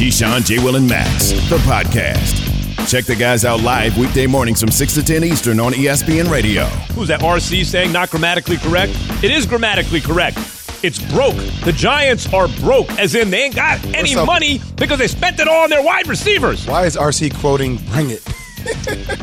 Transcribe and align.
Keyshawn, 0.00 0.46
J. 0.46 0.64
Will, 0.64 0.76
and 0.76 0.88
Max, 0.88 1.28
the 1.50 1.58
podcast. 1.58 2.88
Check 2.88 3.04
the 3.04 3.14
guys 3.14 3.44
out 3.44 3.60
live 3.60 3.98
weekday 3.98 4.26
mornings 4.26 4.58
from 4.58 4.70
6 4.70 4.94
to 4.94 5.02
10 5.02 5.24
Eastern 5.24 5.60
on 5.60 5.74
ESPN 5.74 6.30
Radio. 6.30 6.64
Who's 6.94 7.08
that 7.08 7.20
RC 7.20 7.66
saying 7.66 7.92
not 7.92 8.08
grammatically 8.08 8.56
correct? 8.56 8.92
It 9.22 9.30
is 9.30 9.44
grammatically 9.44 10.00
correct. 10.00 10.38
It's 10.82 10.98
broke. 11.12 11.36
The 11.66 11.74
Giants 11.76 12.32
are 12.32 12.48
broke, 12.48 12.90
as 12.92 13.14
in 13.14 13.28
they 13.28 13.42
ain't 13.42 13.54
got 13.54 13.84
any 13.94 14.14
money 14.14 14.62
because 14.76 14.98
they 14.98 15.06
spent 15.06 15.38
it 15.38 15.46
all 15.46 15.64
on 15.64 15.68
their 15.68 15.82
wide 15.82 16.06
receivers. 16.06 16.66
Why 16.66 16.86
is 16.86 16.96
RC 16.96 17.38
quoting 17.38 17.76
Bring 17.90 18.08
It? 18.08 18.20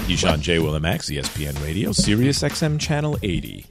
Keyshawn, 0.05 0.41
J. 0.41 0.59
Will, 0.59 0.75
and 0.75 0.83
Max, 0.83 1.09
ESPN 1.09 1.59
Radio, 1.63 1.91
Sirius 1.91 2.43
XM 2.43 2.79
Channel 2.79 3.17
80. 3.23 3.65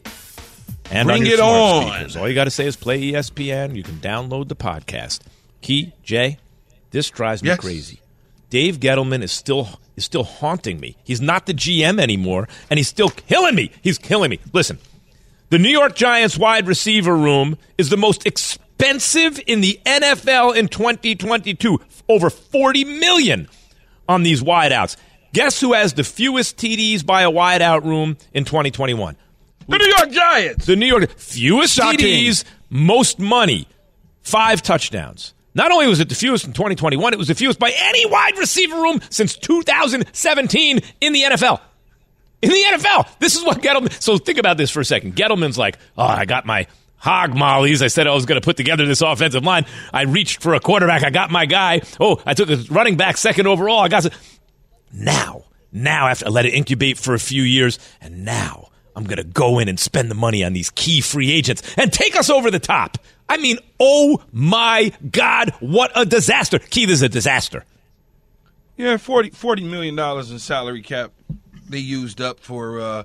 And 0.90 1.06
Bring 1.06 1.22
on 1.22 1.28
it 1.28 1.38
on. 1.38 1.82
Speakers. 1.84 2.16
All 2.16 2.28
you 2.28 2.34
got 2.34 2.44
to 2.44 2.50
say 2.50 2.66
is 2.66 2.74
play 2.74 3.00
ESPN. 3.00 3.76
You 3.76 3.84
can 3.84 3.94
download 4.00 4.48
the 4.48 4.56
podcast. 4.56 5.20
Key, 5.60 5.92
Jay, 6.02 6.38
this 6.96 7.10
drives 7.10 7.42
me 7.42 7.48
Yes. 7.50 7.58
crazy. 7.60 8.00
Dave 8.48 8.80
Gettleman 8.80 9.22
is 9.22 9.30
still 9.32 9.68
is 9.96 10.04
still 10.04 10.24
haunting 10.24 10.80
me. 10.80 10.96
He's 11.04 11.20
not 11.20 11.44
the 11.46 11.52
GM 11.54 12.00
anymore, 12.00 12.48
and 12.70 12.78
he's 12.78 12.88
still 12.88 13.10
killing 13.10 13.54
me. 13.54 13.70
He's 13.82 13.98
killing 13.98 14.30
me. 14.30 14.38
Listen, 14.54 14.78
the 15.50 15.58
New 15.58 15.68
York 15.70 15.94
Giants 15.94 16.38
wide 16.38 16.66
receiver 16.66 17.14
room 17.16 17.58
is 17.78 17.88
the 17.90 17.96
most 17.96 18.24
expensive 18.26 19.38
in 19.46 19.60
the 19.60 19.78
NFL 19.84 20.54
in 20.56 20.68
2022. 20.68 21.80
Over 22.08 22.30
40 22.30 22.84
million 22.84 23.48
on 24.08 24.22
these 24.22 24.42
wideouts. 24.42 24.96
Guess 25.32 25.60
who 25.60 25.72
has 25.74 25.92
the 25.94 26.04
fewest 26.04 26.56
TDs 26.56 27.04
by 27.04 27.22
a 27.22 27.30
wideout 27.30 27.84
room 27.84 28.16
in 28.32 28.44
2021? 28.44 29.16
The 29.68 29.78
New 29.78 29.86
York 29.98 30.10
Giants. 30.12 30.66
The 30.66 30.76
New 30.76 30.86
York 30.86 31.10
fewest 31.18 31.74
Shocking. 31.74 31.98
TDs, 32.00 32.44
most 32.70 33.18
money, 33.18 33.66
five 34.22 34.62
touchdowns. 34.62 35.34
Not 35.56 35.72
only 35.72 35.86
was 35.86 36.00
it 36.00 36.10
the 36.10 36.14
fewest 36.14 36.44
in 36.44 36.52
2021, 36.52 37.14
it 37.14 37.18
was 37.18 37.28
the 37.28 37.34
fewest 37.34 37.58
by 37.58 37.72
any 37.74 38.04
wide 38.04 38.36
receiver 38.36 38.76
room 38.76 39.00
since 39.08 39.34
2017 39.36 40.80
in 41.00 41.12
the 41.14 41.22
NFL. 41.22 41.62
In 42.42 42.50
the 42.50 42.62
NFL, 42.74 43.08
this 43.20 43.36
is 43.36 43.42
what 43.42 43.62
Gettleman. 43.62 43.90
So 44.02 44.18
think 44.18 44.36
about 44.36 44.58
this 44.58 44.70
for 44.70 44.80
a 44.80 44.84
second. 44.84 45.16
Gettleman's 45.16 45.56
like, 45.56 45.78
oh, 45.96 46.04
I 46.04 46.26
got 46.26 46.44
my 46.44 46.66
hog 46.98 47.34
mollies. 47.34 47.80
I 47.80 47.86
said 47.86 48.06
I 48.06 48.12
was 48.12 48.26
going 48.26 48.38
to 48.38 48.44
put 48.44 48.58
together 48.58 48.84
this 48.84 49.00
offensive 49.00 49.44
line. 49.44 49.64
I 49.94 50.02
reached 50.02 50.42
for 50.42 50.52
a 50.52 50.60
quarterback. 50.60 51.02
I 51.02 51.08
got 51.08 51.30
my 51.30 51.46
guy. 51.46 51.80
Oh, 51.98 52.20
I 52.26 52.34
took 52.34 52.50
a 52.50 52.56
running 52.68 52.98
back 52.98 53.16
second 53.16 53.46
overall. 53.46 53.80
I 53.80 53.88
got. 53.88 54.02
Some. 54.02 54.12
Now, 54.92 55.44
now 55.72 56.08
after 56.08 56.26
I 56.26 56.28
let 56.28 56.44
it 56.44 56.52
incubate 56.52 56.98
for 56.98 57.14
a 57.14 57.18
few 57.18 57.42
years, 57.42 57.78
and 58.02 58.26
now 58.26 58.68
I'm 58.94 59.04
going 59.04 59.16
to 59.16 59.24
go 59.24 59.58
in 59.58 59.68
and 59.68 59.80
spend 59.80 60.10
the 60.10 60.14
money 60.14 60.44
on 60.44 60.52
these 60.52 60.68
key 60.68 61.00
free 61.00 61.32
agents 61.32 61.62
and 61.78 61.90
take 61.90 62.14
us 62.14 62.28
over 62.28 62.50
the 62.50 62.58
top. 62.58 62.98
I 63.28 63.38
mean, 63.38 63.58
oh 63.80 64.22
my 64.32 64.92
God, 65.10 65.50
what 65.60 65.90
a 65.94 66.04
disaster. 66.04 66.58
Key, 66.58 66.86
this 66.86 66.96
is 66.96 67.02
a 67.02 67.08
disaster. 67.08 67.64
Yeah, 68.76 68.98
40, 68.98 69.30
$40 69.30 69.62
million 69.62 69.98
in 69.98 70.38
salary 70.38 70.82
cap 70.82 71.12
they 71.68 71.78
used 71.78 72.20
up 72.20 72.40
for 72.40 72.80
uh, 72.80 73.02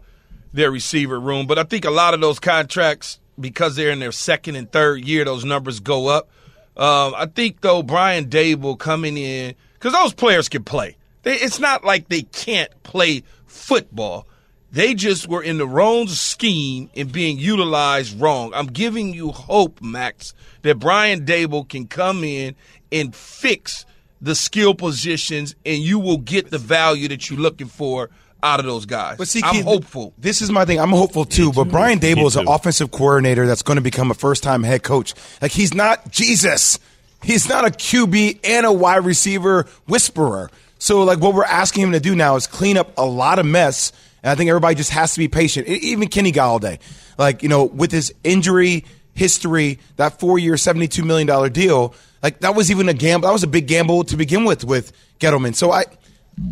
their 0.54 0.72
receiver 0.72 1.20
room. 1.20 1.48
But 1.48 1.58
I 1.58 1.64
think 1.64 1.86
a 1.86 1.92
lot 1.92 2.14
of 2.14 2.22
those 2.22 2.40
contracts, 2.40 3.20
because 3.40 3.76
they're 3.76 3.92
in 3.92 4.00
their 4.00 4.12
second 4.12 4.56
and 4.56 4.72
third 4.72 5.04
year, 5.04 5.26
those 5.26 5.46
numbers 5.46 5.80
go 5.80 6.08
up. 6.08 6.30
Um, 6.78 7.14
I 7.16 7.28
think, 7.34 7.62
though, 7.62 7.84
Brian 7.84 8.26
Daboll 8.26 8.78
coming 8.78 9.18
in, 9.18 9.56
because 9.74 9.94
those 9.94 10.14
players 10.14 10.50
can 10.50 10.64
play. 10.64 10.98
They, 11.24 11.36
it's 11.36 11.60
not 11.60 11.84
like 11.84 12.10
they 12.10 12.24
can't 12.24 12.72
play 12.84 13.24
football. 13.46 14.28
They 14.72 14.94
just 14.94 15.28
were 15.28 15.44
in 15.44 15.58
the 15.58 15.68
wrong 15.68 16.08
scheme 16.08 16.90
and 16.96 17.12
being 17.12 17.38
utilized 17.38 18.20
wrong. 18.20 18.54
I'm 18.54 18.68
giving 18.68 19.14
you 19.14 19.32
hope, 19.32 19.82
Max, 19.82 20.34
that 20.62 20.80
Brian 20.80 21.26
Daboll 21.26 21.68
can 21.68 21.88
come 21.88 22.24
in 22.24 22.56
and 22.92 23.14
fix 23.14 23.86
the 24.22 24.36
skill 24.36 24.74
positions 24.74 25.56
and 25.66 25.82
you 25.82 26.00
will 26.00 26.20
get 26.20 26.52
the 26.52 26.58
value 26.58 27.08
that 27.10 27.30
you're 27.30 27.40
looking 27.40 27.68
for 27.68 28.10
out 28.44 28.60
of 28.60 28.66
those 28.66 28.86
guys. 28.86 29.18
But 29.18 29.28
see, 29.28 29.42
I'm 29.44 29.56
Keith, 29.56 29.66
hopeful. 29.66 30.14
This 30.18 30.42
is 30.42 30.52
my 30.52 30.66
thing. 30.66 30.80
I'm 30.80 30.90
hopeful 30.90 31.26
too. 31.26 31.52
But 31.52 31.66
Brian 31.66 32.00
Me 32.00 32.14
Daboll 32.14 32.28
is 32.28 32.36
an 32.36 32.46
too. 32.46 32.52
offensive 32.52 32.92
coordinator 32.92 33.46
that's 33.46 33.62
going 33.62 33.76
to 33.76 33.82
become 33.82 34.10
a 34.10 34.14
first 34.16 34.42
time 34.44 34.64
head 34.64 34.84
coach. 34.84 35.14
Like 35.42 35.52
he's 35.52 35.74
not 35.74 36.10
Jesus. 36.12 36.80
He's 37.24 37.48
not 37.48 37.66
a 37.66 37.70
QB 37.70 38.40
and 38.44 38.66
a 38.66 38.72
wide 38.72 39.06
receiver 39.06 39.68
whisperer. 39.86 40.50
So 40.80 41.04
like 41.04 41.20
what 41.20 41.34
we're 41.34 41.44
asking 41.44 41.84
him 41.84 41.92
to 41.92 42.00
do 42.00 42.16
now 42.16 42.36
is 42.36 42.48
clean 42.48 42.78
up 42.78 42.98
a 42.98 43.06
lot 43.06 43.38
of 43.38 43.46
mess. 43.46 43.92
And 44.24 44.32
I 44.32 44.36
think 44.36 44.50
everybody 44.50 44.76
just 44.76 44.92
has 44.92 45.14
to 45.14 45.20
be 45.20 45.28
patient. 45.28 45.68
Even 45.68 46.08
Kenny 46.08 46.32
Golladay, 46.32 46.80
like 47.18 47.44
you 47.44 47.50
know, 47.50 47.66
with 47.66 47.92
his 47.92 48.14
injury 48.24 48.86
history, 49.14 49.80
that 49.98 50.20
four 50.20 50.40
year, 50.40 50.58
seventy 50.58 50.88
two 50.88 51.04
million 51.04 51.28
dollar 51.28 51.50
deal, 51.50 51.94
like 52.22 52.40
that 52.42 52.56
was 52.56 52.72
even 52.72 52.90
a 52.90 52.94
gamble. 52.94 53.28
That 53.28 53.34
was 53.34 53.44
a 53.44 53.48
big 53.48 53.68
gamble 53.68 54.04
to 54.06 54.18
begin 54.18 54.46
with 54.46 54.64
with 54.64 54.94
Gettleman. 55.20 55.56
So 55.56 55.72
I, 55.72 55.86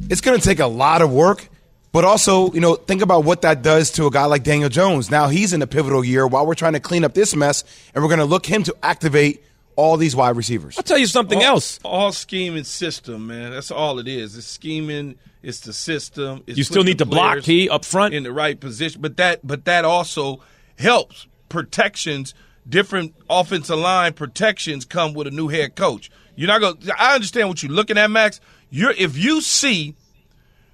it's 0.09 0.21
going 0.21 0.39
to 0.39 0.43
take 0.43 0.59
a 0.59 0.67
lot 0.67 1.01
of 1.01 1.11
work. 1.11 1.47
But 1.91 2.05
also, 2.05 2.51
you 2.51 2.59
know, 2.59 2.75
think 2.75 3.01
about 3.01 3.23
what 3.23 3.41
that 3.41 3.63
does 3.63 3.89
to 3.93 4.05
a 4.05 4.11
guy 4.11 4.25
like 4.25 4.43
Daniel 4.43 4.69
Jones. 4.69 5.09
Now 5.09 5.27
he's 5.27 5.53
in 5.53 5.61
a 5.63 5.67
pivotal 5.67 6.05
year 6.05 6.27
while 6.27 6.45
we're 6.45 6.53
trying 6.53 6.73
to 6.73 6.79
clean 6.79 7.03
up 7.03 7.15
this 7.15 7.35
mess, 7.35 7.63
and 7.95 8.03
we're 8.03 8.09
going 8.09 8.19
to 8.19 8.25
look 8.25 8.45
him 8.45 8.61
to 8.63 8.75
activate 8.83 9.43
all 9.79 9.95
these 9.95 10.15
wide 10.15 10.35
receivers. 10.35 10.77
I'll 10.77 10.83
tell 10.83 10.97
you 10.97 11.07
something 11.07 11.39
all, 11.39 11.45
else. 11.45 11.79
All 11.85 12.11
scheme 12.11 12.55
and 12.57 12.67
system, 12.67 13.27
man. 13.27 13.51
That's 13.51 13.71
all 13.71 13.97
it 13.99 14.07
is. 14.07 14.35
It's 14.35 14.45
scheming. 14.45 15.15
It's 15.41 15.61
the 15.61 15.71
system. 15.71 16.43
It's 16.47 16.57
You 16.57 16.65
still 16.65 16.83
need 16.83 16.97
the 16.97 17.05
to 17.05 17.09
block, 17.09 17.39
Key, 17.43 17.69
up 17.69 17.85
front. 17.85 18.13
in 18.13 18.23
the 18.23 18.33
right 18.33 18.59
position. 18.59 19.01
But 19.01 19.15
that, 19.17 19.39
but 19.41 19.63
that 19.65 19.85
also 19.85 20.41
helps 20.77 21.27
protections. 21.47 22.33
Different 22.67 23.15
offensive 23.29 23.79
line 23.79 24.13
protections 24.13 24.83
come 24.83 25.13
with 25.13 25.27
a 25.27 25.31
new 25.31 25.47
head 25.47 25.75
coach. 25.75 26.11
You're 26.35 26.49
not 26.49 26.59
going. 26.59 26.77
to 26.77 27.01
I 27.01 27.15
understand 27.15 27.47
what 27.47 27.63
you're 27.63 27.71
looking 27.71 27.97
at, 27.97 28.11
Max. 28.11 28.41
You're 28.69 28.91
if 28.91 29.17
you 29.17 29.41
see 29.41 29.95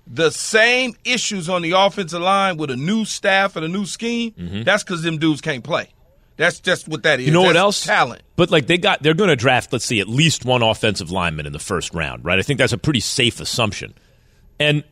the 0.08 0.32
same 0.32 0.96
issues 1.06 1.48
on 1.48 1.62
the 1.62 1.72
offensive 1.72 2.22
line 2.22 2.58
with 2.58 2.70
a 2.70 2.76
new 2.76 3.06
staff 3.06 3.56
and 3.56 3.64
a 3.64 3.70
new 3.70 3.86
scheme, 3.86 4.32
mm-hmm. 4.32 4.64
that's 4.64 4.84
because 4.84 5.04
them 5.04 5.20
dudes 5.20 5.42
can't 5.42 5.64
play. 5.64 5.95
That's 6.38 6.60
just 6.60 6.88
what 6.88 7.04
that 7.04 7.20
is. 7.20 7.28
You 7.28 7.32
know 7.32 7.44
what 7.44 7.56
else? 7.56 7.86
Talent. 7.86 8.22
But 8.36 8.52
like 8.52 8.68
they 8.68 8.78
got, 8.78 9.02
they're 9.02 9.14
going 9.14 9.30
to 9.30 9.36
draft. 9.36 9.72
Let's 9.72 9.86
see, 9.86 10.00
at 10.00 10.10
least 10.10 10.46
one 10.46 10.62
offensive 10.62 11.12
lineman 11.12 11.46
in 11.46 11.54
the 11.54 11.60
first 11.60 11.94
round, 11.94 12.26
right? 12.26 12.38
I 12.38 12.42
think 12.42 12.60
that's 12.60 12.74
a 12.74 12.78
pretty 12.78 13.00
safe 13.00 13.40
assumption. 13.40 13.94
And 14.60 14.84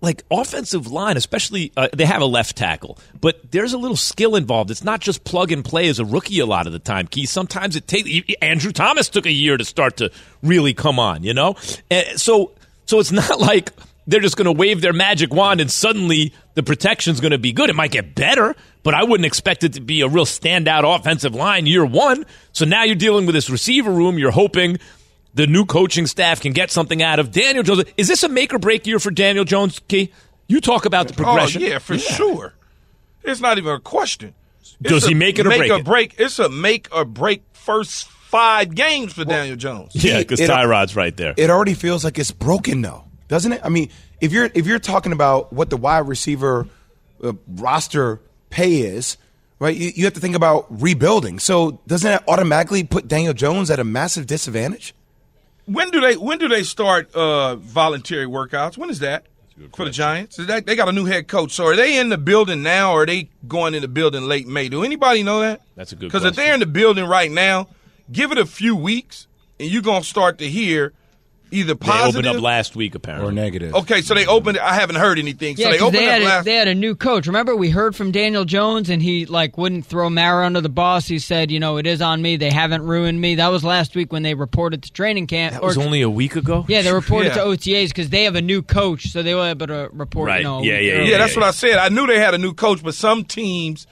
like 0.00 0.24
offensive 0.30 0.86
line, 0.86 1.16
especially 1.16 1.72
uh, 1.76 1.88
they 1.92 2.04
have 2.04 2.22
a 2.22 2.26
left 2.26 2.56
tackle, 2.56 2.98
but 3.20 3.50
there's 3.50 3.72
a 3.72 3.78
little 3.78 3.96
skill 3.96 4.36
involved. 4.36 4.70
It's 4.70 4.84
not 4.84 5.00
just 5.00 5.24
plug 5.24 5.52
and 5.52 5.64
play 5.64 5.88
as 5.88 5.98
a 5.98 6.04
rookie. 6.04 6.38
A 6.40 6.46
lot 6.46 6.66
of 6.66 6.72
the 6.72 6.78
time, 6.78 7.06
Key. 7.06 7.26
Sometimes 7.26 7.76
it 7.76 7.86
takes. 7.86 8.08
Andrew 8.40 8.72
Thomas 8.72 9.08
took 9.08 9.26
a 9.26 9.32
year 9.32 9.56
to 9.56 9.64
start 9.64 9.98
to 9.98 10.10
really 10.42 10.74
come 10.74 10.98
on. 10.98 11.24
You 11.24 11.34
know, 11.34 11.56
and 11.90 12.20
so 12.20 12.52
so 12.86 13.00
it's 13.00 13.12
not 13.30 13.40
like 13.40 13.72
they're 14.06 14.20
just 14.20 14.36
going 14.36 14.46
to 14.46 14.52
wave 14.52 14.80
their 14.80 14.92
magic 14.92 15.32
wand 15.32 15.60
and 15.60 15.70
suddenly 15.70 16.32
the 16.56 16.62
protection's 16.64 17.20
going 17.20 17.30
to 17.30 17.38
be 17.38 17.52
good. 17.52 17.70
It 17.70 17.76
might 17.76 17.92
get 17.92 18.14
better, 18.16 18.56
but 18.82 18.94
I 18.94 19.04
wouldn't 19.04 19.26
expect 19.26 19.62
it 19.62 19.74
to 19.74 19.80
be 19.80 20.00
a 20.00 20.08
real 20.08 20.24
standout 20.24 20.82
offensive 20.98 21.34
line 21.34 21.66
year 21.66 21.84
one. 21.86 22.26
So 22.52 22.64
now 22.64 22.82
you're 22.82 22.96
dealing 22.96 23.26
with 23.26 23.34
this 23.34 23.48
receiver 23.48 23.92
room. 23.92 24.18
You're 24.18 24.30
hoping 24.32 24.78
the 25.34 25.46
new 25.46 25.66
coaching 25.66 26.06
staff 26.06 26.40
can 26.40 26.52
get 26.52 26.70
something 26.70 27.02
out 27.02 27.18
of 27.18 27.30
Daniel 27.30 27.62
Jones. 27.62 27.84
Is 27.96 28.08
this 28.08 28.22
a 28.22 28.28
make 28.28 28.52
or 28.54 28.58
break 28.58 28.86
year 28.86 28.98
for 28.98 29.10
Daniel 29.10 29.44
Jones, 29.44 29.80
Key? 29.86 30.10
You 30.48 30.60
talk 30.60 30.86
about 30.86 31.08
the 31.08 31.14
progression. 31.14 31.62
Oh 31.62 31.66
yeah, 31.66 31.78
for 31.78 31.98
sure. 31.98 32.54
It's 33.22 33.40
not 33.40 33.58
even 33.58 33.74
a 33.74 33.80
question. 33.80 34.34
It's 34.60 34.76
Does 34.80 35.04
a 35.04 35.08
he 35.08 35.14
make 35.14 35.38
it 35.38 35.46
or 35.46 35.50
make 35.50 35.58
break 35.58 35.70
or 35.72 35.76
it? 35.80 35.84
break? 35.84 36.14
It's 36.18 36.38
a 36.38 36.48
make 36.48 36.88
or 36.90 37.04
break 37.04 37.42
first 37.52 38.08
five 38.08 38.74
games 38.74 39.12
for 39.12 39.24
Daniel 39.24 39.56
Jones. 39.56 39.92
Yeah, 39.94 40.18
because 40.18 40.40
It- 40.40 40.48
Tyrod's 40.48 40.96
right 40.96 41.16
there. 41.16 41.34
It 41.36 41.50
already 41.50 41.74
feels 41.74 42.02
like 42.04 42.18
it's 42.18 42.30
broken, 42.30 42.80
though, 42.82 43.04
doesn't 43.28 43.52
it? 43.52 43.60
I 43.64 43.68
mean, 43.68 43.90
if 44.20 44.32
you're 44.32 44.50
if 44.54 44.66
you're 44.66 44.78
talking 44.78 45.12
about 45.12 45.52
what 45.52 45.70
the 45.70 45.76
wide 45.76 46.08
receiver 46.08 46.66
uh, 47.22 47.32
roster 47.46 48.20
pay 48.50 48.80
is, 48.80 49.16
right? 49.58 49.76
You, 49.76 49.92
you 49.94 50.04
have 50.04 50.14
to 50.14 50.20
think 50.20 50.36
about 50.36 50.66
rebuilding. 50.70 51.38
So 51.38 51.80
doesn't 51.86 52.08
that 52.08 52.24
automatically 52.28 52.84
put 52.84 53.08
Daniel 53.08 53.34
Jones 53.34 53.70
at 53.70 53.78
a 53.78 53.84
massive 53.84 54.26
disadvantage? 54.26 54.94
When 55.66 55.90
do 55.90 56.00
they 56.00 56.16
when 56.16 56.38
do 56.38 56.48
they 56.48 56.62
start 56.62 57.14
uh, 57.14 57.56
voluntary 57.56 58.26
workouts? 58.26 58.78
When 58.78 58.90
is 58.90 59.00
that 59.00 59.26
for 59.74 59.84
the 59.84 59.90
Giants? 59.90 60.38
Is 60.38 60.46
that, 60.46 60.66
they 60.66 60.76
got 60.76 60.88
a 60.88 60.92
new 60.92 61.06
head 61.06 61.28
coach. 61.28 61.52
So 61.52 61.64
are 61.64 61.76
they 61.76 61.98
in 61.98 62.08
the 62.08 62.18
building 62.18 62.62
now, 62.62 62.92
or 62.92 63.02
are 63.02 63.06
they 63.06 63.30
going 63.48 63.74
in 63.74 63.82
the 63.82 63.88
building 63.88 64.24
late 64.24 64.46
May? 64.46 64.68
Do 64.68 64.84
anybody 64.84 65.22
know 65.22 65.40
that? 65.40 65.62
That's 65.74 65.92
a 65.92 65.96
good 65.96 66.06
Because 66.06 66.24
if 66.24 66.36
they're 66.36 66.54
in 66.54 66.60
the 66.60 66.66
building 66.66 67.06
right 67.06 67.30
now, 67.30 67.68
give 68.12 68.32
it 68.32 68.38
a 68.38 68.46
few 68.46 68.76
weeks, 68.76 69.26
and 69.58 69.68
you're 69.70 69.82
gonna 69.82 70.04
start 70.04 70.38
to 70.38 70.48
hear 70.48 70.92
Either 71.52 71.74
They 71.74 71.86
positive 71.86 72.26
opened 72.26 72.38
up 72.38 72.42
last 72.42 72.74
week, 72.74 72.96
apparently. 72.96 73.28
or 73.28 73.32
negative. 73.32 73.72
Okay, 73.74 74.00
so 74.02 74.14
they 74.14 74.26
opened. 74.26 74.58
I 74.58 74.74
haven't 74.74 74.96
heard 74.96 75.16
anything. 75.18 75.54
Yeah, 75.56 75.66
so 75.66 75.70
they 75.70 75.78
'cause 75.78 75.86
opened 75.88 75.98
they 76.02 76.06
up 76.10 76.22
had, 76.22 76.40
a, 76.40 76.44
they 76.44 76.54
had 76.54 76.66
a 76.68 76.74
new 76.74 76.96
coach. 76.96 77.26
Remember, 77.28 77.54
we 77.54 77.70
heard 77.70 77.94
from 77.94 78.10
Daniel 78.10 78.44
Jones, 78.44 78.90
and 78.90 79.00
he 79.00 79.26
like 79.26 79.56
wouldn't 79.56 79.86
throw 79.86 80.10
Mara 80.10 80.44
under 80.44 80.60
the 80.60 80.68
bus. 80.68 81.06
He 81.06 81.20
said, 81.20 81.52
"You 81.52 81.60
know, 81.60 81.76
it 81.76 81.86
is 81.86 82.02
on 82.02 82.20
me. 82.20 82.36
They 82.36 82.50
haven't 82.50 82.82
ruined 82.82 83.20
me." 83.20 83.36
That 83.36 83.48
was 83.52 83.62
last 83.62 83.94
week 83.94 84.12
when 84.12 84.24
they 84.24 84.34
reported 84.34 84.82
to 84.82 84.92
training 84.92 85.28
camp. 85.28 85.52
That 85.52 85.62
was 85.62 85.78
only 85.78 86.02
a 86.02 86.10
week 86.10 86.34
ago? 86.34 86.64
yeah, 86.68 86.82
they 86.82 86.92
reported 86.92 87.28
Yeah. 87.28 87.34
to 87.34 87.44
OTAs 87.44 87.88
because 87.90 88.10
they 88.10 88.24
have 88.24 88.34
a 88.34 88.42
new 88.42 88.60
coach, 88.62 89.06
so 89.12 89.22
they 89.22 89.34
were 89.36 89.46
able 89.48 89.68
to 89.68 89.88
report. 89.92 90.26
Right. 90.26 90.38
You 90.38 90.44
know, 90.44 90.58
a 90.58 90.64
Yeah, 90.64 90.78
week 90.78 90.82
yeah, 90.88 90.92
early. 90.94 91.10
yeah, 91.12 91.18
that's 91.18 91.36
what 91.36 91.44
I 91.44 91.52
said. 91.52 91.78
I 91.78 91.90
knew 91.90 92.08
they 92.08 92.18
had 92.18 92.34
a 92.34 92.38
new 92.38 92.54
coach, 92.54 92.82
but 92.82 92.94
some 92.94 93.22
teams 93.24 93.86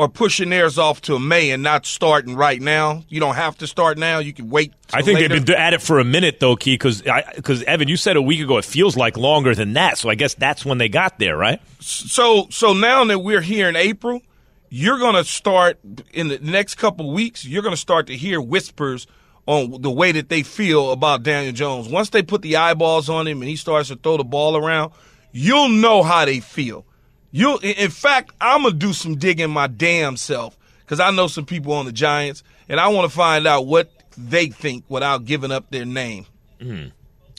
are 0.00 0.08
pushing 0.08 0.48
theirs 0.48 0.78
off 0.78 1.02
to 1.02 1.18
May 1.18 1.50
and 1.50 1.62
not 1.62 1.84
starting 1.84 2.34
right 2.34 2.60
now. 2.60 3.04
You 3.10 3.20
don't 3.20 3.34
have 3.34 3.58
to 3.58 3.66
start 3.66 3.98
now. 3.98 4.18
You 4.18 4.32
can 4.32 4.48
wait. 4.48 4.72
I 4.94 5.02
think 5.02 5.20
later. 5.20 5.34
they've 5.34 5.44
been 5.44 5.56
at 5.56 5.74
it 5.74 5.82
for 5.82 5.98
a 5.98 6.04
minute, 6.04 6.40
though, 6.40 6.56
Key, 6.56 6.74
because 6.74 7.02
because 7.36 7.62
Evan, 7.64 7.86
you 7.86 7.98
said 7.98 8.16
a 8.16 8.22
week 8.22 8.40
ago 8.40 8.56
it 8.56 8.64
feels 8.64 8.96
like 8.96 9.18
longer 9.18 9.54
than 9.54 9.74
that. 9.74 9.98
So 9.98 10.08
I 10.08 10.14
guess 10.14 10.34
that's 10.34 10.64
when 10.64 10.78
they 10.78 10.88
got 10.88 11.18
there, 11.18 11.36
right? 11.36 11.60
So 11.80 12.46
so 12.50 12.72
now 12.72 13.04
that 13.04 13.18
we're 13.18 13.42
here 13.42 13.68
in 13.68 13.76
April, 13.76 14.22
you're 14.70 14.98
going 14.98 15.16
to 15.16 15.24
start 15.24 15.78
in 16.12 16.28
the 16.28 16.38
next 16.38 16.76
couple 16.76 17.12
weeks. 17.12 17.44
You're 17.44 17.62
going 17.62 17.74
to 17.74 17.80
start 17.80 18.06
to 18.06 18.16
hear 18.16 18.40
whispers 18.40 19.06
on 19.44 19.82
the 19.82 19.90
way 19.90 20.12
that 20.12 20.30
they 20.30 20.42
feel 20.42 20.92
about 20.92 21.24
Daniel 21.24 21.52
Jones. 21.52 21.88
Once 21.88 22.08
they 22.08 22.22
put 22.22 22.40
the 22.40 22.56
eyeballs 22.56 23.10
on 23.10 23.26
him 23.26 23.42
and 23.42 23.48
he 23.48 23.56
starts 23.56 23.88
to 23.88 23.96
throw 23.96 24.16
the 24.16 24.24
ball 24.24 24.56
around, 24.56 24.92
you'll 25.30 25.68
know 25.68 26.02
how 26.02 26.24
they 26.24 26.40
feel. 26.40 26.86
You, 27.30 27.58
in 27.58 27.90
fact, 27.90 28.32
I'm 28.40 28.62
gonna 28.62 28.74
do 28.74 28.92
some 28.92 29.16
digging 29.16 29.50
my 29.50 29.66
damn 29.66 30.16
self 30.16 30.58
because 30.80 31.00
I 31.00 31.10
know 31.10 31.28
some 31.28 31.46
people 31.46 31.72
on 31.72 31.86
the 31.86 31.92
Giants, 31.92 32.42
and 32.68 32.80
I 32.80 32.88
want 32.88 33.10
to 33.10 33.16
find 33.16 33.46
out 33.46 33.66
what 33.66 33.90
they 34.16 34.48
think 34.48 34.84
without 34.88 35.24
giving 35.24 35.52
up 35.52 35.70
their 35.70 35.84
name. 35.84 36.26
Hmm. 36.60 36.86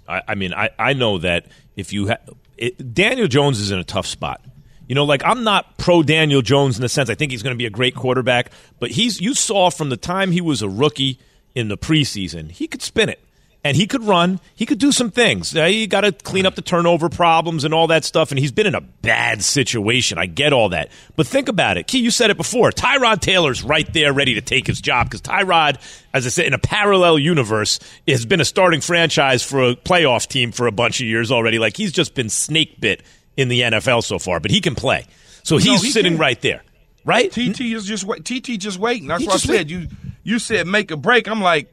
I, 0.08 0.22
I 0.30 0.36
mean, 0.36 0.54
I, 0.54 0.70
I 0.80 0.94
know 0.94 1.18
that 1.20 1.46
if 1.76 1.94
you 1.94 2.08
ha- 2.08 2.34
it, 2.58 2.94
Daniel 2.94 3.28
Jones 3.28 3.60
is 3.60 3.72
in 3.72 3.80
a 3.80 3.84
tough 3.84 4.06
spot. 4.06 4.42
You 4.88 4.96
know, 4.96 5.06
like 5.06 5.24
I'm 5.24 5.44
not 5.44 5.78
pro 5.78 6.04
Daniel 6.04 6.42
Jones 6.42 6.78
in 6.78 6.82
the 6.82 6.90
sense 6.90 7.10
I 7.10 7.16
think 7.16 7.32
he's 7.32 7.44
going 7.44 7.56
to 7.56 7.58
be 7.58 7.66
a 7.66 7.70
great 7.70 7.96
quarterback, 7.96 8.52
but 8.80 8.92
he's 8.92 9.22
you 9.22 9.34
saw 9.34 9.70
from 9.70 9.90
the 9.90 9.98
time 9.98 10.32
he 10.32 10.42
was 10.42 10.62
a 10.62 10.70
rookie 10.70 11.20
in 11.56 11.68
the 11.68 11.78
preseason, 11.78 12.52
he 12.52 12.68
could 12.68 12.82
spin 12.82 13.10
it. 13.10 13.20
And 13.64 13.78
he 13.78 13.86
could 13.86 14.04
run. 14.04 14.40
He 14.56 14.66
could 14.66 14.80
do 14.80 14.92
some 14.92 15.12
things. 15.12 15.54
You 15.54 15.86
got 15.86 16.02
to 16.02 16.12
clean 16.12 16.48
up 16.48 16.56
the 16.56 16.64
turnover 16.64 17.10
problems 17.10 17.64
and 17.64 17.76
all 17.76 17.86
that 17.88 18.04
stuff. 18.04 18.32
And 18.32 18.40
he's 18.40 18.52
been 18.52 18.66
in 18.66 18.74
a 18.74 18.82
bad 18.82 19.44
situation. 19.44 20.18
I 20.18 20.26
get 20.26 20.52
all 20.52 20.70
that. 20.70 20.90
But 21.16 21.28
think 21.28 21.48
about 21.48 21.78
it. 21.78 21.86
Key, 21.86 22.00
you 22.00 22.10
said 22.10 22.32
it 22.32 22.38
before. 22.38 22.72
Tyrod 22.72 23.20
Taylor's 23.22 23.62
right 23.62 23.92
there 23.94 24.14
ready 24.14 24.34
to 24.34 24.42
take 24.42 24.66
his 24.66 24.82
job 24.82 25.06
because 25.08 25.22
Tyrod, 25.22 25.76
as 26.12 26.26
I 26.26 26.30
said, 26.30 26.48
in 26.48 26.56
a 26.56 26.60
parallel 26.60 27.20
universe, 27.20 27.80
has 28.08 28.26
been 28.26 28.42
a 28.42 28.46
starting 28.46 28.82
franchise 28.82 29.44
for 29.44 29.62
a 29.70 29.76
playoff 29.76 30.28
team 30.28 30.52
for 30.52 30.66
a 30.66 30.72
bunch 30.72 31.00
of 31.00 31.06
years 31.06 31.32
already. 31.32 31.60
Like 31.60 31.78
he's 31.78 31.92
just 31.92 32.16
been 32.16 32.30
snake 32.30 32.82
bit 32.82 33.04
in 33.38 33.48
the 33.48 33.62
NFL 33.62 34.04
so 34.04 34.18
far, 34.18 34.40
but 34.40 34.50
he 34.50 34.60
can 34.60 34.74
play. 34.74 35.06
So 35.44 35.58
he's 35.58 35.84
he 35.84 35.92
sitting 35.92 36.14
can. 36.14 36.20
right 36.22 36.42
there. 36.42 36.64
Right? 37.06 37.32
TT 37.32 37.62
is 37.62 37.86
just 37.86 38.06
wait. 38.06 38.26
TT 38.26 38.60
just 38.60 38.80
waiting. 38.80 39.08
That's 39.08 39.22
He 39.22 39.28
what 39.28 39.36
I 39.36 39.40
said. 39.40 39.70
You 39.72 39.88
you 40.24 40.40
said 40.40 40.68
make 40.68 40.92
a 40.92 40.98
break. 40.98 41.28
I'm 41.28 41.42
like, 41.42 41.72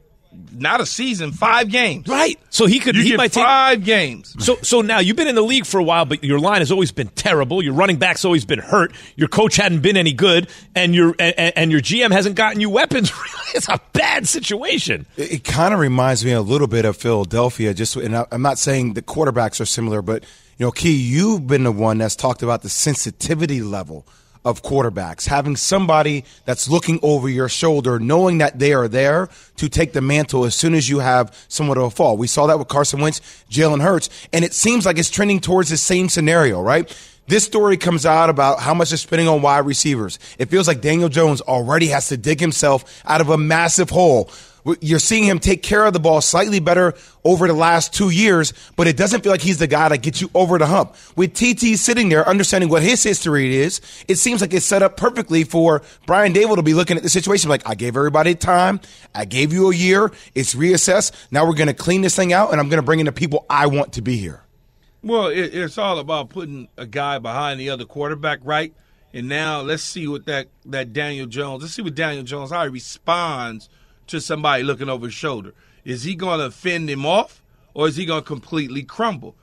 not 0.51 0.79
a 0.81 0.85
season, 0.85 1.31
five 1.31 1.69
games. 1.69 2.07
Right. 2.07 2.39
So 2.49 2.65
he 2.65 2.79
could 2.79 2.95
You 2.95 3.03
he 3.03 3.09
get 3.09 3.17
might 3.17 3.31
take 3.31 3.43
five 3.43 3.83
games. 3.83 4.35
So, 4.43 4.57
so 4.61 4.81
now 4.81 4.99
you've 4.99 5.15
been 5.15 5.27
in 5.27 5.35
the 5.35 5.41
league 5.41 5.65
for 5.65 5.79
a 5.79 5.83
while, 5.83 6.05
but 6.05 6.23
your 6.23 6.39
line 6.39 6.59
has 6.59 6.71
always 6.71 6.91
been 6.91 7.07
terrible. 7.09 7.63
Your 7.63 7.73
running 7.73 7.97
back's 7.97 8.25
always 8.25 8.45
been 8.45 8.59
hurt. 8.59 8.93
Your 9.15 9.27
coach 9.27 9.55
hadn't 9.55 9.81
been 9.81 9.97
any 9.97 10.13
good, 10.13 10.49
and 10.75 10.93
your 10.93 11.15
and, 11.19 11.53
and 11.55 11.71
your 11.71 11.81
GM 11.81 12.11
hasn't 12.11 12.35
gotten 12.35 12.61
you 12.61 12.69
weapons. 12.69 13.11
it's 13.55 13.69
a 13.69 13.79
bad 13.93 14.27
situation. 14.27 15.05
It, 15.17 15.31
it 15.31 15.43
kind 15.43 15.73
of 15.73 15.79
reminds 15.79 16.23
me 16.23 16.31
a 16.31 16.41
little 16.41 16.67
bit 16.67 16.85
of 16.85 16.95
Philadelphia. 16.97 17.73
Just, 17.73 17.95
and 17.95 18.15
I, 18.15 18.25
I'm 18.31 18.41
not 18.41 18.59
saying 18.59 18.93
the 18.93 19.01
quarterbacks 19.01 19.59
are 19.59 19.65
similar, 19.65 20.01
but 20.01 20.23
you 20.57 20.65
know, 20.65 20.71
Key, 20.71 20.91
you've 20.93 21.47
been 21.47 21.63
the 21.63 21.71
one 21.71 21.97
that's 21.97 22.15
talked 22.15 22.43
about 22.43 22.61
the 22.61 22.69
sensitivity 22.69 23.61
level 23.61 24.05
of 24.45 24.63
quarterbacks, 24.63 25.27
having 25.27 25.55
somebody 25.55 26.23
that's 26.45 26.69
looking 26.69 26.99
over 27.01 27.27
your 27.27 27.49
shoulder, 27.49 27.99
knowing 27.99 28.37
that 28.37 28.59
they 28.59 28.73
are 28.73 28.87
there 28.87 29.29
to 29.57 29.69
take 29.69 29.93
the 29.93 30.01
mantle 30.01 30.45
as 30.45 30.55
soon 30.55 30.73
as 30.73 30.87
you 30.89 30.99
have 30.99 31.35
somewhat 31.47 31.77
of 31.77 31.83
a 31.83 31.89
fall. 31.89 32.17
We 32.17 32.27
saw 32.27 32.47
that 32.47 32.57
with 32.57 32.67
Carson 32.67 33.01
Wentz, 33.01 33.19
Jalen 33.49 33.81
Hurts, 33.81 34.09
and 34.31 34.45
it 34.45 34.53
seems 34.53 34.85
like 34.85 34.97
it's 34.97 35.09
trending 35.09 35.39
towards 35.39 35.69
the 35.69 35.77
same 35.77 36.09
scenario, 36.09 36.61
right? 36.61 36.95
This 37.27 37.43
story 37.43 37.77
comes 37.77 38.07
out 38.07 38.31
about 38.31 38.59
how 38.59 38.73
much 38.73 38.91
is 38.91 39.01
spending 39.01 39.27
on 39.27 39.43
wide 39.43 39.59
receivers. 39.59 40.17
It 40.39 40.49
feels 40.49 40.67
like 40.67 40.81
Daniel 40.81 41.09
Jones 41.09 41.41
already 41.41 41.85
has 41.87 42.07
to 42.07 42.17
dig 42.17 42.39
himself 42.39 43.03
out 43.05 43.21
of 43.21 43.29
a 43.29 43.37
massive 43.37 43.91
hole. 43.91 44.31
You're 44.81 44.99
seeing 44.99 45.23
him 45.23 45.39
take 45.39 45.63
care 45.63 45.85
of 45.85 45.93
the 45.93 45.99
ball 45.99 46.21
slightly 46.21 46.59
better 46.59 46.93
over 47.23 47.47
the 47.47 47.53
last 47.53 47.93
two 47.93 48.09
years, 48.09 48.53
but 48.75 48.87
it 48.87 48.97
doesn't 48.97 49.21
feel 49.21 49.31
like 49.31 49.41
he's 49.41 49.59
the 49.59 49.67
guy 49.67 49.89
that 49.89 49.99
gets 49.99 50.21
you 50.21 50.29
over 50.33 50.57
the 50.57 50.65
hump. 50.65 50.95
With 51.15 51.33
TT 51.33 51.77
sitting 51.77 52.09
there, 52.09 52.27
understanding 52.27 52.69
what 52.69 52.81
his 52.81 53.03
history 53.03 53.55
is, 53.55 53.81
it 54.07 54.15
seems 54.15 54.41
like 54.41 54.53
it's 54.53 54.65
set 54.65 54.81
up 54.81 54.97
perfectly 54.97 55.43
for 55.43 55.81
Brian 56.05 56.33
Daboll 56.33 56.55
to 56.55 56.63
be 56.63 56.73
looking 56.73 56.97
at 56.97 57.03
the 57.03 57.09
situation 57.09 57.49
like, 57.49 57.67
I 57.67 57.75
gave 57.75 57.95
everybody 57.95 58.35
time. 58.35 58.79
I 59.13 59.25
gave 59.25 59.53
you 59.53 59.71
a 59.71 59.75
year. 59.75 60.11
It's 60.35 60.55
reassessed. 60.55 61.11
Now 61.31 61.45
we're 61.45 61.55
going 61.55 61.67
to 61.67 61.73
clean 61.73 62.01
this 62.01 62.15
thing 62.15 62.33
out, 62.33 62.51
and 62.51 62.59
I'm 62.59 62.69
going 62.69 62.81
to 62.81 62.85
bring 62.85 62.99
in 62.99 63.05
the 63.05 63.11
people 63.11 63.45
I 63.49 63.67
want 63.67 63.93
to 63.93 64.01
be 64.01 64.17
here. 64.17 64.43
Well, 65.01 65.27
it, 65.27 65.55
it's 65.55 65.77
all 65.77 65.99
about 65.99 66.29
putting 66.29 66.67
a 66.77 66.85
guy 66.85 67.19
behind 67.19 67.59
the 67.59 67.69
other 67.69 67.85
quarterback, 67.85 68.39
right? 68.43 68.73
And 69.13 69.27
now 69.27 69.61
let's 69.61 69.83
see 69.83 70.07
what 70.07 70.25
that 70.25 70.49
that 70.65 70.93
Daniel 70.93 71.25
Jones. 71.25 71.63
Let's 71.63 71.73
see 71.73 71.81
what 71.81 71.95
Daniel 71.95 72.23
Jones 72.23 72.51
how 72.51 72.63
he 72.63 72.69
responds 72.69 73.69
to 74.09 74.21
somebody 74.21 74.63
looking 74.63 74.89
over 74.89 75.05
his 75.07 75.13
shoulder. 75.13 75.53
Is 75.85 76.03
he 76.03 76.15
going 76.15 76.39
to 76.39 76.51
fend 76.51 76.89
him 76.89 77.05
off, 77.05 77.41
or 77.73 77.87
is 77.87 77.95
he 77.95 78.05
going 78.05 78.21
to 78.21 78.27
completely 78.27 78.83
crumble? 78.83 79.35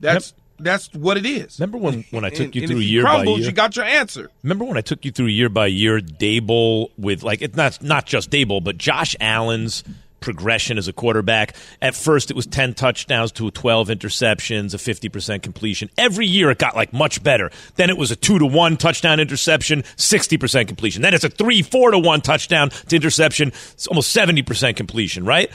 That's 0.00 0.34
that's 0.58 0.92
what 0.94 1.18
it 1.18 1.26
is. 1.26 1.58
Remember 1.60 1.76
when, 1.78 2.04
when 2.10 2.24
I 2.24 2.30
took 2.30 2.46
And- 2.46 2.56
you 2.56 2.66
through 2.66 2.78
year 2.78 3.04
by 3.04 3.24
year? 3.24 3.38
You 3.38 3.52
got 3.52 3.76
your 3.76 3.84
answer. 3.84 4.30
Remember 4.42 4.64
when 4.64 4.76
I 4.78 4.80
took 4.80 5.04
you 5.04 5.10
through 5.10 5.26
year 5.26 5.48
by 5.48 5.66
year 5.66 6.00
Daboll 6.00 6.90
with 6.96 7.22
like 7.22 7.42
it's 7.42 7.56
not 7.56 7.82
not 7.82 8.06
just 8.06 8.30
Daboll, 8.30 8.62
but 8.62 8.78
Josh 8.78 9.16
Allen's 9.20 9.84
progression 10.26 10.76
as 10.76 10.88
a 10.88 10.92
quarterback. 10.92 11.54
At 11.80 11.94
first 11.94 12.32
it 12.32 12.36
was 12.36 12.48
10 12.48 12.74
touchdowns 12.74 13.30
to 13.32 13.48
12 13.48 13.88
interceptions, 13.88 14.74
a 14.74 14.76
50% 14.76 15.40
completion. 15.40 15.88
Every 15.96 16.26
year 16.26 16.50
it 16.50 16.58
got 16.58 16.74
like 16.74 16.92
much 16.92 17.22
better. 17.22 17.52
Then 17.76 17.90
it 17.90 17.96
was 17.96 18.10
a 18.10 18.16
2 18.16 18.40
to 18.40 18.46
1 18.46 18.76
touchdown 18.76 19.20
interception, 19.20 19.82
60% 19.82 20.66
completion. 20.66 21.02
Then 21.02 21.14
it's 21.14 21.22
a 21.22 21.28
3 21.28 21.62
4 21.62 21.92
to 21.92 21.98
1 22.00 22.20
touchdown 22.22 22.70
to 22.70 22.96
interception, 22.96 23.52
it's 23.72 23.86
almost 23.86 24.14
70% 24.14 24.74
completion, 24.74 25.24
right? 25.24 25.48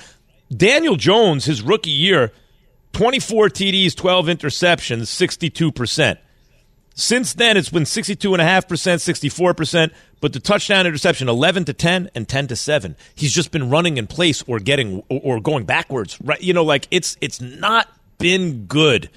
Daniel 0.56 0.96
Jones 0.96 1.44
his 1.44 1.62
rookie 1.62 1.90
year 1.92 2.32
24 2.94 3.50
TDs, 3.50 3.94
12 3.94 4.28
interceptions, 4.28 5.04
62%. 5.04 6.18
Since 6.96 7.34
then, 7.34 7.58
it's 7.58 7.70
been 7.70 7.84
62.5%, 7.84 8.38
64%, 8.68 9.92
but 10.22 10.34
the 10.34 10.40
touchdown 10.40 10.88
interception 10.88 11.28
11 11.28 11.66
to 11.66 11.74
10 11.74 12.12
and 12.16 12.28
10 12.28 12.48
to 12.48 12.56
7. 12.56 12.96
He's 13.14 13.34
just 13.34 13.52
been 13.52 13.70
running 13.70 13.98
in 13.98 14.08
place 14.08 14.44
or 14.48 14.60
getting 14.60 15.04
or, 15.10 15.42
going 15.42 15.66
backwards. 15.66 16.18
Right? 16.22 16.42
You 16.42 16.54
know, 16.54 16.64
like 16.64 16.88
it's 16.92 17.18
it's 17.20 17.42
not 17.42 17.90
been 18.18 18.66
good. 18.66 19.10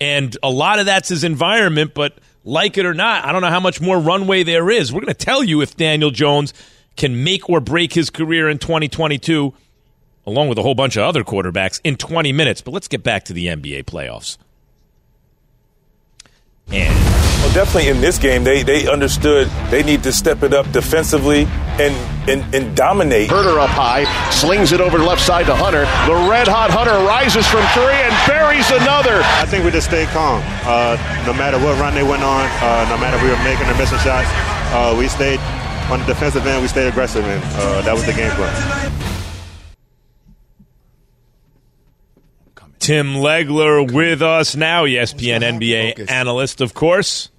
And 0.00 0.36
a 0.42 0.50
lot 0.50 0.78
of 0.78 0.86
that's 0.86 1.08
his 1.08 1.24
environment, 1.24 1.92
but 1.94 2.18
like 2.44 2.78
it 2.78 2.86
or 2.86 2.94
not, 2.94 3.24
I 3.24 3.32
don't 3.32 3.42
know 3.42 3.50
how 3.50 3.60
much 3.60 3.80
more 3.80 3.98
runway 3.98 4.42
there 4.42 4.70
is. 4.70 4.92
We're 4.92 5.00
going 5.00 5.14
to 5.14 5.14
tell 5.14 5.42
you 5.42 5.60
if 5.60 5.76
Daniel 5.76 6.10
Jones 6.10 6.54
can 6.96 7.24
make 7.24 7.48
or 7.48 7.60
break 7.60 7.92
his 7.92 8.10
career 8.10 8.48
in 8.48 8.58
2022 8.58 9.54
along 10.26 10.48
with 10.48 10.58
a 10.58 10.62
whole 10.62 10.74
bunch 10.74 10.96
of 10.96 11.04
other 11.04 11.22
quarterbacks 11.22 11.80
in 11.84 11.96
20 11.96 12.32
minutes. 12.32 12.60
But 12.60 12.72
let's 12.72 12.88
get 12.88 13.02
back 13.02 13.24
to 13.24 13.32
the 13.32 13.46
NBA 13.46 13.84
playoffs. 13.84 14.38
And 16.72 16.94
Well, 17.42 17.52
definitely 17.52 17.88
in 17.90 18.00
this 18.00 18.18
game, 18.18 18.42
they, 18.44 18.62
they 18.62 18.88
understood 18.88 19.48
they 19.70 19.82
need 19.82 20.02
to 20.04 20.12
step 20.12 20.42
it 20.42 20.52
up 20.54 20.70
defensively 20.72 21.46
and, 21.78 21.94
and, 22.28 22.54
and 22.54 22.76
dominate. 22.76 23.28
Huerter 23.30 23.58
up 23.58 23.70
high, 23.70 24.04
slings 24.30 24.72
it 24.72 24.80
over 24.80 24.98
the 24.98 25.04
left 25.04 25.20
side 25.20 25.46
to 25.46 25.54
Hunter. 25.54 25.84
The 26.06 26.30
red 26.30 26.48
hot 26.48 26.70
Hunter 26.70 26.96
rises 27.04 27.46
from 27.46 27.62
three 27.76 27.98
and 28.00 28.14
buries 28.26 28.70
another. 28.70 29.20
I 29.38 29.44
think 29.46 29.64
we 29.64 29.70
just 29.70 29.88
stayed 29.88 30.08
calm. 30.08 30.42
Uh, 30.64 30.96
no 31.26 31.32
matter 31.34 31.58
what 31.58 31.78
run 31.78 31.94
they 31.94 32.02
went 32.06 32.22
on, 32.22 32.48
uh, 32.62 32.86
no 32.88 32.96
matter 32.98 33.16
if 33.16 33.22
we 33.22 33.30
were 33.30 33.44
making 33.44 33.68
or 33.68 33.76
missing 33.76 33.98
shots, 34.00 34.28
uh, 34.72 34.94
we 34.96 35.08
stayed 35.08 35.40
on 35.92 36.00
the 36.00 36.06
defensive 36.06 36.46
end. 36.46 36.62
We 36.62 36.68
stayed 36.68 36.88
aggressive, 36.88 37.24
and 37.24 37.42
uh, 37.60 37.82
that 37.82 37.92
was 37.92 38.06
the 38.06 38.14
game 38.14 38.30
plan. 38.32 39.03
Tim 42.84 43.14
Legler 43.14 43.90
with 43.90 44.20
us 44.20 44.54
now, 44.54 44.84
ESPN 44.84 45.40
NBA 45.40 45.92
Focus. 45.92 46.10
analyst, 46.10 46.60
of 46.60 46.74
course. 46.74 47.30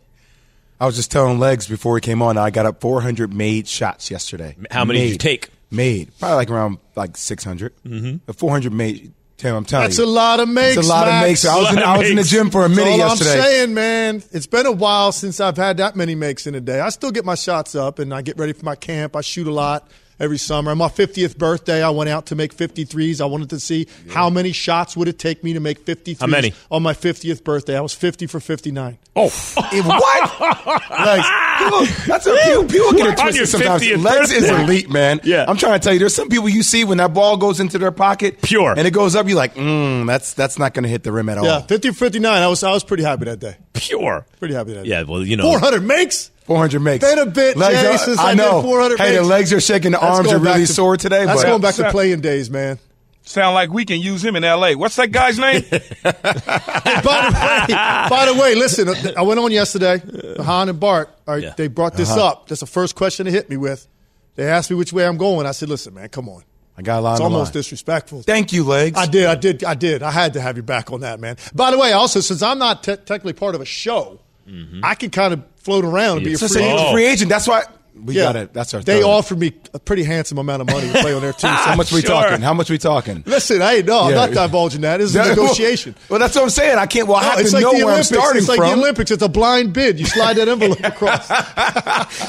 I 0.79 0.87
was 0.87 0.95
just 0.95 1.11
telling 1.11 1.37
Legs 1.37 1.67
before 1.67 1.95
he 1.97 2.01
came 2.01 2.23
on, 2.23 2.35
I 2.37 2.49
got 2.49 2.65
up 2.65 2.81
400 2.81 3.31
made 3.31 3.67
shots 3.67 4.09
yesterday. 4.09 4.55
How 4.71 4.85
many 4.85 5.01
did 5.01 5.09
you 5.11 5.17
take? 5.17 5.49
Made. 5.69 6.11
Probably 6.19 6.35
like 6.35 6.49
around 6.49 6.79
like 6.95 7.15
600. 7.15 7.73
Mm-hmm. 7.83 8.31
400 8.31 8.73
made. 8.73 9.13
Tim, 9.37 9.53
I'm 9.53 9.65
telling 9.65 9.85
That's 9.85 9.99
you. 9.99 10.05
a 10.05 10.07
lot 10.07 10.39
of 10.39 10.49
makes. 10.49 10.77
It's 10.77 10.87
a 10.87 10.89
lot 10.89 11.05
Max. 11.07 11.15
of 11.21 11.27
makes. 11.29 11.45
I 11.45 11.59
was, 11.59 11.71
in, 11.73 11.77
of 11.77 11.83
I 11.83 11.97
was 11.99 12.09
in 12.09 12.15
the 12.15 12.23
gym 12.23 12.49
for 12.49 12.65
a 12.65 12.67
That's 12.67 12.77
minute 12.77 12.91
all 12.91 12.97
yesterday. 12.97 13.33
I'm 13.33 13.41
saying, 13.41 13.73
man. 13.75 14.23
It's 14.31 14.47
been 14.47 14.65
a 14.65 14.71
while 14.71 15.11
since 15.11 15.39
I've 15.39 15.57
had 15.57 15.77
that 15.77 15.95
many 15.95 16.15
makes 16.15 16.47
in 16.47 16.55
a 16.55 16.61
day. 16.61 16.79
I 16.79 16.89
still 16.89 17.11
get 17.11 17.23
my 17.23 17.35
shots 17.35 17.75
up 17.75 17.99
and 17.99 18.13
I 18.13 18.21
get 18.23 18.37
ready 18.39 18.53
for 18.53 18.65
my 18.65 18.75
camp. 18.75 19.15
I 19.15 19.21
shoot 19.21 19.45
a 19.45 19.51
lot. 19.51 19.87
Every 20.19 20.37
summer. 20.37 20.71
On 20.71 20.77
my 20.77 20.87
50th 20.87 21.37
birthday, 21.37 21.83
I 21.83 21.89
went 21.89 22.09
out 22.09 22.27
to 22.27 22.35
make 22.35 22.55
53s. 22.55 23.21
I 23.21 23.25
wanted 23.25 23.49
to 23.51 23.59
see 23.59 23.87
how 24.09 24.29
many 24.29 24.51
shots 24.51 24.95
would 24.97 25.07
it 25.07 25.19
take 25.19 25.43
me 25.43 25.53
to 25.53 25.59
make 25.59 25.85
53s 25.85 26.19
How 26.21 26.27
many? 26.27 26.53
on 26.71 26.83
my 26.83 26.93
50th 26.93 27.43
birthday. 27.43 27.77
I 27.77 27.81
was 27.81 27.93
50 27.93 28.27
for 28.27 28.39
59. 28.39 28.97
Oh, 29.17 29.29
what? 29.29 30.89
Legs. 31.05 31.25
People, 31.57 31.85
that's 32.07 32.25
what 32.25 32.43
people, 32.43 32.65
people 32.65 32.91
get 32.91 32.99
it 32.99 33.05
your 33.05 33.15
twisted 33.15 33.47
sometimes. 33.47 33.81
50th 33.83 34.03
Legs 34.03 34.31
is 34.31 34.49
elite, 34.49 34.89
man. 34.89 35.19
Yeah. 35.23 35.45
I'm 35.47 35.57
trying 35.57 35.79
to 35.79 35.83
tell 35.83 35.93
you, 35.93 35.99
there's 35.99 36.15
some 36.15 36.29
people 36.29 36.49
you 36.49 36.63
see 36.63 36.83
when 36.83 36.97
that 36.97 37.13
ball 37.13 37.37
goes 37.37 37.59
into 37.59 37.77
their 37.77 37.91
pocket, 37.91 38.41
Pure. 38.41 38.73
and 38.77 38.85
it 38.87 38.91
goes 38.91 39.15
up. 39.15 39.27
You're 39.27 39.37
like, 39.37 39.55
mm, 39.55 40.05
that's 40.05 40.33
that's 40.33 40.59
not 40.59 40.73
going 40.73 40.83
to 40.83 40.89
hit 40.89 41.03
the 41.03 41.11
rim 41.11 41.29
at 41.29 41.37
all. 41.37 41.45
Yeah, 41.45 41.61
50 41.61 41.89
for 41.89 41.95
59. 41.95 42.41
I 42.41 42.47
was 42.47 42.63
I 42.63 42.71
was 42.71 42.83
pretty 42.83 43.03
happy 43.03 43.25
that 43.25 43.39
day. 43.39 43.55
Pure. 43.75 44.25
Pretty 44.39 44.53
happy 44.53 44.73
that 44.73 44.83
day. 44.83 44.89
Yeah, 44.89 45.03
well, 45.03 45.23
you 45.23 45.37
know. 45.37 45.43
400 45.43 45.83
makes? 45.83 46.31
400 46.45 46.79
makes. 46.79 47.03
Been 47.03 47.19
a 47.19 47.25
bit, 47.25 47.57
Legs 47.57 47.81
Jay, 47.81 47.87
are- 47.87 47.97
since 47.97 48.19
I 48.19 48.31
I, 48.31 48.33
know. 48.35 48.61
400 48.61 48.99
Hey, 48.99 49.15
the 49.15 49.23
legs 49.23 49.51
are 49.53 49.59
shaking. 49.59 49.91
The 49.91 49.97
That's 49.99 50.17
arms 50.17 50.31
are 50.31 50.39
really 50.39 50.65
to- 50.65 50.73
sore 50.73 50.97
today. 50.97 51.25
That's 51.25 51.41
but 51.41 51.47
going 51.49 51.61
back 51.61 51.75
to 51.75 51.89
playing 51.91 52.21
days, 52.21 52.49
man. 52.49 52.79
Sound 53.27 53.55
like 53.55 53.71
we 53.71 53.85
can 53.85 53.99
use 53.99 54.23
him 54.23 54.35
in 54.35 54.43
L.A. 54.43 54.75
What's 54.75 54.97
that 54.97 55.11
guy's 55.11 55.39
name? 55.39 55.63
by, 56.03 56.11
the 56.21 57.65
way, 57.67 57.75
by 58.09 58.25
the 58.31 58.37
way, 58.39 58.53
listen, 58.55 58.87
I 59.17 59.23
went 59.23 59.39
on 59.39 59.51
yesterday. 59.51 59.99
Hahn 60.43 60.69
and 60.69 60.79
Bart, 60.79 61.09
all 61.27 61.33
right, 61.33 61.43
Yeah. 61.43 61.53
they 61.57 61.67
brought 61.67 61.95
this 61.95 62.11
Uh-huh. 62.11 62.27
up. 62.27 62.47
That's 62.47 62.61
the 62.61 62.67
first 62.67 62.93
question 62.95 63.25
they 63.25 63.31
hit 63.31 63.49
me 63.49 63.57
with. 63.57 63.87
They 64.35 64.45
asked 64.47 64.69
me 64.69 64.75
which 64.75 64.93
way 64.93 65.07
I'm 65.07 65.17
going. 65.17 65.47
I 65.47 65.51
said, 65.51 65.69
listen, 65.69 65.93
man, 65.95 66.09
come 66.09 66.29
on. 66.29 66.43
I 66.77 66.81
got 66.81 66.99
a 66.99 67.01
line. 67.01 67.13
It's 67.13 67.21
on 67.21 67.31
almost 67.31 67.53
line. 67.53 67.59
disrespectful. 67.59 68.23
Thank 68.23 68.51
you, 68.51 68.63
legs. 68.63 68.97
I 68.97 69.05
did, 69.05 69.25
I 69.27 69.35
did, 69.35 69.63
I 69.63 69.73
did. 69.75 70.03
I 70.03 70.11
had 70.11 70.33
to 70.33 70.41
have 70.41 70.57
you 70.57 70.63
back 70.63 70.91
on 70.91 71.01
that, 71.01 71.19
man. 71.19 71.37
By 71.53 71.71
the 71.71 71.77
way, 71.77 71.93
also, 71.93 72.19
since 72.19 72.41
I'm 72.41 72.59
not 72.59 72.83
te- 72.83 72.97
technically 72.97 73.33
part 73.33 73.55
of 73.55 73.61
a 73.61 73.65
show, 73.65 74.19
mm-hmm. 74.47 74.81
I 74.83 74.95
can 74.95 75.09
kind 75.09 75.33
of 75.33 75.43
float 75.57 75.85
around 75.85 76.17
and 76.17 76.25
be 76.25 76.33
a 76.33 76.37
free 76.37 76.47
say 76.47 76.65
agent. 76.65 76.79
you're 76.79 76.89
a 76.89 76.91
free 76.91 77.05
agent. 77.05 77.29
That's 77.29 77.47
why 77.47 77.63
we 78.03 78.15
Yeah. 78.15 78.23
got 78.23 78.35
it. 78.35 78.53
That's 78.53 78.73
our. 78.73 78.81
They 78.81 79.01
third. 79.01 79.05
offered 79.07 79.39
me 79.39 79.53
a 79.73 79.79
pretty 79.79 80.03
handsome 80.03 80.37
amount 80.37 80.61
of 80.61 80.67
money 80.69 80.91
to 80.91 80.99
play 81.01 81.13
on 81.13 81.21
their 81.21 81.33
team. 81.33 81.49
How 81.51 81.75
much 81.75 81.91
we 81.91 82.01
talking? 82.01 82.41
How 82.41 82.53
much 82.53 82.69
we 82.69 82.77
talking? 82.77 83.23
Listen, 83.25 83.61
I 83.61 83.81
no, 83.81 84.01
I'm 84.01 84.09
Yeah. 84.11 84.15
not 84.15 84.31
divulging 84.31 84.81
that. 84.81 84.97
This 84.97 85.11
is 85.11 85.15
a 85.15 85.25
negotiation. 85.29 85.95
Well, 86.09 86.19
that's 86.19 86.35
what 86.35 86.43
I'm 86.43 86.49
saying. 86.49 86.77
I 86.77 86.85
can't. 86.85 87.07
Well, 87.07 87.17
I 87.17 87.21
No, 87.23 87.29
have 87.29 87.39
it's 87.39 87.49
to 87.51 87.55
like 87.55 87.63
know 87.63 87.71
the 87.71 87.77
where 87.77 87.85
I'm 87.85 87.91
Olympics. 88.01 88.07
starting 88.09 88.39
It's 88.39 88.47
like 88.49 88.57
from. 88.57 88.69
the 88.71 88.75
Olympics. 88.77 89.11
It's 89.11 89.23
a 89.23 89.29
blind 89.29 89.73
bid. 89.73 89.99
You 89.99 90.05
slide 90.05 90.37
that 90.37 90.47
envelope 90.47 90.79
across. 90.83 91.29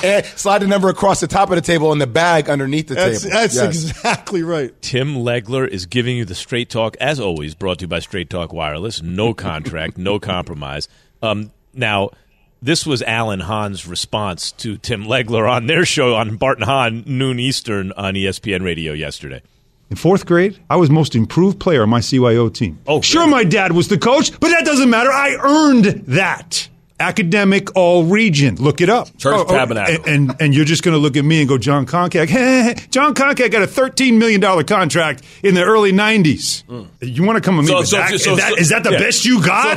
and 0.04 0.24
slide 0.36 0.58
the 0.62 0.66
number 0.66 0.88
across 0.88 1.20
the 1.20 1.26
top 1.26 1.50
of 1.50 1.56
the 1.56 1.62
table 1.62 1.92
and 1.92 2.00
the 2.00 2.06
bag 2.06 2.48
underneath 2.48 2.88
the 2.88 2.94
That's, 2.94 3.22
table. 3.22 3.34
that's 3.34 3.54
Yes. 3.56 3.64
exactly 3.84 4.42
right. 4.42 4.70
Tim 4.82 5.16
Legler 5.16 5.66
is 5.66 5.86
giving 5.86 6.16
you 6.16 6.24
the 6.24 6.34
straight 6.34 6.70
talk, 6.70 6.96
as 7.00 7.20
always, 7.20 7.54
brought 7.54 7.78
to 7.78 7.82
you 7.84 7.88
by 7.88 7.98
Straight 8.00 8.30
Talk 8.30 8.52
Wireless. 8.52 9.02
No 9.02 9.34
contract, 9.34 9.98
no 9.98 10.18
compromise. 10.18 10.88
Um, 11.22 11.50
now, 11.74 12.10
this 12.66 12.84
was 12.84 13.00
Alan 13.02 13.40
Hahn's 13.40 13.86
response 13.86 14.50
to 14.52 14.76
Tim 14.76 15.04
Legler 15.04 15.48
on 15.48 15.68
their 15.68 15.84
show 15.84 16.16
on 16.16 16.36
Barton 16.36 16.64
Hahn, 16.64 17.04
noon 17.06 17.38
Eastern 17.38 17.92
on 17.92 18.14
ESPN 18.14 18.62
Radio 18.62 18.92
yesterday. 18.92 19.40
In 19.88 19.96
fourth 19.96 20.26
grade, 20.26 20.58
I 20.68 20.74
was 20.74 20.90
most 20.90 21.14
improved 21.14 21.60
player 21.60 21.82
on 21.84 21.88
my 21.88 22.00
CYO 22.00 22.52
team. 22.52 22.80
Oh, 22.88 23.00
sure, 23.00 23.20
really? 23.20 23.30
my 23.30 23.44
dad 23.44 23.70
was 23.70 23.86
the 23.86 23.96
coach, 23.96 24.32
but 24.40 24.48
that 24.48 24.64
doesn't 24.64 24.90
matter. 24.90 25.10
I 25.12 25.36
earned 25.40 25.84
that. 26.08 26.68
Academic 26.98 27.76
all 27.76 28.04
region. 28.04 28.56
Look 28.56 28.80
it 28.80 28.88
up. 28.88 29.16
Church 29.18 29.34
oh, 29.36 29.44
oh, 29.46 29.52
Tabernacle. 29.52 29.96
And, 30.06 30.30
and, 30.30 30.40
and 30.40 30.54
you're 30.54 30.64
just 30.64 30.82
going 30.82 30.94
to 30.94 30.98
look 30.98 31.16
at 31.16 31.24
me 31.26 31.40
and 31.40 31.48
go, 31.48 31.58
Jon 31.58 31.84
Koncak. 31.86 32.90
Jon 32.90 33.14
Koncak 33.14 33.52
got 33.52 33.62
a 33.62 33.66
$13 33.66 34.16
million 34.18 34.40
contract 34.64 35.22
in 35.42 35.54
the 35.54 35.62
early 35.62 35.92
90s. 35.92 36.64
Hmm. 36.64 36.84
You 37.02 37.22
want 37.22 37.36
to 37.36 37.42
come 37.42 37.58
with 37.58 37.66
me 37.66 37.72
So- 37.72 37.78
with 37.80 37.88
so- 37.88 37.96
that? 37.98 38.08
so- 38.18 38.32
is, 38.32 38.38
that, 38.38 38.58
is 38.58 38.68
that 38.70 38.82
the 38.82 38.92
yeah. 38.92 38.98
best 38.98 39.24
you 39.26 39.44
got? 39.44 39.75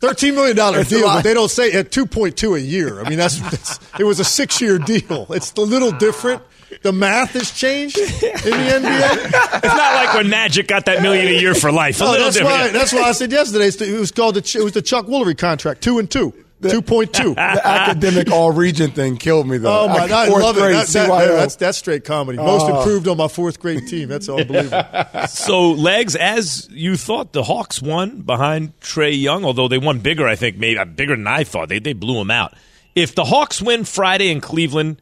Thirteen 0.00 0.34
million 0.36 0.56
dollar 0.56 0.84
deal, 0.84 1.02
but 1.08 1.22
they 1.22 1.34
don't 1.34 1.50
say 1.50 1.72
at 1.72 1.90
two 1.90 2.06
point 2.06 2.36
two 2.36 2.54
a 2.54 2.58
year. 2.58 3.00
I 3.02 3.08
mean, 3.08 3.18
that's, 3.18 3.40
that's 3.40 3.80
it 3.98 4.04
was 4.04 4.20
a 4.20 4.24
six 4.24 4.60
year 4.60 4.78
deal. 4.78 5.26
It's 5.30 5.52
a 5.54 5.60
little 5.60 5.90
different. 5.92 6.42
The 6.82 6.92
math 6.92 7.30
has 7.32 7.50
changed 7.50 7.96
in 7.98 8.04
the 8.06 8.10
NBA. 8.20 9.26
It's 9.56 9.64
not 9.64 9.94
like 9.94 10.14
when 10.14 10.28
Magic 10.28 10.68
got 10.68 10.84
that 10.84 11.02
million 11.02 11.26
a 11.26 11.40
year 11.40 11.54
for 11.54 11.72
life. 11.72 12.00
A 12.00 12.04
No, 12.04 12.10
little 12.10 12.26
that's 12.26 12.36
different. 12.36 12.60
why. 12.60 12.68
That's 12.68 12.92
why 12.92 13.00
I 13.02 13.12
said 13.12 13.32
yesterday. 13.32 13.66
It 13.90 13.98
was 13.98 14.12
called 14.12 14.36
the. 14.36 14.58
It 14.58 14.62
was 14.62 14.72
the 14.74 14.82
Chuck 14.82 15.06
Woolery 15.06 15.36
contract, 15.36 15.80
two 15.82 15.98
and 15.98 16.08
two. 16.08 16.32
Two 16.60 16.82
point 16.82 17.12
two. 17.12 17.34
the 17.34 17.40
academic 17.66 18.30
all 18.32 18.50
region 18.50 18.90
thing 18.90 19.16
killed 19.16 19.46
me 19.46 19.58
though. 19.58 19.82
Oh 19.84 19.88
my! 19.88 20.06
Ac- 20.06 20.12
I 20.12 20.26
fourth 20.28 20.42
love 20.42 20.56
it. 20.56 20.60
grade, 20.60 20.74
That, 20.74 20.86
that- 20.88 21.08
that's 21.28 21.56
that's 21.56 21.78
straight 21.78 22.04
comedy. 22.04 22.38
Most 22.38 22.64
Oh. 22.68 22.78
improved 22.78 23.06
on 23.06 23.16
my 23.16 23.28
fourth 23.28 23.60
grade 23.60 23.86
team. 23.86 24.08
That's 24.08 24.28
unbelievable. 24.28 24.82
So, 25.28 25.70
Legs, 25.70 26.16
as 26.16 26.68
you 26.72 26.96
thought, 26.96 27.32
the 27.32 27.44
Hawks 27.44 27.80
won 27.80 28.22
behind 28.22 28.78
Trae 28.80 29.20
Young, 29.20 29.44
although 29.44 29.68
they 29.68 29.78
won 29.78 30.00
bigger, 30.00 30.26
I 30.26 30.34
think, 30.34 30.56
maybe 30.56 30.78
uh, 30.78 30.84
bigger 30.84 31.14
than 31.14 31.26
I 31.28 31.44
thought. 31.44 31.68
They, 31.68 31.78
they 31.78 31.92
blew 31.92 32.20
him 32.20 32.30
out. 32.30 32.54
If 32.96 33.14
the 33.14 33.24
Hawks 33.24 33.62
win 33.62 33.84
Friday 33.84 34.28
in 34.30 34.40
Cleveland, 34.40 35.00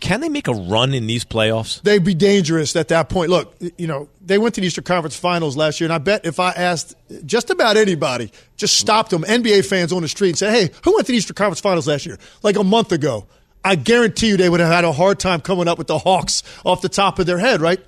can 0.00 0.20
they 0.20 0.28
make 0.28 0.48
a 0.48 0.52
run 0.52 0.94
in 0.94 1.06
these 1.06 1.24
playoffs? 1.24 1.80
They'd 1.82 2.04
be 2.04 2.14
dangerous 2.14 2.74
at 2.74 2.88
that 2.88 3.08
point. 3.08 3.30
Look, 3.30 3.54
you 3.78 3.86
know, 3.86 4.08
they 4.20 4.38
went 4.38 4.54
to 4.56 4.60
the 4.60 4.66
Eastern 4.66 4.84
Conference 4.84 5.16
Finals 5.16 5.56
last 5.56 5.80
year, 5.80 5.86
and 5.86 5.92
I 5.92 5.98
bet 5.98 6.26
if 6.26 6.40
I 6.40 6.50
asked 6.50 6.94
just 7.24 7.50
about 7.50 7.76
anybody, 7.76 8.32
just 8.56 8.76
stopped 8.76 9.10
them, 9.10 9.22
NBA 9.22 9.64
fans 9.64 9.92
on 9.92 10.02
the 10.02 10.08
street, 10.08 10.30
and 10.30 10.38
said, 10.38 10.52
"Hey, 10.52 10.70
who 10.84 10.94
went 10.94 11.06
to 11.06 11.12
the 11.12 11.18
Eastern 11.18 11.34
Conference 11.34 11.60
Finals 11.60 11.86
last 11.86 12.04
year?" 12.04 12.18
Like 12.42 12.56
a 12.56 12.64
month 12.64 12.92
ago, 12.92 13.26
I 13.64 13.76
guarantee 13.76 14.28
you 14.28 14.36
they 14.36 14.48
would 14.48 14.60
have 14.60 14.72
had 14.72 14.84
a 14.84 14.92
hard 14.92 15.20
time 15.20 15.40
coming 15.40 15.68
up 15.68 15.78
with 15.78 15.86
the 15.86 15.98
Hawks 15.98 16.42
off 16.64 16.82
the 16.82 16.88
top 16.88 17.18
of 17.18 17.26
their 17.26 17.38
head, 17.38 17.60
right? 17.60 17.80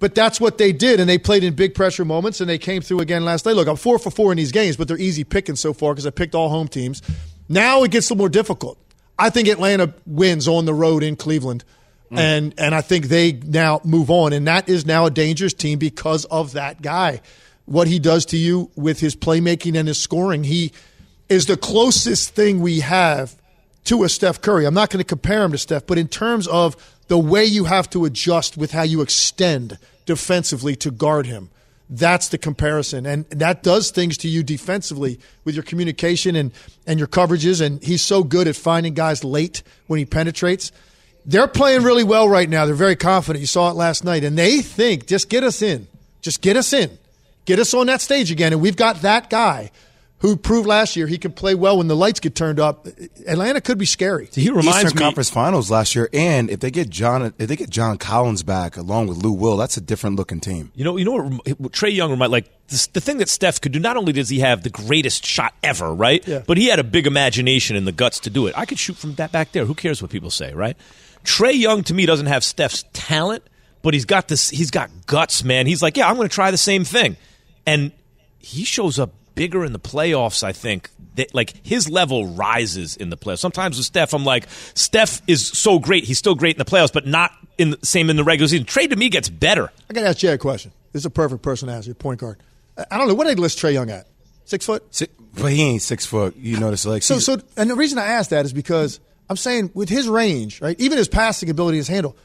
But 0.00 0.14
that's 0.14 0.40
what 0.40 0.58
they 0.58 0.72
did, 0.72 1.00
and 1.00 1.08
they 1.08 1.18
played 1.18 1.42
in 1.42 1.54
big 1.54 1.74
pressure 1.74 2.04
moments, 2.04 2.40
and 2.40 2.48
they 2.48 2.58
came 2.58 2.82
through 2.82 3.00
again 3.00 3.24
last 3.24 3.46
night. 3.46 3.56
Look, 3.56 3.68
I'm 3.68 3.76
four 3.76 3.98
for 3.98 4.10
four 4.10 4.32
in 4.32 4.36
these 4.36 4.52
games, 4.52 4.76
but 4.76 4.86
they're 4.86 4.98
easy 4.98 5.24
picking 5.24 5.56
so 5.56 5.72
far 5.72 5.92
because 5.92 6.06
I 6.06 6.10
picked 6.10 6.34
all 6.34 6.50
home 6.50 6.68
teams. 6.68 7.02
Now 7.48 7.82
it 7.82 7.90
gets 7.90 8.10
a 8.10 8.12
little 8.12 8.22
more 8.22 8.28
difficult. 8.28 8.78
I 9.18 9.30
think 9.30 9.48
Atlanta 9.48 9.92
wins 10.06 10.46
on 10.46 10.64
the 10.64 10.74
road 10.74 11.02
in 11.02 11.16
Cleveland, 11.16 11.64
mm. 12.10 12.18
and 12.18 12.54
and 12.58 12.74
I 12.74 12.80
think 12.80 13.06
they 13.06 13.32
now 13.32 13.80
move 13.84 14.10
on, 14.10 14.32
and 14.32 14.46
that 14.46 14.68
is 14.68 14.86
now 14.86 15.06
a 15.06 15.10
dangerous 15.10 15.54
team 15.54 15.78
because 15.78 16.24
of 16.26 16.52
that 16.52 16.82
guy. 16.82 17.20
What 17.64 17.88
he 17.88 17.98
does 17.98 18.24
to 18.26 18.38
you 18.38 18.70
with 18.76 19.00
his 19.00 19.14
playmaking 19.14 19.76
and 19.76 19.88
his 19.88 19.98
scoring, 19.98 20.44
he 20.44 20.72
is 21.28 21.46
the 21.46 21.56
closest 21.56 22.34
thing 22.34 22.60
we 22.60 22.80
have 22.80 23.36
to 23.84 24.04
a 24.04 24.08
Steph 24.08 24.40
Curry. 24.40 24.64
I'm 24.64 24.74
not 24.74 24.90
going 24.90 24.98
to 24.98 25.04
compare 25.04 25.42
him 25.42 25.52
to 25.52 25.58
Steph, 25.58 25.86
but 25.86 25.98
in 25.98 26.08
terms 26.08 26.46
of 26.46 26.76
the 27.08 27.18
way 27.18 27.44
you 27.44 27.64
have 27.64 27.90
to 27.90 28.04
adjust 28.04 28.56
with 28.56 28.72
how 28.72 28.82
you 28.82 29.00
extend 29.00 29.78
defensively 30.06 30.76
to 30.76 30.90
guard 30.90 31.26
him, 31.26 31.50
that's 31.90 32.28
the 32.28 32.38
comparison. 32.38 33.06
And 33.06 33.24
that 33.30 33.62
does 33.62 33.90
things 33.90 34.18
to 34.18 34.28
you 34.28 34.42
defensively 34.42 35.18
with 35.44 35.54
your 35.54 35.64
communication 35.64 36.36
and, 36.36 36.52
and 36.86 36.98
your 36.98 37.08
coverages. 37.08 37.64
And 37.64 37.82
he's 37.82 38.02
so 38.02 38.22
good 38.22 38.46
at 38.46 38.56
finding 38.56 38.94
guys 38.94 39.24
late 39.24 39.62
when 39.86 39.98
he 39.98 40.04
penetrates. 40.04 40.70
They're 41.24 41.48
playing 41.48 41.82
really 41.82 42.04
well 42.04 42.28
right 42.28 42.48
now. 42.48 42.66
They're 42.66 42.74
very 42.74 42.96
confident. 42.96 43.40
You 43.40 43.46
saw 43.46 43.70
it 43.70 43.74
last 43.74 44.04
night. 44.04 44.24
And 44.24 44.36
they 44.36 44.60
think, 44.60 45.06
just 45.06 45.28
get 45.28 45.44
us 45.44 45.62
in. 45.62 45.86
Just 46.20 46.40
get 46.42 46.56
us 46.56 46.72
in. 46.72 46.98
Get 47.44 47.58
us 47.58 47.72
on 47.72 47.86
that 47.86 48.00
stage 48.00 48.30
again. 48.30 48.52
And 48.52 48.60
we've 48.60 48.76
got 48.76 49.02
that 49.02 49.30
guy 49.30 49.70
who 50.20 50.36
proved 50.36 50.66
last 50.66 50.96
year 50.96 51.06
he 51.06 51.18
could 51.18 51.36
play 51.36 51.54
well 51.54 51.78
when 51.78 51.86
the 51.86 51.96
lights 51.96 52.20
get 52.20 52.34
turned 52.34 52.58
up. 52.58 52.86
Atlanta 53.26 53.60
could 53.60 53.78
be 53.78 53.86
scary. 53.86 54.28
He 54.32 54.48
reminds 54.50 54.68
Eastern 54.68 54.96
me. 54.96 55.02
Conference 55.02 55.30
Finals 55.30 55.70
last 55.70 55.94
year, 55.94 56.08
and 56.12 56.50
if 56.50 56.60
they 56.60 56.70
get 56.70 56.90
John, 56.90 57.32
if 57.38 57.48
they 57.48 57.56
get 57.56 57.70
John 57.70 57.98
Collins 57.98 58.42
back 58.42 58.76
along 58.76 59.06
with 59.06 59.18
Lou 59.18 59.32
Will, 59.32 59.56
that's 59.56 59.76
a 59.76 59.80
different 59.80 60.16
looking 60.16 60.40
team. 60.40 60.72
You 60.74 60.84
know, 60.84 60.96
you 60.96 61.04
know 61.04 61.12
what, 61.12 61.60
what 61.60 61.72
Trae 61.72 61.94
Young 61.94 62.10
remind 62.10 62.32
like 62.32 62.50
the 62.68 63.00
thing 63.00 63.18
that 63.18 63.28
Steph 63.28 63.60
could 63.60 63.72
do. 63.72 63.78
Not 63.78 63.96
only 63.96 64.12
does 64.12 64.28
he 64.28 64.40
have 64.40 64.62
the 64.62 64.70
greatest 64.70 65.24
shot 65.24 65.54
ever, 65.62 65.94
right? 65.94 66.26
Yeah. 66.26 66.42
But 66.46 66.58
he 66.58 66.66
had 66.66 66.78
a 66.78 66.84
big 66.84 67.06
imagination 67.06 67.76
and 67.76 67.86
the 67.86 67.92
guts 67.92 68.20
to 68.20 68.30
do 68.30 68.46
it. 68.46 68.58
I 68.58 68.66
could 68.66 68.78
shoot 68.78 68.96
from 68.96 69.14
that 69.14 69.32
back 69.32 69.52
there. 69.52 69.64
Who 69.64 69.74
cares 69.74 70.02
what 70.02 70.10
people 70.10 70.30
say, 70.30 70.52
right? 70.52 70.76
Trae 71.24 71.56
Young 71.56 71.82
to 71.84 71.94
me 71.94 72.06
doesn't 72.06 72.26
have 72.26 72.44
Steph's 72.44 72.84
talent, 72.92 73.44
but 73.82 73.94
he's 73.94 74.04
got 74.04 74.28
this. 74.28 74.50
He's 74.50 74.70
got 74.70 74.90
guts, 75.06 75.44
man. 75.44 75.66
He's 75.66 75.82
like, 75.82 75.96
yeah, 75.96 76.08
I'm 76.08 76.16
going 76.16 76.28
to 76.28 76.34
try 76.34 76.50
the 76.50 76.58
same 76.58 76.84
thing, 76.84 77.16
and 77.66 77.92
he 78.38 78.64
shows 78.64 78.98
up 78.98 79.12
bigger 79.38 79.64
in 79.64 79.72
the 79.72 79.78
playoffs. 79.80 80.42
I 80.42 80.52
think 80.52 80.90
that 81.14 81.34
like 81.34 81.54
his 81.64 81.88
level 81.88 82.26
rises 82.26 82.96
in 82.96 83.10
the 83.10 83.16
playoffs. 83.16 83.38
Sometimes 83.38 83.76
with 83.76 83.86
Steph, 83.86 84.12
I'm 84.12 84.24
like, 84.24 84.46
Steph 84.74 85.22
is 85.26 85.46
so 85.46 85.78
great. 85.78 86.04
He's 86.04 86.18
still 86.18 86.34
great 86.34 86.56
in 86.56 86.58
the 86.58 86.64
playoffs, 86.64 86.92
but 86.92 87.06
not 87.06 87.32
in 87.56 87.70
the 87.70 87.78
same 87.82 88.10
in 88.10 88.16
the 88.16 88.24
regular 88.24 88.48
season. 88.48 88.66
Trae 88.66 88.88
to 88.90 88.96
me 88.96 89.08
gets 89.08 89.28
better. 89.28 89.70
I 89.90 89.94
got 89.94 90.02
to 90.02 90.08
ask 90.08 90.18
Jay 90.18 90.28
a 90.28 90.38
question. 90.38 90.72
This 90.92 91.00
is 91.02 91.06
a 91.06 91.10
perfect 91.10 91.42
person 91.42 91.68
to 91.68 91.74
ask 91.74 91.86
you, 91.88 91.94
point 91.94 92.20
guard. 92.20 92.38
I- 92.76 92.84
I 92.92 92.98
don't 92.98 93.08
know. 93.08 93.14
What 93.14 93.26
did 93.26 93.36
they 93.36 93.40
list 93.40 93.58
Trae 93.58 93.72
Young 93.72 93.90
at? 93.90 94.06
Six 94.44 94.64
foot? 94.66 94.82
Si- 94.94 95.08
But 95.34 95.52
he 95.52 95.62
ain't 95.62 95.82
six 95.82 96.06
foot. 96.06 96.36
You 96.36 96.58
notice, 96.58 96.86
like 96.86 97.02
So, 97.02 97.18
so, 97.18 97.38
and 97.56 97.68
the 97.68 97.74
reason 97.74 97.98
I 97.98 98.06
ask 98.06 98.30
that 98.30 98.44
is 98.44 98.52
because 98.52 98.98
I'm 99.28 99.36
saying 99.36 99.70
with 99.74 99.88
his 99.88 100.08
range, 100.08 100.60
right, 100.62 100.78
even 100.80 100.96
his 100.98 101.08
passing 101.08 101.50
ability, 101.50 101.76
his 101.78 101.88
handle, 101.88 102.16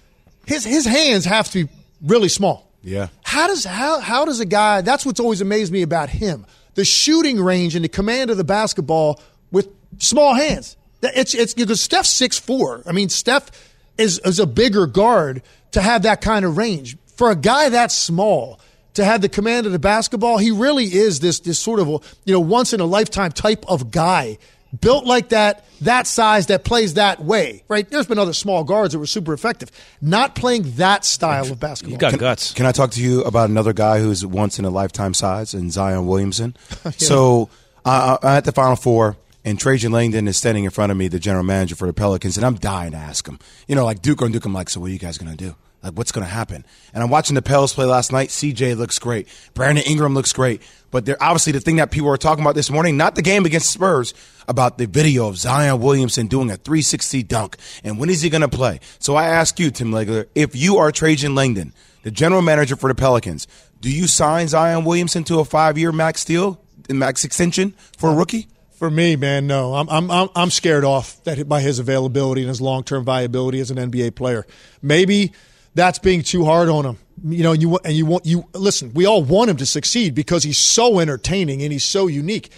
his 0.46 0.63
his 0.63 0.86
hands 0.86 1.25
have 1.25 1.50
to 1.51 1.65
be 1.65 1.72
really 2.01 2.29
small. 2.29 2.70
yeah. 2.84 3.08
How 3.24 3.48
does 3.48 3.65
how 3.65 4.00
how 4.00 4.24
does 4.25 4.39
a 4.39 4.46
guy? 4.46 4.82
That's 4.82 5.05
what's 5.05 5.20
always 5.20 5.41
amazed 5.41 5.74
me 5.74 5.82
about 5.82 6.10
him: 6.10 6.46
the 6.75 6.86
shooting 6.86 7.39
range 7.42 7.75
and 7.75 7.84
the 7.84 7.89
command 7.89 8.30
of 8.30 8.38
the 8.38 8.44
basketball 8.44 9.22
with 9.51 9.70
small 10.00 10.34
hands. 10.34 10.77
It's 11.01 11.34
it's 11.34 11.53
because 11.53 11.82
Steph's 11.82 12.10
six 12.10 12.39
four. 12.39 12.84
I 12.86 12.92
mean, 12.92 13.10
Steph 13.10 13.51
is 13.98 14.20
is 14.20 14.39
a 14.39 14.48
bigger 14.48 14.88
guard 14.88 15.42
to 15.72 15.82
have 15.82 16.03
that 16.03 16.22
kind 16.22 16.46
of 16.46 16.58
range 16.58 16.98
for 17.15 17.32
a 17.32 17.36
guy 17.36 17.70
that 17.70 17.92
small. 17.92 18.60
To 18.96 19.03
have 19.03 19.22
the 19.22 19.30
command 19.30 19.65
of 19.65 19.72
the 19.72 19.80
basketball, 19.80 20.38
he 20.38 20.51
really 20.51 20.86
is 20.86 21.20
this 21.20 21.39
this 21.39 21.58
sort 21.58 21.80
of 21.80 21.88
you 22.25 22.34
know 22.34 22.39
once 22.39 22.74
in 22.74 22.80
a 22.80 22.86
lifetime 22.86 23.32
type 23.32 23.65
of 23.68 23.89
guy 23.89 24.38
built 24.80 25.06
like 25.06 25.30
that, 25.30 25.65
that 25.82 26.08
size, 26.08 26.48
that 26.48 26.63
plays 26.63 26.96
that 26.96 27.22
way, 27.24 27.63
right? 27.68 27.88
There's 27.89 28.08
been 28.08 28.20
other 28.20 28.34
small 28.34 28.63
guards 28.63 28.94
that 28.94 29.00
were 29.00 29.06
super 29.06 29.34
effective. 29.34 29.72
Not 30.01 30.36
playing 30.36 30.72
that 30.77 31.06
style 31.06 31.51
of 31.51 31.60
basketball. 31.60 31.92
You 31.94 31.98
got 31.98 32.12
Can- 32.12 32.20
guts. 32.20 32.53
Can 32.53 32.65
I 32.65 32.72
talk 32.72 32.92
to 32.92 33.01
you 33.03 33.24
about 33.24 33.50
another 33.50 33.74
guy 33.74 34.00
who's 34.00 34.25
once 34.25 34.60
in 34.60 34.65
a 34.65 34.70
lifetime 34.70 35.13
size, 35.13 35.53
and 35.53 35.72
Zion 35.72 36.08
Williamson? 36.08 36.56
So 36.98 37.50
uh, 37.86 38.18
I'm 38.22 38.38
at 38.38 38.46
the 38.46 38.51
Final 38.51 38.75
Four, 38.75 39.18
and 39.44 39.60
Trajan 39.60 39.92
Langdon 39.92 40.27
is 40.27 40.38
standing 40.38 40.63
in 40.63 40.70
front 40.70 40.92
of 40.92 40.98
me, 40.98 41.08
the 41.08 41.20
general 41.20 41.44
manager 41.44 41.75
for 41.75 41.86
the 41.88 41.94
Pelicans, 41.94 42.38
and 42.38 42.46
I'm 42.46 42.56
dying 42.56 42.92
to 42.92 42.98
ask 42.98 43.27
him. 43.27 43.39
You 43.68 43.75
know, 43.75 43.84
like 43.86 44.01
Duke 44.01 44.22
on 44.22 44.32
Duke, 44.32 44.46
I'm 44.46 44.53
like, 44.53 44.70
so 44.70 44.80
what 44.80 44.89
are 44.89 44.94
you 44.94 45.00
guys 45.00 45.18
going 45.18 45.36
to 45.36 45.38
do? 45.38 45.56
Like, 45.84 45.94
what's 45.94 46.13
going 46.13 46.25
to 46.25 46.32
happen? 46.32 46.65
And 46.94 47.03
I'm 47.03 47.10
watching 47.10 47.36
the 47.36 47.42
Pels 47.42 47.74
play 47.74 47.86
last 47.86 48.12
night. 48.13 48.30
CJ 48.30 48.77
looks 48.77 49.00
great. 49.00 49.27
Brandon 49.53 49.84
Ingram 49.86 50.13
looks 50.13 50.32
great. 50.32 50.62
But 50.93 51.05
they're 51.05 51.21
obviously 51.21 51.53
the 51.53 51.59
thing 51.59 51.77
that 51.77 51.89
people 51.89 52.09
are 52.09 52.17
talking 52.17 52.43
about 52.43 52.53
this 52.53 52.69
morning, 52.69 52.97
not 52.97 53.15
the 53.15 53.23
game 53.23 53.45
against 53.45 53.71
Spurs, 53.71 54.13
about 54.47 54.77
the 54.77 54.85
video 54.85 55.27
of 55.27 55.38
Zion 55.38 55.81
Williamson 55.81 56.27
doing 56.27 56.51
a 56.51 56.55
360 56.55 57.23
dunk. 57.23 57.57
And 57.83 57.97
when 57.97 58.12
is 58.12 58.21
he 58.21 58.29
going 58.29 58.41
to 58.41 58.47
play? 58.47 58.79
So 59.00 59.15
I 59.15 59.25
ask 59.25 59.59
you, 59.59 59.71
Tim 59.71 59.89
Legler, 59.89 60.27
if 60.35 60.55
you 60.55 60.77
are 60.77 60.91
Trajan 60.91 61.33
Langdon, 61.33 61.73
the 62.03 62.12
general 62.12 62.43
manager 62.43 62.75
for 62.75 62.89
the 62.89 62.95
Pelicans, 62.95 63.47
do 63.81 63.89
you 63.89 64.05
sign 64.05 64.47
Zion 64.47 64.85
Williamson 64.85 65.23
to 65.23 65.39
a 65.39 65.45
five 65.45 65.79
year 65.79 65.91
max 65.91 66.23
deal, 66.23 66.62
max 66.88 67.25
extension 67.25 67.73
for 67.97 68.12
a 68.12 68.15
rookie? 68.15 68.47
For 68.73 68.91
me, 68.91 69.15
man, 69.15 69.47
no. 69.47 69.73
I'm 69.73 69.89
I'm 69.89 70.29
I'm, 70.35 70.51
scared 70.51 70.85
off 70.85 71.23
that 71.23 71.50
by 71.50 71.62
his 71.62 71.79
availability 71.79 72.41
and 72.41 72.50
his 72.50 72.62
long 72.62 72.83
term 72.83 73.03
viability 73.03 73.59
as 73.62 73.71
an 73.71 73.77
NBA 73.77 74.13
player. 74.13 74.45
Maybe 74.81 75.31
that's 75.75 76.00
being 76.00 76.22
too 76.22 76.46
hard 76.46 76.70
on 76.70 76.86
him. 76.86 76.98
You 77.24 77.44
know, 77.44 77.53
you 77.53 77.77
and 77.77 77.94
you 77.94 78.06
want 78.06 78.25
you 78.25 78.46
listen. 78.53 78.92
We 78.94 79.06
all 79.06 79.24
want 79.24 79.50
him 79.50 79.58
to 79.58 79.65
succeed 79.65 80.15
because 80.15 80.44
he's 80.44 80.58
so 80.58 81.00
entertaining 81.00 81.62
and 81.62 81.72
he's 81.72 81.86
so 81.86 82.08
unique. 82.08 82.51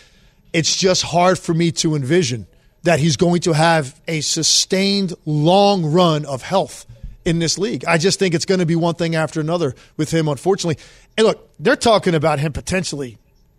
It's 0.53 0.77
just 0.77 1.03
hard 1.03 1.37
for 1.37 1.53
me 1.53 1.71
to 1.73 1.95
envision 1.95 2.47
that 2.83 2.99
he's 2.99 3.17
going 3.17 3.41
to 3.41 3.53
have 3.53 3.99
a 4.07 4.21
sustained 4.21 5.13
long 5.25 5.85
run 5.85 6.25
of 6.25 6.41
health 6.41 6.85
in 7.25 7.39
this 7.39 7.57
league. 7.57 7.83
I 7.85 7.97
just 7.97 8.19
think 8.19 8.33
it's 8.33 8.45
going 8.45 8.59
to 8.59 8.65
be 8.65 8.75
one 8.75 8.95
thing 8.95 9.15
after 9.15 9.41
another 9.41 9.75
with 9.97 10.11
him, 10.11 10.27
unfortunately. 10.27 10.81
And 11.17 11.27
look, 11.27 11.49
they're 11.59 11.75
talking 11.75 12.15
about 12.15 12.39
him 12.39 12.53
potentially 12.53 13.17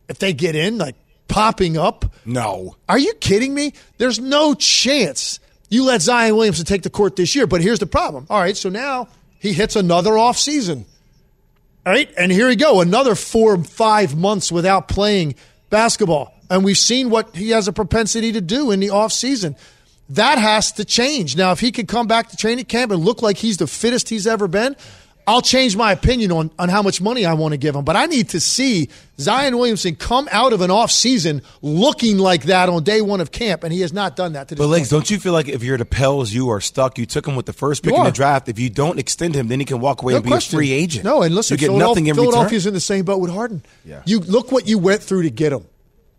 if 0.08 0.18
they 0.18 0.32
get 0.32 0.54
in, 0.54 0.78
like 0.78 0.94
popping 1.28 1.76
up. 1.76 2.04
No. 2.24 2.76
Are 2.88 2.98
you 2.98 3.14
kidding 3.14 3.52
me? 3.52 3.72
There's 3.98 4.18
no 4.18 4.54
chance 4.54 5.40
you 5.68 5.84
let 5.84 6.00
Zion 6.00 6.36
Williamson 6.36 6.64
take 6.64 6.82
the 6.82 6.90
court 6.90 7.16
this 7.16 7.34
year. 7.34 7.46
But 7.46 7.60
here's 7.60 7.80
the 7.80 7.86
problem. 7.86 8.26
All 8.30 8.40
right, 8.40 8.56
so 8.56 8.68
now 8.68 9.08
he 9.38 9.52
hits 9.52 9.76
another 9.76 10.18
off 10.18 10.36
season. 10.36 10.86
All 11.84 11.92
right, 11.92 12.10
and 12.18 12.32
here 12.32 12.48
we 12.48 12.56
go, 12.56 12.80
another 12.80 13.14
four, 13.14 13.62
five 13.62 14.16
months 14.16 14.50
without 14.50 14.88
playing 14.88 15.36
basketball. 15.70 16.34
And 16.50 16.64
we've 16.64 16.78
seen 16.78 17.10
what 17.10 17.34
he 17.34 17.50
has 17.50 17.68
a 17.68 17.72
propensity 17.72 18.32
to 18.32 18.40
do 18.40 18.70
in 18.70 18.80
the 18.80 18.90
off 18.90 19.12
season. 19.12 19.56
That 20.10 20.38
has 20.38 20.72
to 20.72 20.84
change. 20.84 21.36
Now, 21.36 21.52
if 21.52 21.60
he 21.60 21.72
can 21.72 21.86
come 21.86 22.06
back 22.06 22.28
to 22.30 22.36
training 22.36 22.64
camp 22.66 22.92
and 22.92 23.04
look 23.04 23.22
like 23.22 23.36
he's 23.36 23.56
the 23.56 23.66
fittest 23.66 24.08
he's 24.08 24.26
ever 24.26 24.46
been, 24.46 24.76
I'll 25.28 25.42
change 25.42 25.76
my 25.76 25.90
opinion 25.90 26.30
on, 26.30 26.50
on 26.56 26.68
how 26.68 26.82
much 26.82 27.00
money 27.00 27.26
I 27.26 27.34
want 27.34 27.50
to 27.52 27.58
give 27.58 27.74
him. 27.74 27.84
But 27.84 27.96
I 27.96 28.06
need 28.06 28.28
to 28.28 28.40
see 28.40 28.90
Zion 29.18 29.56
Williamson 29.58 29.96
come 29.96 30.28
out 30.30 30.52
of 30.52 30.60
an 30.60 30.70
off 30.70 30.92
season 30.92 31.42
looking 31.62 32.18
like 32.18 32.44
that 32.44 32.68
on 32.68 32.84
day 32.84 33.00
one 33.00 33.20
of 33.20 33.32
camp, 33.32 33.64
and 33.64 33.72
he 33.72 33.80
has 33.80 33.92
not 33.92 34.14
done 34.14 34.34
that 34.34 34.46
to 34.48 34.54
this 34.54 34.64
But 34.64 34.68
Legs, 34.68 34.88
don't 34.88 35.10
you 35.10 35.18
feel 35.18 35.32
like 35.32 35.48
if 35.48 35.64
you're 35.64 35.78
the 35.78 35.84
Pels, 35.84 36.32
you 36.32 36.50
are 36.50 36.60
stuck? 36.60 36.96
You 36.96 37.06
took 37.06 37.26
him 37.26 37.34
with 37.34 37.46
the 37.46 37.52
first 37.52 37.82
pick 37.82 37.92
in 37.92 38.04
the 38.04 38.12
draft. 38.12 38.48
If 38.48 38.60
you 38.60 38.70
don't 38.70 39.00
extend 39.00 39.34
him, 39.34 39.48
then 39.48 39.58
he 39.58 39.66
can 39.66 39.80
walk 39.80 40.02
away 40.02 40.12
No 40.12 40.16
and 40.18 40.24
be 40.24 40.30
question. 40.30 40.56
a 40.56 40.58
free 40.58 40.70
agent. 40.72 41.04
No, 41.04 41.22
and 41.22 41.34
listen, 41.34 41.54
you 41.54 41.58
get 41.58 41.72
nothing 41.76 42.06
in 42.06 42.14
Philadelphia's 42.14 42.64
return. 42.64 42.70
in 42.70 42.74
the 42.74 42.80
same 42.80 43.04
boat 43.04 43.18
with 43.18 43.32
Harden. 43.32 43.64
Yeah. 43.84 44.02
You 44.06 44.20
look 44.20 44.52
what 44.52 44.68
you 44.68 44.78
went 44.78 45.02
through 45.02 45.22
to 45.22 45.30
get 45.30 45.52
him, 45.52 45.66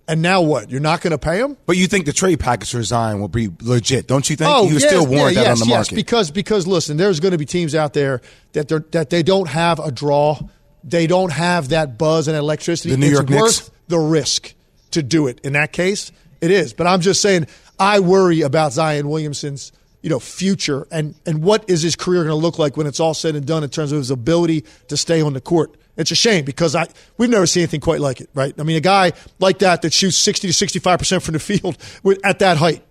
and 0.07 0.21
now 0.21 0.41
what? 0.41 0.69
You're 0.69 0.79
not 0.79 1.01
going 1.01 1.11
to 1.11 1.17
pay 1.17 1.39
him? 1.39 1.57
But 1.65 1.75
you 1.75 1.87
think 1.87 2.05
the 2.05 2.13
trade 2.13 2.39
package 2.39 2.71
for 2.71 2.81
Zion 2.81 3.19
will 3.19 3.27
be 3.27 3.49
legit, 3.61 4.07
don't 4.07 4.29
you 4.29 4.35
think? 4.35 4.49
Oh, 4.49 4.63
was 4.63 4.81
yes, 4.81 4.87
still 4.87 5.05
warrant 5.05 5.35
yeah, 5.35 5.43
that 5.43 5.49
yes, 5.49 5.61
on 5.61 5.67
the 5.67 5.71
yes, 5.71 5.77
market. 5.91 5.95
because 5.95 6.31
because 6.31 6.65
listen, 6.67 6.97
there's 6.97 7.19
going 7.19 7.33
to 7.33 7.37
be 7.37 7.45
teams 7.45 7.75
out 7.75 7.93
there 7.93 8.21
that 8.53 8.69
they 8.69 8.77
that 8.91 9.09
they 9.09 9.23
don't 9.23 9.49
have 9.49 9.79
a 9.79 9.91
draw, 9.91 10.39
they 10.83 11.07
don't 11.07 11.31
have 11.31 11.69
that 11.69 11.97
buzz 11.97 12.27
and 12.27 12.37
electricity. 12.37 12.91
The 12.91 12.97
New 12.97 13.07
it's 13.07 13.13
York 13.13 13.29
worth 13.29 13.41
Knicks? 13.41 13.71
the 13.89 13.99
risk 13.99 14.53
to 14.91 15.03
do 15.03 15.27
it. 15.27 15.41
In 15.41 15.53
that 15.53 15.73
case, 15.73 16.11
it 16.39 16.51
is. 16.51 16.74
But 16.74 16.87
I'm 16.87 17.01
just 17.01 17.22
saying, 17.22 17.48
I 17.77 18.00
worry 18.00 18.41
about 18.41 18.74
Zion 18.74 19.09
Williamson's 19.09 19.74
you 20.01 20.09
know 20.09 20.20
future 20.20 20.87
and 20.89 21.15
and 21.25 21.43
what 21.43 21.70
is 21.70 21.81
his 21.81 21.98
career 21.98 22.24
going 22.24 22.29
to 22.29 22.35
look 22.35 22.57
like 22.57 22.77
when 22.77 22.87
it's 22.87 23.00
all 23.00 23.13
said 23.13 23.35
and 23.35 23.46
done 23.46 23.63
in 23.63 23.70
terms 23.70 23.91
of 23.91 23.98
his 23.98 24.11
ability 24.11 24.63
to 24.87 24.96
stay 24.96 25.22
on 25.22 25.33
the 25.33 25.41
court. 25.41 25.75
It's 25.98 26.12
a 26.12 26.16
shame 26.16 26.46
because 26.46 26.75
I 26.75 26.88
we've 27.18 27.29
never 27.29 27.46
seen 27.48 27.62
anything 27.64 27.79
quite 27.81 28.00
like 28.00 28.22
it, 28.22 28.29
right? 28.33 28.53
I 28.60 28.64
mean, 28.64 28.77
a 28.77 28.81
guy 28.81 29.14
like 29.40 29.60
that 29.60 29.81
that 29.81 29.94
shoots 29.94 30.16
60 30.18 30.48
to 30.48 30.53
65 30.53 31.00
percent 31.00 31.24
from 31.24 31.33
the 31.33 31.40
field 31.40 31.77
with- 32.03 32.24
at 32.24 32.40
that 32.40 32.57
height. 32.57 32.83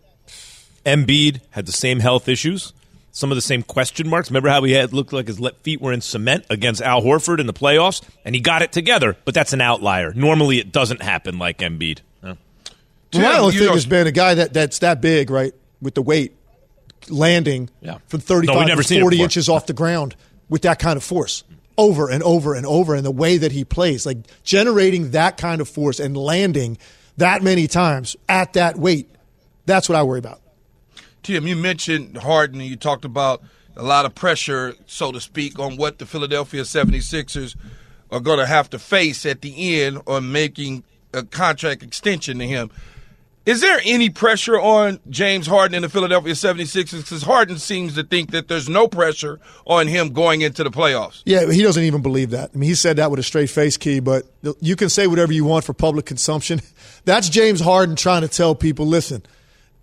Embiid 0.85 1.41
had 1.51 1.67
the 1.67 1.73
same 1.73 2.01
health 2.01 2.29
issues, 2.29 2.73
some 3.11 3.33
of 3.33 3.37
the 3.37 3.43
same 3.43 3.63
question 3.63 4.09
marks. 4.09 4.31
Remember 4.31 4.49
how 4.49 4.63
he 4.63 4.73
had 4.73 4.93
looked 4.93 5.13
like 5.13 5.27
his 5.27 5.41
le- 5.41 5.53
feet 5.63 5.81
were 5.81 5.93
in 5.93 6.01
cement 6.01 6.45
against 6.51 6.81
Al 6.83 7.03
Horford 7.03 7.41
in 7.41 7.47
the 7.47 7.53
playoffs, 7.53 8.03
and 8.25 8.35
he 8.35 8.41
got 8.41 8.63
it 8.63 8.73
together. 8.73 9.17
But 9.25 9.35
that's 9.35 9.53
an 9.53 9.61
outlier. 9.61 10.13
Normally, 10.13 10.59
it 10.59 10.71
doesn't 10.73 11.03
happen 11.03 11.39
like 11.39 11.59
Embiid. 11.59 12.01
Huh? 12.23 12.35
Well, 13.13 13.23
my 13.23 13.31
Tim, 13.33 13.41
only 13.41 13.55
you 13.55 13.61
thing 13.61 13.69
know- 13.69 13.75
has 13.75 13.87
been 13.87 14.07
a 14.07 14.13
guy 14.13 14.35
that, 14.35 14.53
that's 14.53 14.79
that 14.81 15.01
big, 15.01 15.31
right, 15.31 15.55
with 15.81 15.95
the 15.95 16.03
weight, 16.03 16.35
landing 17.09 17.69
Yeah. 17.81 17.99
from 18.07 18.19
No, 18.19 18.25
35 18.27 18.57
we've 18.59 18.67
never 18.69 18.83
to 18.83 18.89
seen 18.89 18.99
it 18.99 19.03
40 19.03 19.23
inches 19.23 19.49
off 19.49 19.67
the 19.67 19.73
ground 19.73 20.15
with 20.49 20.63
that 20.63 20.79
kind 20.79 20.97
of 20.97 21.03
force 21.05 21.43
over 21.79 22.09
and 22.09 22.23
over 22.23 22.55
and 22.55 22.67
over 22.67 22.95
and 22.95 23.05
the 23.05 23.11
way 23.11 23.39
that 23.39 23.53
he 23.53 23.65
plays, 23.65 24.07
like 24.07 24.19
generating 24.43 25.11
that 25.11 25.37
kind 25.37 25.61
of 25.61 25.69
force 25.69 26.01
and 26.01 26.17
landing 26.17 26.79
that 27.17 27.43
many 27.43 27.67
times 27.67 28.17
at 28.29 28.55
that 28.55 28.77
weight. 28.77 29.09
That's 29.67 29.89
what 29.89 29.97
I 29.97 30.03
worry 30.03 30.19
about. 30.19 30.41
Tim, 31.23 31.47
you 31.47 31.57
mentioned 31.57 32.19
Harden 32.19 32.61
and 32.61 32.69
you 32.71 32.77
talked 32.77 33.05
about 33.05 33.43
a 33.77 33.83
lot 33.83 34.07
of 34.07 34.15
pressure, 34.15 34.75
so 34.87 35.13
to 35.13 35.21
speak, 35.21 35.59
on 35.59 35.77
what 35.77 35.99
the 35.99 36.07
Philadelphia 36.07 36.63
76ers 36.63 37.57
are 38.11 38.21
going 38.21 38.39
to 38.39 38.47
have 38.47 38.71
to 38.71 38.79
face 38.79 39.27
at 39.27 39.43
the 39.43 39.81
end 39.83 40.01
on 40.07 40.31
making 40.31 40.85
a 41.13 41.25
contract 41.25 41.83
extension 41.83 42.39
to 42.39 42.47
him. 42.47 42.71
Is 43.47 43.61
there 43.61 43.81
any 43.85 44.11
pressure 44.11 44.59
on 44.59 44.99
James 45.09 45.47
Harden 45.47 45.77
in 45.77 45.83
the 45.83 45.89
Philadelphia 45.89 46.33
76ers? 46.33 46.99
Because 46.99 47.23
Harden 47.23 47.59
seems 47.59 47.95
to 47.95 48.03
think 48.03 48.33
that 48.33 48.49
there's 48.49 48.69
no 48.69 48.89
pressure 48.89 49.39
on 49.65 49.87
him 49.87 50.13
going 50.13 50.41
into 50.41 50.65
the 50.65 50.71
playoffs. 50.71 51.23
Yeah, 51.25 51.49
he 51.51 51.63
doesn't 51.63 51.85
even 51.85 52.03
believe 52.03 52.31
that. 52.31 52.51
I 52.53 52.59
mean, 52.59 52.69
he 52.69 52.75
said 52.75 52.97
that 52.97 53.09
with 53.09 53.21
a 53.21 53.23
straight 53.23 53.49
face, 53.49 53.77
Key, 53.77 54.01
but 54.01 54.25
you 54.61 54.75
can 54.75 54.89
say 54.89 55.07
whatever 55.07 55.33
you 55.33 55.45
want 55.45 55.65
for 55.65 55.75
public 55.75 56.07
consumption. 56.07 56.61
That's 57.05 57.29
James 57.29 57.61
Harden 57.61 57.95
trying 57.95 58.23
to 58.23 58.29
tell 58.29 58.57
people 58.57 58.85
listen, 58.85 59.23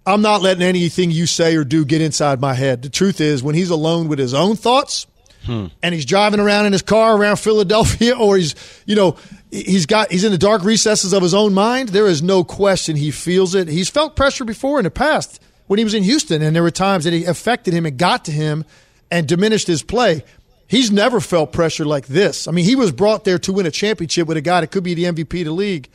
I'm 0.05 0.21
not 0.21 0.41
letting 0.41 0.63
anything 0.63 1.11
you 1.11 1.25
say 1.25 1.55
or 1.55 1.63
do 1.63 1.85
get 1.85 2.01
inside 2.01 2.41
my 2.41 2.53
head. 2.53 2.81
The 2.81 2.89
truth 2.89 3.21
is, 3.21 3.41
when 3.41 3.55
he's 3.55 3.69
alone 3.69 4.09
with 4.09 4.19
his 4.19 4.33
own 4.33 4.57
thoughts, 4.57 5.07
hmm. 5.45 5.67
and 5.81 5.95
he's 5.95 6.05
driving 6.05 6.41
around 6.41 6.65
in 6.65 6.73
his 6.73 6.81
car 6.81 7.15
around 7.15 7.37
Philadelphia, 7.37 8.13
or 8.19 8.35
he's, 8.35 8.55
you 8.85 8.97
know, 8.97 9.15
he's 9.53 9.85
got 9.85 10.11
he's 10.11 10.23
in 10.23 10.31
the 10.31 10.37
dark 10.37 10.63
recesses 10.63 11.13
of 11.13 11.21
his 11.21 11.33
own 11.33 11.53
mind. 11.53 11.89
There 11.89 12.07
is 12.07 12.21
no 12.21 12.43
question 12.43 12.95
he 12.95 13.11
feels 13.11 13.53
it. 13.53 13.67
He's 13.67 13.89
felt 13.89 14.15
pressure 14.15 14.45
before 14.45 14.79
in 14.79 14.83
the 14.83 14.91
past 14.91 15.41
when 15.67 15.77
he 15.77 15.83
was 15.83 15.93
in 15.93 16.03
Houston, 16.03 16.41
and 16.41 16.55
there 16.55 16.63
were 16.63 16.71
times 16.71 17.03
that 17.03 17.13
it 17.13 17.27
affected 17.27 17.73
him 17.73 17.85
and 17.85 17.97
got 17.97 18.25
to 18.25 18.31
him 18.31 18.65
and 19.11 19.27
diminished 19.27 19.67
his 19.67 19.83
play. 19.83 20.23
He's 20.67 20.91
never 20.91 21.19
felt 21.19 21.53
pressure 21.53 21.85
like 21.85 22.07
this. 22.07 22.47
I 22.47 22.51
mean, 22.51 22.65
he 22.65 22.75
was 22.75 22.91
brought 22.91 23.25
there 23.25 23.37
to 23.39 23.53
win 23.53 23.65
a 23.65 23.71
championship 23.71 24.27
with 24.27 24.37
a 24.37 24.41
guy 24.41 24.61
that 24.61 24.71
could 24.71 24.83
be 24.83 24.95
the 24.95 25.03
MVP 25.03 25.41
of 25.41 25.45
the 25.45 25.51
league. 25.51 25.89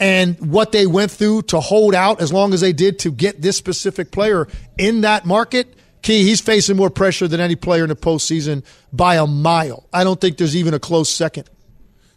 And 0.00 0.38
what 0.52 0.72
they 0.72 0.86
went 0.86 1.10
through 1.10 1.42
to 1.42 1.60
hold 1.60 1.94
out 1.94 2.20
as 2.20 2.32
long 2.32 2.54
as 2.54 2.60
they 2.60 2.72
did 2.72 2.98
to 3.00 3.10
get 3.10 3.42
this 3.42 3.56
specific 3.56 4.10
player 4.10 4.48
in 4.78 5.02
that 5.02 5.26
market, 5.26 5.74
Key, 6.02 6.22
he's 6.22 6.40
facing 6.40 6.76
more 6.76 6.90
pressure 6.90 7.26
than 7.26 7.40
any 7.40 7.56
player 7.56 7.82
in 7.82 7.88
the 7.88 7.96
postseason 7.96 8.64
by 8.92 9.16
a 9.16 9.26
mile. 9.26 9.88
I 9.92 10.04
don't 10.04 10.20
think 10.20 10.36
there's 10.36 10.54
even 10.54 10.72
a 10.72 10.78
close 10.78 11.08
second. 11.08 11.50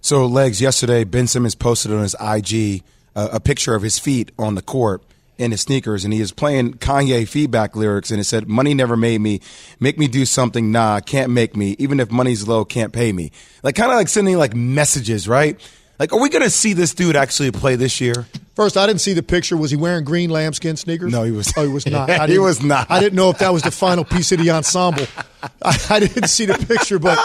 So, 0.02 0.26
legs. 0.26 0.62
Yesterday, 0.62 1.04
Ben 1.04 1.28
Simmons 1.28 1.56
posted 1.56 1.92
on 1.92 2.02
his 2.02 2.16
IG 2.22 2.84
uh, 3.16 3.30
a 3.34 3.40
picture 3.40 3.76
of 3.76 3.82
his 3.82 4.00
feet 4.00 4.32
on 4.40 4.56
the 4.56 4.62
court 4.62 5.04
in 5.38 5.52
his 5.52 5.62
sneakers, 5.62 6.04
and 6.06 6.14
he 6.14 6.20
is 6.22 6.32
playing 6.32 6.74
Kanye 6.76 7.28
feedback 7.28 7.76
lyrics, 7.76 8.10
and 8.12 8.20
it 8.20 8.24
said, 8.24 8.48
"Money 8.48 8.74
never 8.74 8.96
made 8.96 9.20
me. 9.22 9.42
Make 9.80 9.98
me 9.98 10.08
do 10.08 10.26
something. 10.26 10.72
Nah, 10.72 11.00
can't 11.02 11.32
make 11.32 11.56
me. 11.56 11.76
Even 11.80 12.00
if 12.00 12.12
money's 12.12 12.48
low, 12.48 12.64
can't 12.66 12.94
pay 12.94 13.12
me." 13.12 13.32
Like 13.64 13.76
kind 13.76 13.92
of 13.92 13.98
like 13.98 14.08
sending 14.08 14.38
like 14.38 14.56
messages, 14.56 15.28
right? 15.28 15.60
Like, 16.00 16.14
are 16.14 16.20
we 16.22 16.30
gonna 16.30 16.50
see 16.50 16.72
this 16.72 16.94
dude 16.94 17.18
actually 17.18 17.52
play 17.52 17.76
this 17.76 18.00
year? 18.00 18.26
First, 18.56 18.78
I 18.78 18.88
didn't 18.88 19.02
see 19.02 19.12
the 19.14 19.24
picture. 19.24 19.58
Was 19.58 19.72
he 19.72 19.76
wearing 19.78 20.06
green 20.06 20.30
lambskin 20.30 20.78
sneakers? 20.78 21.12
No, 21.12 21.24
he 21.24 21.32
was- 21.32 21.54
Oh, 21.58 21.64
he 21.64 21.70
was 21.74 21.86
not. 21.92 22.10
I 22.10 22.26
He 22.28 22.40
was 22.40 22.62
not. 22.64 22.90
I 22.90 23.00
didn't 23.02 23.16
know 23.16 23.30
if 23.30 23.40
that 23.40 23.52
was 23.52 23.64
the 23.64 23.72
final 23.72 24.06
piece 24.06 24.32
of 24.32 24.40
the 24.40 24.50
ensemble. 24.52 25.06
I, 25.62 25.78
I 25.90 26.00
didn't 26.00 26.28
see 26.30 26.46
the 26.46 26.54
picture, 26.58 27.00
but 27.00 27.18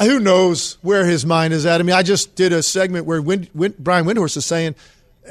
who 0.00 0.20
knows 0.20 0.78
where 0.82 1.04
his 1.04 1.26
mind 1.26 1.52
is 1.52 1.66
at? 1.66 1.80
I 1.80 1.84
mean, 1.84 1.96
I 1.96 2.02
just 2.02 2.34
did 2.34 2.52
a 2.52 2.62
segment 2.62 3.06
where 3.06 3.20
Brian 3.22 4.06
Windhorst 4.06 4.36
is 4.36 4.46
saying 4.46 4.74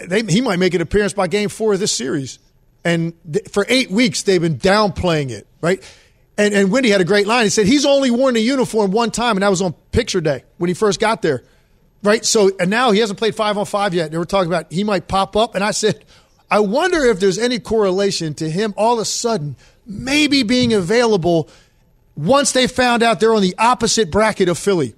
they, 0.08 0.22
he 0.24 0.42
might 0.42 0.60
make 0.60 0.74
an 0.74 0.82
appearance 0.82 1.14
by 1.14 1.28
Game 1.28 1.50
Four 1.50 1.74
of 1.74 1.80
this 1.80 1.92
series, 1.92 2.40
and 2.84 3.14
th- 3.32 3.50
for 3.50 3.66
eight 3.68 3.90
weeks 3.90 4.24
they've 4.24 4.42
been 4.42 4.58
downplaying 4.58 5.32
it, 5.32 5.48
right? 5.62 5.84
And 6.38 6.54
and 6.54 6.72
Wendy 6.72 6.90
had 6.90 7.02
a 7.02 7.06
great 7.06 7.28
line. 7.28 7.46
He 7.46 7.50
said 7.50 7.66
he's 7.66 7.86
only 7.86 8.12
worn 8.12 8.36
the 8.36 8.42
uniform 8.42 8.92
one 8.92 9.12
time, 9.12 9.36
and 9.36 9.44
that 9.44 9.50
was 9.50 9.62
on 9.62 9.74
picture 9.92 10.22
day 10.22 10.44
when 10.58 10.68
he 10.68 10.74
first 10.74 11.00
got 11.00 11.22
there. 11.22 11.44
Right. 12.02 12.24
So, 12.24 12.52
and 12.60 12.70
now 12.70 12.92
he 12.92 13.00
hasn't 13.00 13.20
played 13.20 13.36
five 13.36 13.58
on 13.58 13.66
five 13.66 13.94
yet. 13.94 14.12
They 14.12 14.18
were 14.18 14.26
talking 14.26 14.50
about 14.50 14.72
he 14.72 14.86
might 14.86 15.10
pop 15.10 15.36
up. 15.36 15.56
And 15.56 15.64
I 15.64 15.72
said, 15.72 16.06
I 16.50 16.62
wonder 16.62 17.04
if 17.04 17.20
there's 17.20 17.38
any 17.38 17.60
correlation 17.60 18.34
to 18.36 18.50
him 18.50 18.74
all 18.78 18.94
of 18.94 19.00
a 19.00 19.06
sudden 19.06 19.58
maybe 19.86 20.44
being 20.44 20.72
available 20.74 21.50
once 22.20 22.52
they 22.52 22.68
found 22.68 23.02
out 23.02 23.20
they're 23.20 23.34
on 23.34 23.42
the 23.42 23.56
opposite 23.58 24.12
bracket 24.12 24.50
of 24.50 24.58
Philly. 24.58 24.94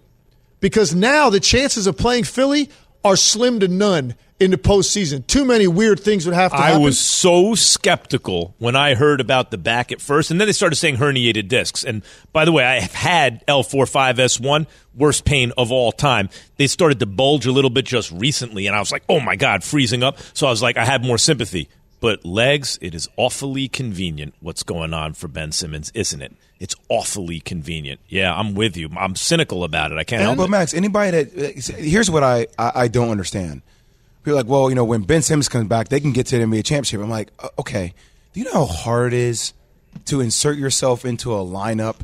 Because 0.60 0.94
now 0.94 1.30
the 1.30 1.40
chances 1.40 1.88
of 1.88 1.98
playing 1.98 2.24
Philly 2.24 2.70
are 3.04 3.16
slim 3.16 3.60
to 3.60 3.68
none 3.68 4.16
in 4.40 4.50
the 4.50 4.58
postseason. 4.58 5.26
Too 5.28 5.46
many 5.46 5.68
weird 5.68 6.00
things 6.00 6.26
would 6.26 6.34
have 6.34 6.52
to 6.52 6.58
happen. 6.58 6.82
I 6.82 6.84
was 6.84 7.00
so 7.00 7.54
skeptical 7.54 8.56
when 8.58 8.76
I 8.76 8.96
heard 8.96 9.22
about 9.22 9.52
the 9.52 9.58
back 9.60 9.92
at 9.92 10.02
first, 10.02 10.32
and 10.32 10.40
then 10.40 10.48
they 10.48 10.52
started 10.52 10.76
saying 10.78 10.98
herniated 10.98 11.48
discs. 11.48 11.84
And 11.84 12.02
by 12.34 12.46
the 12.46 12.52
way, 12.52 12.64
I 12.64 12.80
have 12.80 12.94
had 12.94 13.46
L45S1, 13.48 14.66
worst 14.96 15.26
pain 15.26 15.52
of 15.58 15.72
all 15.72 15.92
time. 15.92 16.30
They 16.58 16.68
started 16.68 17.00
to 17.00 17.06
bulge 17.06 17.46
a 17.46 17.52
little 17.52 17.70
bit 17.70 17.86
just 17.86 18.12
recently, 18.12 18.66
and 18.66 18.76
I 18.76 18.80
was 18.80 18.92
like, 18.92 19.04
oh 19.10 19.20
my 19.20 19.36
God, 19.36 19.64
freezing 19.64 20.02
up. 20.02 20.18
So 20.34 20.48
I 20.48 20.50
was 20.50 20.62
like, 20.64 20.78
I 20.78 20.86
had 20.86 21.04
more 21.04 21.20
sympathy. 21.20 21.70
But 22.02 22.26
legs, 22.26 22.80
it 22.82 22.96
is 22.96 23.08
awfully 23.16 23.68
convenient 23.68 24.34
what's 24.40 24.64
going 24.64 24.92
on 24.92 25.14
for 25.14 25.28
Ben 25.28 25.52
Simmons, 25.52 25.92
isn't 25.94 26.20
it? 26.20 26.34
It's 26.60 26.76
awfully 26.90 27.40
convenient. 27.40 28.00
Yeah, 28.08 28.36
I'm 28.36 28.56
with 28.56 28.76
you. 28.76 28.90
I'm 28.98 29.16
cynical 29.16 29.64
about 29.64 29.92
it. 29.92 30.00
I 30.00 30.04
can't 30.04 30.24
help 30.24 30.38
but 30.38 30.46
it. 30.46 30.50
Max, 30.50 30.74
anybody 30.74 31.24
that 31.24 31.76
here's 31.78 32.10
what 32.10 32.24
I, 32.24 32.48
I, 32.58 32.72
I 32.76 32.88
don't 32.88 33.10
understand. 33.10 33.62
People 34.24 34.34
are 34.34 34.44
like, 34.44 34.50
well, 34.50 34.70
you 34.70 34.76
know, 34.76 34.84
when 34.84 35.04
Ben 35.04 35.22
Simmons 35.22 35.48
comes 35.48 35.68
back, 35.68 35.90
they 35.90 36.00
can 36.00 36.12
get 36.12 36.26
to 36.28 36.40
the 36.40 36.44
NBA 36.44 36.66
championship. 36.66 37.02
I'm 37.02 37.10
like, 37.10 37.30
uh, 37.40 37.50
okay, 37.60 37.94
do 38.34 38.40
you 38.40 38.46
know 38.48 38.66
how 38.66 38.74
hard 38.74 39.14
it 39.14 39.20
is 39.20 39.54
to 40.06 40.22
insert 40.22 40.58
yourself 40.58 41.06
into 41.06 41.34
a 41.34 41.40
lineup 41.40 41.98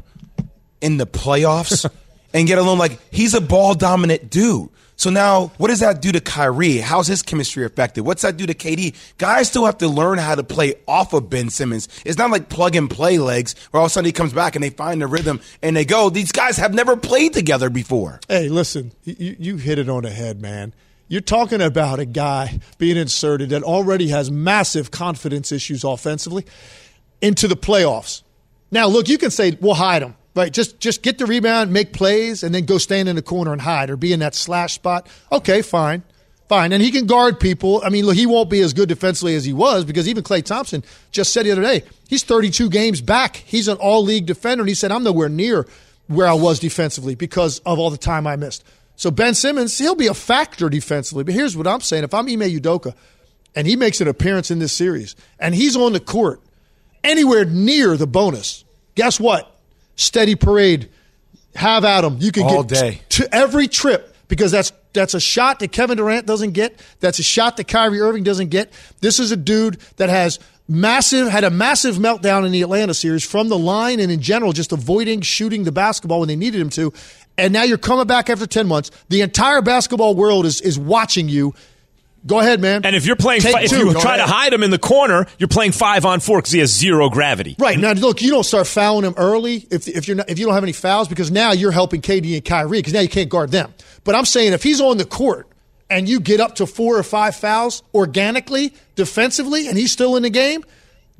in 0.79 0.97
the 0.97 1.07
playoffs 1.07 1.89
and 2.33 2.47
get 2.47 2.59
alone? 2.59 2.77
Like 2.77 2.99
he's 3.11 3.33
a 3.33 3.41
ball 3.41 3.73
dominant 3.73 4.29
dude. 4.29 4.69
So 4.97 5.11
now, 5.11 5.51
what 5.57 5.67
does 5.67 5.81
that 5.81 6.01
do 6.01 6.11
to 6.11 6.19
Kyrie? 6.19 6.79
How's 6.79 7.05
his 7.05 7.21
chemistry 7.21 7.63
affected? 7.63 8.01
What's 8.01 8.23
that 8.23 8.35
do 8.35 8.47
to 8.47 8.53
KD? 8.55 8.95
Guys 9.19 9.47
still 9.47 9.65
have 9.65 9.77
to 9.77 9.87
learn 9.87 10.17
how 10.17 10.33
to 10.33 10.43
play 10.43 10.73
off 10.87 11.13
of 11.13 11.29
Ben 11.29 11.51
Simmons. 11.51 11.87
It's 12.03 12.17
not 12.17 12.31
like 12.31 12.49
plug 12.49 12.75
and 12.75 12.89
play 12.89 13.19
legs 13.19 13.53
where 13.69 13.79
all 13.79 13.85
of 13.85 13.91
a 13.91 13.93
sudden 13.93 14.07
he 14.07 14.11
comes 14.11 14.33
back 14.33 14.55
and 14.55 14.63
they 14.63 14.71
find 14.71 14.99
the 14.99 15.05
rhythm 15.05 15.39
and 15.61 15.75
they 15.75 15.85
go. 15.85 16.09
These 16.09 16.31
guys 16.31 16.57
have 16.57 16.73
never 16.73 16.97
played 16.97 17.33
together 17.33 17.69
before. 17.69 18.19
Hey, 18.27 18.49
listen, 18.49 18.91
you, 19.03 19.35
you 19.37 19.57
hit 19.57 19.77
it 19.77 19.87
on 19.87 20.01
the 20.01 20.09
head, 20.09 20.41
man. 20.41 20.73
You're 21.09 21.21
talking 21.21 21.61
about 21.61 21.99
a 21.99 22.05
guy 22.05 22.59
being 22.79 22.97
inserted 22.97 23.51
that 23.51 23.61
already 23.61 24.07
has 24.07 24.31
massive 24.31 24.89
confidence 24.89 25.51
issues 25.51 25.83
offensively 25.83 26.43
into 27.21 27.47
the 27.47 27.55
playoffs. 27.55 28.23
Now, 28.71 28.87
look, 28.87 29.07
you 29.07 29.19
can 29.19 29.29
say 29.29 29.57
we'll 29.61 29.75
hide 29.75 30.01
him, 30.01 30.15
right? 30.37 30.53
Just 30.53 30.79
just 30.79 31.01
get 31.01 31.17
the 31.17 31.25
rebound, 31.25 31.73
make 31.73 31.91
plays, 31.91 32.43
and 32.43 32.53
then 32.53 32.65
go 32.65 32.77
stand 32.77 33.09
in 33.09 33.15
the 33.15 33.21
corner 33.21 33.51
and 33.51 33.61
hide 33.61 33.89
or 33.89 33.97
be 33.97 34.13
in 34.13 34.19
that 34.19 34.35
slash 34.35 34.75
spot. 34.75 35.07
Okay, 35.31 35.61
fine, 35.61 36.03
fine, 36.47 36.71
and 36.71 36.81
he 36.81 36.91
can 36.91 37.07
guard 37.07 37.39
people. 37.39 37.81
I 37.83 37.89
mean, 37.89 38.05
look, 38.05 38.15
he 38.15 38.27
won't 38.27 38.49
be 38.49 38.61
as 38.61 38.73
good 38.73 38.87
defensively 38.87 39.35
as 39.35 39.43
he 39.43 39.53
was 39.53 39.83
because 39.83 40.07
even 40.07 40.23
Klay 40.23 40.45
Thompson 40.45 40.83
just 41.11 41.33
said 41.33 41.45
the 41.45 41.51
other 41.51 41.63
day 41.63 41.83
he's 42.07 42.23
32 42.23 42.69
games 42.69 43.01
back. 43.01 43.37
He's 43.37 43.67
an 43.67 43.77
all 43.77 44.03
league 44.03 44.27
defender, 44.27 44.61
and 44.61 44.69
he 44.69 44.75
said 44.75 44.91
I'm 44.91 45.03
nowhere 45.03 45.29
near 45.29 45.67
where 46.05 46.27
I 46.27 46.33
was 46.33 46.59
defensively 46.59 47.15
because 47.15 47.59
of 47.59 47.79
all 47.79 47.89
the 47.89 47.97
time 47.97 48.27
I 48.27 48.35
missed. 48.35 48.63
So 48.95 49.11
Ben 49.11 49.33
Simmons, 49.33 49.77
he'll 49.77 49.95
be 49.95 50.07
a 50.07 50.13
factor 50.13 50.69
defensively. 50.69 51.23
But 51.23 51.33
here's 51.33 51.57
what 51.57 51.67
I'm 51.67 51.81
saying: 51.81 52.03
if 52.03 52.13
I'm 52.13 52.27
Ime 52.27 52.41
Udoka, 52.41 52.93
and 53.55 53.65
he 53.65 53.75
makes 53.75 54.01
an 54.01 54.07
appearance 54.07 54.51
in 54.51 54.59
this 54.59 54.71
series, 54.71 55.15
and 55.39 55.55
he's 55.55 55.75
on 55.75 55.93
the 55.93 55.99
court 55.99 56.41
anywhere 57.03 57.43
near 57.43 57.97
the 57.97 58.07
bonus, 58.07 58.63
guess 58.93 59.19
what? 59.19 59.56
Steady 59.97 60.35
parade. 60.35 60.89
Have 61.55 61.83
at 61.83 62.03
him. 62.03 62.17
You 62.19 62.31
can 62.31 62.43
All 62.43 62.63
get 62.63 62.79
day. 62.79 63.01
to 63.09 63.27
every 63.35 63.67
trip 63.67 64.15
because 64.27 64.51
that's 64.51 64.71
that's 64.93 65.13
a 65.15 65.19
shot 65.19 65.59
that 65.59 65.71
Kevin 65.71 65.97
Durant 65.97 66.25
doesn't 66.25 66.51
get. 66.51 66.79
That's 66.99 67.19
a 67.19 67.23
shot 67.23 67.57
that 67.57 67.67
Kyrie 67.67 67.99
Irving 67.99 68.23
doesn't 68.23 68.49
get. 68.49 68.71
This 69.01 69.19
is 69.19 69.31
a 69.31 69.37
dude 69.37 69.79
that 69.97 70.09
has 70.09 70.39
massive 70.67 71.27
had 71.29 71.43
a 71.43 71.49
massive 71.49 71.95
meltdown 71.95 72.45
in 72.45 72.51
the 72.51 72.61
Atlanta 72.61 72.93
series 72.93 73.23
from 73.23 73.49
the 73.49 73.57
line 73.57 73.99
and 73.99 74.11
in 74.11 74.21
general 74.21 74.53
just 74.53 74.71
avoiding 74.71 75.21
shooting 75.21 75.63
the 75.63 75.71
basketball 75.71 76.19
when 76.19 76.27
they 76.27 76.35
needed 76.35 76.61
him 76.61 76.69
to. 76.71 76.93
And 77.37 77.53
now 77.53 77.63
you're 77.63 77.77
coming 77.77 78.05
back 78.07 78.29
after 78.29 78.47
10 78.47 78.67
months. 78.67 78.91
The 79.09 79.21
entire 79.21 79.61
basketball 79.61 80.15
world 80.15 80.45
is 80.45 80.61
is 80.61 80.77
watching 80.77 81.27
you. 81.29 81.53
Go 82.27 82.39
ahead, 82.39 82.59
man. 82.61 82.81
And 82.85 82.95
if 82.95 83.05
you're 83.05 83.15
playing, 83.15 83.41
Take 83.41 83.53
fi- 83.53 83.61
if 83.63 83.71
you 83.71 83.93
Go 83.93 83.99
try 83.99 84.17
ahead. 84.17 84.27
to 84.27 84.31
hide 84.33 84.53
him 84.53 84.61
in 84.61 84.69
the 84.69 84.77
corner, 84.77 85.25
you're 85.39 85.47
playing 85.47 85.71
five 85.71 86.05
on 86.05 86.19
four 86.19 86.39
because 86.39 86.51
he 86.51 86.59
has 86.59 86.71
zero 86.71 87.09
gravity. 87.09 87.55
Right 87.57 87.79
now, 87.79 87.93
look, 87.93 88.21
you 88.21 88.29
don't 88.31 88.43
start 88.43 88.67
fouling 88.67 89.05
him 89.05 89.13
early 89.17 89.65
if 89.71 89.87
if 89.87 90.07
you're 90.07 90.17
not, 90.17 90.29
if 90.29 90.37
you 90.37 90.45
don't 90.45 90.53
have 90.53 90.63
any 90.63 90.73
fouls 90.73 91.07
because 91.07 91.31
now 91.31 91.53
you're 91.53 91.71
helping 91.71 92.01
KD 92.01 92.35
and 92.35 92.45
Kyrie 92.45 92.79
because 92.79 92.93
now 92.93 92.99
you 92.99 93.09
can't 93.09 93.29
guard 93.29 93.51
them. 93.51 93.73
But 94.03 94.13
I'm 94.15 94.25
saying 94.25 94.53
if 94.53 94.61
he's 94.61 94.81
on 94.81 94.97
the 94.97 95.05
court 95.05 95.47
and 95.89 96.07
you 96.09 96.19
get 96.19 96.39
up 96.41 96.55
to 96.55 96.65
four 96.67 96.97
or 96.97 97.03
five 97.03 97.35
fouls 97.35 97.81
organically, 97.95 98.73
defensively, 98.95 99.67
and 99.69 99.77
he's 99.77 99.91
still 99.91 100.15
in 100.17 100.23
the 100.23 100.29
game, 100.29 100.63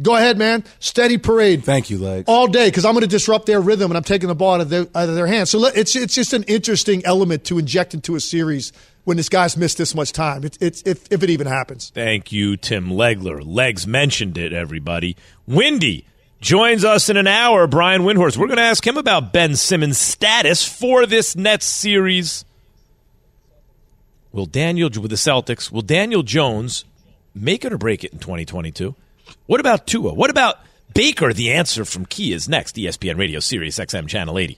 go 0.02 0.16
ahead, 0.16 0.38
man. 0.38 0.64
Steady 0.80 1.18
parade. 1.18 1.64
Thank 1.64 1.90
you, 1.90 2.00
legs. 2.00 2.26
all 2.28 2.48
day 2.48 2.68
because 2.68 2.84
I'm 2.84 2.92
going 2.94 3.02
to 3.04 3.08
disrupt 3.08 3.46
their 3.46 3.62
rhythm 3.62 3.92
and 3.92 3.98
I'm 3.98 4.04
taking 4.04 4.28
the 4.28 4.36
ball 4.36 4.56
out 4.56 4.62
of 4.62 4.70
their, 4.70 4.88
out 4.94 5.08
of 5.10 5.16
their 5.16 5.28
hands. 5.28 5.50
So 5.52 5.60
let- 5.60 5.78
it's 5.78 5.96
it's 5.96 6.14
just 6.16 6.34
an 6.34 6.44
interesting 6.44 7.06
element 7.06 7.46
to 7.46 7.58
inject 7.60 7.94
into 7.94 8.16
a 8.16 8.20
series 8.20 8.74
when 9.08 9.16
this 9.16 9.30
guy's 9.30 9.56
missed 9.56 9.78
this 9.78 9.96
much 9.96 10.12
time. 10.12 10.44
It's 10.44 10.58
it's 10.60 10.82
if, 10.82 11.10
if 11.10 11.24
it 11.24 11.30
even 11.30 11.48
happens. 11.48 11.92
Thank 11.96 12.34
you, 12.34 12.58
Tim 12.58 12.90
Legler. 12.90 13.42
Legs 13.42 13.88
mentioned 13.88 14.38
it, 14.38 14.52
everybody. 14.52 15.16
Windy 15.48 16.06
joins 16.42 16.84
us 16.84 17.08
in 17.08 17.16
an 17.16 17.26
hour. 17.26 17.68
Brian 17.68 18.02
Windhorst. 18.02 18.36
We're 18.36 18.48
going 18.48 18.58
to 18.58 18.64
ask 18.64 18.86
him 18.86 18.98
about 18.98 19.32
Ben 19.32 19.56
Simmons' 19.56 19.98
status 19.98 20.68
for 20.68 21.06
this 21.06 21.38
Nets 21.38 21.66
series. 21.66 22.44
Will 24.34 24.46
Daniel 24.46 24.90
with 24.90 25.10
the 25.10 25.16
Celtics? 25.16 25.72
Will 25.72 25.82
Daniel 25.82 26.22
Jones 26.22 26.84
make 27.34 27.64
it 27.64 27.72
or 27.72 27.78
break 27.78 28.04
it 28.04 28.12
in 28.12 28.20
2022? 28.20 28.94
What 29.46 29.62
about 29.62 29.88
Tua? 29.88 30.14
What 30.14 30.30
about 30.30 30.60
Baker? 30.94 31.32
The 31.32 31.54
answer 31.54 31.86
from 31.86 32.06
Key 32.06 32.34
is 32.34 32.50
next. 32.50 32.76
ESPN 32.76 33.18
Radio 33.18 33.40
Sirius 33.40 33.80
XM 33.80 34.10
Channel 34.10 34.38
80. 34.38 34.58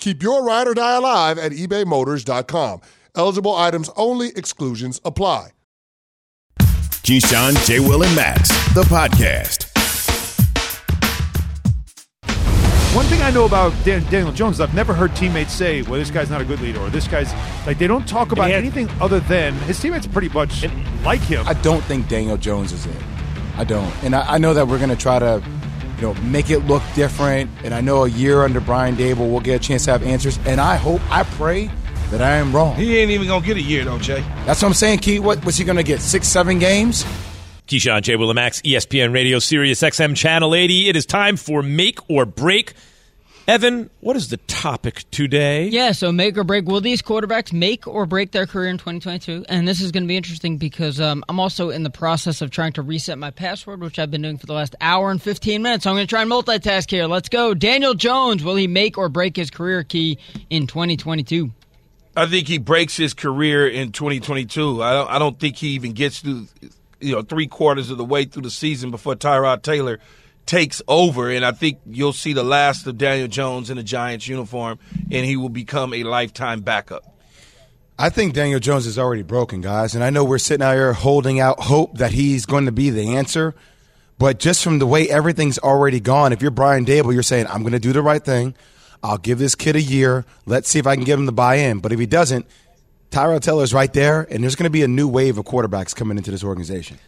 Keep 0.00 0.22
your 0.22 0.42
ride 0.42 0.66
or 0.66 0.74
die 0.74 0.96
alive 0.96 1.38
at 1.38 1.52
ebaymotors.com. 1.52 2.80
Eligible 3.14 3.54
items 3.54 3.90
only, 3.96 4.30
exclusions 4.30 5.00
apply. 5.04 5.50
Keyshawn, 6.58 7.66
J. 7.66 7.80
Will, 7.80 8.02
and 8.02 8.14
Max, 8.16 8.48
the 8.74 8.82
podcast. 8.82 9.66
One 12.94 13.04
thing 13.06 13.20
I 13.22 13.30
know 13.30 13.44
about 13.44 13.72
Dan- 13.84 14.02
Daniel 14.10 14.32
Jones 14.32 14.56
is 14.56 14.60
I've 14.60 14.74
never 14.74 14.92
heard 14.92 15.14
teammates 15.14 15.52
say, 15.52 15.82
"Well, 15.82 15.94
this 16.00 16.10
guy's 16.10 16.28
not 16.30 16.40
a 16.40 16.44
good 16.44 16.60
leader," 16.60 16.80
or 16.80 16.90
"This 16.90 17.06
guy's 17.06 17.32
like." 17.66 17.78
They 17.78 17.86
don't 17.86 18.06
talk 18.08 18.32
about 18.32 18.48
had- 18.50 18.58
anything 18.58 18.88
other 19.00 19.20
than 19.20 19.54
his 19.60 19.78
teammates 19.78 20.06
pretty 20.06 20.28
much 20.30 20.64
like 21.04 21.20
him. 21.20 21.46
I 21.46 21.54
don't 21.54 21.84
think 21.84 22.08
Daniel 22.08 22.36
Jones 22.36 22.72
is 22.72 22.86
it. 22.86 22.96
I 23.56 23.64
don't, 23.64 23.92
and 24.02 24.14
I, 24.16 24.34
I 24.34 24.38
know 24.38 24.54
that 24.54 24.66
we're 24.66 24.78
going 24.78 24.90
to 24.90 24.96
try 24.96 25.18
to, 25.20 25.42
you 26.00 26.06
know, 26.06 26.14
make 26.22 26.50
it 26.50 26.60
look 26.60 26.82
different. 26.94 27.50
And 27.62 27.74
I 27.74 27.80
know 27.80 28.04
a 28.04 28.08
year 28.08 28.42
under 28.42 28.60
Brian 28.60 28.96
Daboll, 28.96 29.30
we'll 29.30 29.40
get 29.40 29.56
a 29.56 29.64
chance 29.64 29.84
to 29.84 29.92
have 29.92 30.02
answers. 30.02 30.38
And 30.46 30.60
I 30.60 30.76
hope, 30.76 31.00
I 31.10 31.24
pray 31.24 31.70
that 32.10 32.22
I 32.22 32.36
am 32.36 32.54
wrong. 32.54 32.74
He 32.74 32.98
ain't 32.98 33.10
even 33.10 33.28
gonna 33.28 33.44
get 33.44 33.56
a 33.56 33.62
year 33.62 33.84
though, 33.84 33.98
Jay. 33.98 34.20
That's 34.46 34.62
what 34.62 34.68
I'm 34.68 34.74
saying, 34.74 35.00
Key. 35.00 35.20
What 35.20 35.44
was 35.44 35.56
he 35.56 35.64
going 35.64 35.76
to 35.76 35.82
get? 35.82 36.00
Six, 36.00 36.26
seven 36.26 36.58
games? 36.58 37.04
Keyshawn 37.68 38.02
J. 38.02 38.16
Willimax, 38.16 38.62
ESPN 38.62 39.14
Radio, 39.14 39.38
Sirius 39.38 39.80
XM 39.80 40.16
Channel 40.16 40.56
80. 40.56 40.88
It 40.88 40.96
is 40.96 41.06
time 41.06 41.36
for 41.36 41.62
Make 41.62 42.00
or 42.10 42.26
Break. 42.26 42.72
Evan, 43.50 43.90
what 43.98 44.14
is 44.14 44.28
the 44.28 44.36
topic 44.36 45.02
today? 45.10 45.66
Yeah, 45.66 45.90
so 45.90 46.12
make 46.12 46.38
or 46.38 46.44
break. 46.44 46.66
Will 46.66 46.80
these 46.80 47.02
quarterbacks 47.02 47.52
make 47.52 47.84
or 47.84 48.06
break 48.06 48.30
their 48.30 48.46
career 48.46 48.68
in 48.68 48.78
2022? 48.78 49.46
And 49.48 49.66
this 49.66 49.80
is 49.80 49.90
going 49.90 50.04
to 50.04 50.06
be 50.06 50.16
interesting 50.16 50.56
because 50.56 51.00
um, 51.00 51.24
I'm 51.28 51.40
also 51.40 51.70
in 51.70 51.82
the 51.82 51.90
process 51.90 52.42
of 52.42 52.52
trying 52.52 52.74
to 52.74 52.82
reset 52.82 53.18
my 53.18 53.32
password, 53.32 53.80
which 53.80 53.98
I've 53.98 54.08
been 54.08 54.22
doing 54.22 54.38
for 54.38 54.46
the 54.46 54.52
last 54.52 54.76
hour 54.80 55.10
and 55.10 55.20
15 55.20 55.62
minutes. 55.62 55.82
So 55.82 55.90
I'm 55.90 55.96
going 55.96 56.06
to 56.06 56.08
try 56.08 56.22
and 56.22 56.30
multitask 56.30 56.88
here. 56.88 57.06
Let's 57.06 57.28
go. 57.28 57.52
Daniel 57.52 57.94
Jones, 57.94 58.44
will 58.44 58.54
he 58.54 58.68
make 58.68 58.96
or 58.96 59.08
break 59.08 59.34
his 59.34 59.50
career 59.50 59.82
key 59.82 60.18
in 60.48 60.68
2022? 60.68 61.50
I 62.16 62.26
think 62.26 62.46
he 62.46 62.58
breaks 62.58 62.96
his 62.96 63.14
career 63.14 63.66
in 63.66 63.90
2022. 63.90 64.80
I 64.80 64.92
don't. 64.92 65.10
I 65.10 65.18
don't 65.18 65.40
think 65.40 65.56
he 65.56 65.70
even 65.70 65.92
gets 65.94 66.20
through, 66.20 66.46
you 67.00 67.16
know, 67.16 67.22
three 67.22 67.48
quarters 67.48 67.90
of 67.90 67.98
the 67.98 68.04
way 68.04 68.26
through 68.26 68.42
the 68.42 68.50
season 68.50 68.92
before 68.92 69.16
Tyrod 69.16 69.62
Taylor 69.62 69.98
takes 70.50 70.82
over, 70.88 71.30
and 71.30 71.44
I 71.44 71.52
think 71.52 71.78
you'll 71.86 72.12
see 72.12 72.32
the 72.32 72.42
last 72.42 72.84
of 72.88 72.98
Daniel 72.98 73.28
Jones 73.28 73.70
in 73.70 73.78
a 73.78 73.84
Giants 73.84 74.26
uniform, 74.26 74.80
and 75.08 75.24
he 75.24 75.36
will 75.36 75.48
become 75.48 75.94
a 75.94 76.02
lifetime 76.02 76.62
backup. 76.62 77.04
I 77.96 78.08
think 78.10 78.34
Daniel 78.34 78.58
Jones 78.58 78.84
is 78.88 78.98
already 78.98 79.22
broken, 79.22 79.60
guys. 79.60 79.94
And 79.94 80.02
I 80.02 80.10
know 80.10 80.24
we're 80.24 80.38
sitting 80.38 80.66
out 80.66 80.74
here 80.74 80.92
holding 80.92 81.38
out 81.38 81.60
hope 81.60 81.98
that 81.98 82.10
he's 82.10 82.46
going 82.46 82.64
to 82.64 82.72
be 82.72 82.90
the 82.90 83.14
answer. 83.14 83.54
But 84.18 84.40
just 84.40 84.64
from 84.64 84.80
the 84.80 84.88
way 84.88 85.08
everything's 85.08 85.58
already 85.58 86.00
gone, 86.00 86.32
if 86.32 86.42
you're 86.42 86.50
Brian 86.50 86.84
Daboll, 86.84 87.14
you're 87.14 87.22
saying, 87.22 87.46
I'm 87.46 87.60
going 87.60 87.72
to 87.72 87.78
do 87.78 87.92
the 87.92 88.02
right 88.02 88.24
thing. 88.24 88.56
I'll 89.04 89.18
give 89.18 89.38
this 89.38 89.54
kid 89.54 89.76
a 89.76 89.80
year. 89.80 90.24
Let's 90.46 90.68
see 90.68 90.80
if 90.80 90.86
I 90.86 90.96
can 90.96 91.04
get 91.04 91.16
him 91.16 91.26
to 91.26 91.32
buy 91.32 91.56
in. 91.56 91.78
But 91.78 91.92
if 91.92 92.00
he 92.00 92.06
doesn't, 92.06 92.46
Tyrod 93.12 93.42
Taylor's 93.42 93.72
right 93.72 93.92
there, 93.92 94.26
and 94.28 94.42
there's 94.42 94.56
going 94.56 94.64
to 94.64 94.70
be 94.70 94.82
a 94.82 94.88
new 94.88 95.06
wave 95.06 95.38
of 95.38 95.44
quarterbacks 95.44 95.94
coming 95.94 96.18
into 96.18 96.32
this 96.32 96.42
organization. 96.42 96.98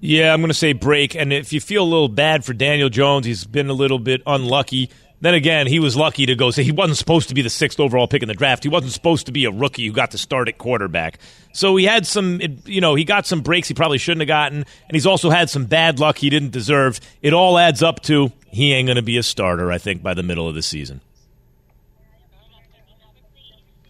Yeah, 0.00 0.32
I'm 0.32 0.40
going 0.40 0.48
to 0.48 0.54
say 0.54 0.72
break. 0.72 1.14
And 1.14 1.32
if 1.32 1.52
you 1.52 1.60
feel 1.60 1.82
a 1.82 1.84
little 1.84 2.08
bad 2.08 2.44
for 2.44 2.54
Daniel 2.54 2.88
Jones, 2.88 3.26
he's 3.26 3.44
been 3.44 3.68
a 3.68 3.74
little 3.74 3.98
bit 3.98 4.22
unlucky. 4.26 4.90
Then 5.20 5.34
again, 5.34 5.66
he 5.66 5.78
was 5.78 5.96
lucky 5.96 6.24
to 6.24 6.34
go. 6.34 6.50
So 6.50 6.62
he 6.62 6.72
wasn't 6.72 6.96
supposed 6.96 7.28
to 7.28 7.34
be 7.34 7.42
the 7.42 7.50
sixth 7.50 7.78
overall 7.78 8.08
pick 8.08 8.22
in 8.22 8.28
the 8.28 8.34
draft. 8.34 8.62
He 8.62 8.70
wasn't 8.70 8.92
supposed 8.92 9.26
to 9.26 9.32
be 9.32 9.44
a 9.44 9.50
rookie 9.50 9.86
who 9.86 9.92
got 9.92 10.12
to 10.12 10.18
start 10.18 10.48
at 10.48 10.56
quarterback. 10.56 11.18
So 11.52 11.76
he 11.76 11.84
had 11.84 12.06
some, 12.06 12.40
you 12.64 12.80
know, 12.80 12.94
he 12.94 13.04
got 13.04 13.26
some 13.26 13.42
breaks 13.42 13.68
he 13.68 13.74
probably 13.74 13.98
shouldn't 13.98 14.22
have 14.22 14.28
gotten, 14.28 14.58
and 14.58 14.92
he's 14.92 15.06
also 15.06 15.28
had 15.28 15.50
some 15.50 15.66
bad 15.66 15.98
luck 15.98 16.16
he 16.16 16.30
didn't 16.30 16.52
deserve. 16.52 17.00
It 17.20 17.34
all 17.34 17.58
adds 17.58 17.82
up 17.82 18.00
to 18.04 18.32
he 18.50 18.72
ain't 18.72 18.86
going 18.86 18.96
to 18.96 19.02
be 19.02 19.18
a 19.18 19.22
starter. 19.22 19.70
I 19.70 19.76
think 19.76 20.02
by 20.02 20.14
the 20.14 20.22
middle 20.22 20.48
of 20.48 20.54
the 20.54 20.62
season. 20.62 21.02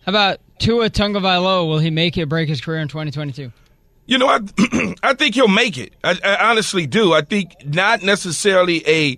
How 0.04 0.10
about 0.10 0.40
Tua 0.58 0.90
Tagovailoa? 0.90 1.68
Will 1.68 1.78
he 1.78 1.90
make 1.90 2.18
it 2.18 2.28
break 2.28 2.48
his 2.48 2.60
career 2.60 2.80
in 2.80 2.88
2022? 2.88 3.52
You 4.10 4.18
know, 4.18 4.26
I 4.26 4.40
I 5.04 5.14
think 5.14 5.36
he'll 5.36 5.46
make 5.46 5.78
it. 5.78 5.92
I, 6.02 6.18
I, 6.24 6.50
honestly 6.50 6.84
do. 6.84 7.12
I 7.12 7.20
think 7.20 7.54
not 7.64 8.02
necessarily 8.02 8.82
a 8.84 9.16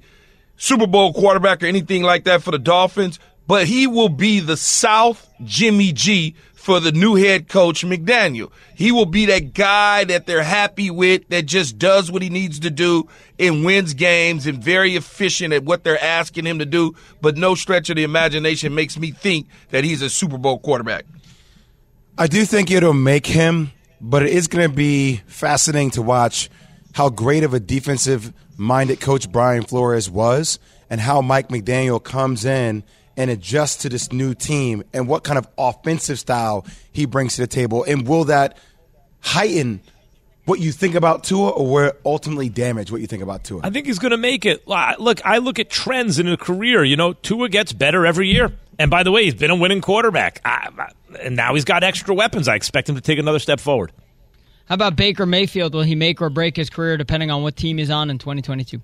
Super 0.58 0.86
Bowl 0.86 1.14
quarterback 1.14 1.62
or 1.62 1.66
anything 1.66 2.02
like 2.02 2.24
that 2.24 2.42
for 2.42 2.50
the 2.50 2.58
Dolphins, 2.58 3.18
but 3.46 3.66
he 3.66 3.86
will 3.86 4.10
be 4.10 4.38
the 4.38 4.58
South 4.58 5.32
Jimmy 5.44 5.92
G 5.94 6.36
for 6.52 6.78
the 6.78 6.92
new 6.92 7.14
head 7.14 7.48
coach 7.48 7.86
McDaniel. 7.86 8.52
He 8.74 8.92
will 8.92 9.06
be 9.06 9.24
that 9.26 9.54
guy 9.54 10.04
that 10.04 10.26
they're 10.26 10.42
happy 10.42 10.90
with 10.90 11.26
that 11.30 11.46
just 11.46 11.78
does 11.78 12.12
what 12.12 12.20
he 12.20 12.28
needs 12.28 12.60
to 12.60 12.68
do 12.68 13.08
and 13.38 13.64
wins 13.64 13.94
games 13.94 14.46
and 14.46 14.62
very 14.62 14.94
efficient 14.94 15.54
at 15.54 15.64
what 15.64 15.84
they're 15.84 16.04
asking 16.04 16.44
him 16.44 16.58
to 16.58 16.66
do, 16.66 16.94
but 17.22 17.38
no 17.38 17.54
stretch 17.54 17.88
of 17.88 17.96
the 17.96 18.04
imagination 18.04 18.74
makes 18.74 18.98
me 18.98 19.10
think 19.10 19.48
that 19.70 19.84
he's 19.84 20.02
a 20.02 20.10
Super 20.10 20.36
Bowl 20.36 20.58
quarterback. 20.58 21.06
I 22.18 22.26
do 22.26 22.44
think 22.44 22.70
it'll 22.70 22.92
make 22.92 23.24
him 23.26 23.72
but 24.02 24.24
it 24.24 24.30
is 24.30 24.48
going 24.48 24.68
to 24.68 24.74
be 24.74 25.22
fascinating 25.26 25.90
to 25.92 26.02
watch 26.02 26.50
how 26.92 27.08
great 27.08 27.44
of 27.44 27.54
a 27.54 27.60
defensive 27.60 28.32
minded 28.56 29.00
coach 29.00 29.30
Brian 29.30 29.62
Flores 29.62 30.10
was 30.10 30.58
and 30.90 31.00
how 31.00 31.22
Mike 31.22 31.48
McDaniel 31.48 32.02
comes 32.02 32.44
in 32.44 32.82
and 33.16 33.30
adjusts 33.30 33.82
to 33.82 33.88
this 33.88 34.12
new 34.12 34.34
team 34.34 34.82
and 34.92 35.06
what 35.06 35.22
kind 35.22 35.38
of 35.38 35.46
offensive 35.56 36.18
style 36.18 36.66
he 36.90 37.06
brings 37.06 37.36
to 37.36 37.42
the 37.42 37.46
table. 37.46 37.84
And 37.84 38.06
will 38.06 38.24
that 38.24 38.58
heighten 39.20 39.80
what 40.44 40.60
you 40.60 40.72
think 40.72 40.94
about 40.94 41.24
Tua 41.24 41.50
or 41.50 41.70
will 41.70 41.88
it 41.88 42.00
ultimately 42.04 42.48
damage 42.48 42.90
what 42.90 43.00
you 43.00 43.06
think 43.06 43.22
about 43.22 43.44
Tua? 43.44 43.60
I 43.62 43.70
think 43.70 43.86
he's 43.86 43.98
going 43.98 44.10
to 44.10 44.16
make 44.16 44.44
it. 44.44 44.66
Look, 44.66 45.24
I 45.24 45.38
look 45.38 45.58
at 45.58 45.70
trends 45.70 46.18
in 46.18 46.28
a 46.28 46.36
career. 46.36 46.84
You 46.84 46.96
know, 46.96 47.12
Tua 47.12 47.48
gets 47.48 47.72
better 47.72 48.04
every 48.04 48.28
year. 48.28 48.52
And 48.78 48.90
by 48.90 49.02
the 49.02 49.12
way, 49.12 49.24
he's 49.24 49.34
been 49.34 49.50
a 49.50 49.56
winning 49.56 49.80
quarterback. 49.80 50.40
and 51.20 51.36
now 51.36 51.54
he's 51.54 51.64
got 51.64 51.84
extra 51.84 52.14
weapons. 52.14 52.48
I 52.48 52.56
expect 52.56 52.88
him 52.88 52.96
to 52.96 53.00
take 53.00 53.18
another 53.18 53.38
step 53.38 53.60
forward. 53.60 53.92
How 54.66 54.74
about 54.74 54.96
Baker 54.96 55.26
Mayfield? 55.26 55.74
Will 55.74 55.82
he 55.82 55.94
make 55.94 56.20
or 56.20 56.30
break 56.30 56.56
his 56.56 56.70
career 56.70 56.96
depending 56.96 57.30
on 57.30 57.42
what 57.42 57.56
team 57.56 57.78
he's 57.78 57.90
on 57.90 58.10
in 58.10 58.18
2022? 58.18 58.80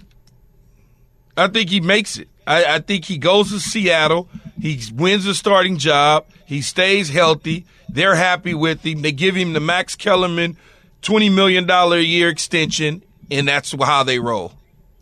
I 1.36 1.48
think 1.48 1.70
he 1.70 1.80
makes 1.80 2.18
it. 2.18 2.28
I, 2.46 2.64
I, 2.64 2.78
think 2.80 3.04
he 3.04 3.16
goes 3.16 3.50
to 3.50 3.60
Seattle. 3.60 4.28
He 4.60 4.80
wins 4.92 5.24
the 5.24 5.34
starting 5.34 5.78
job. 5.78 6.26
He 6.46 6.62
stays 6.62 7.08
healthy. 7.10 7.64
They're 7.88 8.16
happy 8.16 8.54
with 8.54 8.84
him. 8.84 9.02
They 9.02 9.12
give 9.12 9.36
him 9.36 9.52
the 9.52 9.60
Max 9.60 9.94
Kellerman 9.94 10.56
$20 11.02 11.32
million 11.32 11.68
a 11.68 11.96
year 11.98 12.28
extension, 12.28 13.02
and 13.30 13.48
that's 13.48 13.72
how 13.72 14.02
they 14.02 14.18
roll. 14.18 14.52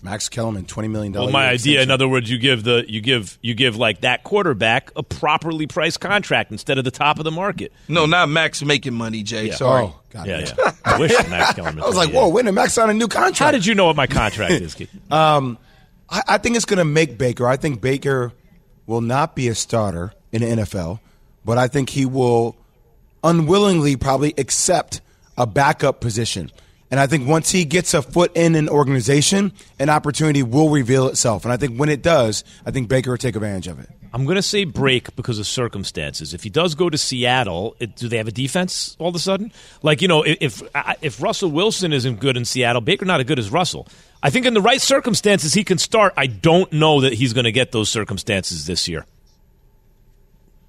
Max 0.03 0.29
Kellerman, 0.29 0.67
twenty 0.67 0.89
million 0.89 1.13
dollars. 1.13 1.33
Well, 1.33 1.43
my 1.43 1.49
idea, 1.49 1.83
in 1.83 1.91
other 1.91 2.07
words, 2.07 2.31
you 2.31 2.39
give 2.39 2.63
the 2.63 2.85
you 2.87 3.01
give 3.01 3.39
you 3.43 3.55
give 3.55 3.77
like 3.77 4.03
that 4.03 4.23
quarterback 4.25 4.93
a 4.95 5.03
properly 5.03 5.67
priced 5.67 6.01
contract 6.01 6.53
instead 6.53 6.79
of 6.79 6.85
the 6.85 6.91
top 6.91 7.19
of 7.19 7.25
the 7.25 7.31
market. 7.33 7.73
No, 7.89 8.07
not 8.07 8.29
Max 8.29 8.63
making 8.63 8.95
money, 8.95 9.25
Jay. 9.25 9.47
Yeah. 9.47 9.55
Sorry. 9.55 9.85
Oh, 9.85 10.01
God 10.11 10.27
yeah, 10.29 10.47
yeah. 10.57 10.73
I 10.85 10.99
wish 10.99 11.13
Max 11.29 11.55
Kellerman. 11.55 11.83
I 11.83 11.87
was 11.87 11.97
like, 11.97 12.13
whoa, 12.13 12.29
when 12.29 12.45
did 12.45 12.53
Max 12.53 12.75
sign 12.75 12.91
a 12.91 12.95
new 12.95 13.09
contract? 13.09 13.39
How 13.39 13.51
did 13.51 13.67
you 13.67 13.75
know 13.75 13.87
what 13.87 13.97
my 13.97 14.07
contract 14.07 14.53
is? 14.53 14.77
um, 15.11 15.59
I, 16.09 16.23
I 16.29 16.39
think 16.39 16.57
it's 16.57 16.67
going 16.67 16.79
to 16.79 16.85
make 16.85 17.19
Baker. 17.19 17.49
I 17.49 17.57
think 17.57 17.81
Baker 17.81 18.33
will 18.87 19.01
not 19.01 19.35
be 19.35 19.49
a 19.49 19.55
starter 19.55 20.13
in 20.31 20.43
the 20.43 20.63
NFL, 20.63 21.01
but 21.45 21.59
I 21.59 21.69
think 21.69 21.91
he 21.91 22.07
will 22.07 22.55
unwillingly 23.25 23.97
probably 23.97 24.35
accept 24.39 25.01
a 25.37 25.47
backup 25.47 26.01
position. 26.01 26.51
And 26.91 27.01
I 27.01 27.07
think 27.07 27.29
once 27.29 27.51
he 27.51 27.65
gets 27.65 27.95
a 27.95 28.03
foot 28.03 28.31
in 28.37 28.55
an 28.55 28.69
organization, 28.69 29.53
an 29.79 29.91
opportunity 29.91 30.43
will 30.43 30.71
reveal 30.71 31.09
itself. 31.09 31.45
And 31.45 31.53
I 31.53 31.57
think 31.57 31.77
when 31.77 31.89
it 31.89 32.01
does, 32.01 32.45
I 32.65 32.71
think 32.71 32.89
Baker 32.89 33.11
will 33.11 33.19
take 33.19 33.35
advantage 33.35 33.67
of 33.67 33.81
it. 33.81 33.89
I'm 34.13 34.25
going 34.25 34.37
to 34.37 34.43
say 34.43 34.65
break 34.65 35.15
because 35.17 35.39
of 35.39 35.47
circumstances. 35.47 36.33
If 36.33 36.43
he 36.43 36.49
does 36.49 36.75
go 36.75 36.89
to 36.89 36.97
Seattle, 36.97 37.77
it, 37.81 37.97
do 37.97 38.09
they 38.09 38.17
have 38.17 38.29
a 38.29 38.33
defense 38.33 38.97
all 38.99 39.09
of 39.09 39.15
a 39.15 39.19
sudden? 39.19 39.53
Like 39.83 40.01
you 40.01 40.09
know, 40.09 40.23
if 40.23 40.63
if 41.03 41.21
Russell 41.21 41.51
Wilson 41.51 41.93
isn't 41.93 42.21
good 42.21 42.37
in 42.37 42.45
Seattle, 42.45 42.81
Baker 42.81 43.05
not 43.05 43.21
as 43.21 43.27
good 43.27 43.39
as 43.39 43.51
Russell. 43.51 43.89
I 44.23 44.31
think 44.31 44.47
in 44.47 44.55
the 44.55 44.63
right 44.63 44.81
circumstances 44.81 45.53
he 45.53 45.65
can 45.65 45.77
start. 45.77 46.15
I 46.17 46.29
don't 46.29 46.73
know 46.73 47.03
that 47.03 47.13
he's 47.13 47.35
going 47.35 47.45
to 47.45 47.53
get 47.53 47.73
those 47.73 47.91
circumstances 47.91 48.67
this 48.67 48.89
year. 48.89 49.05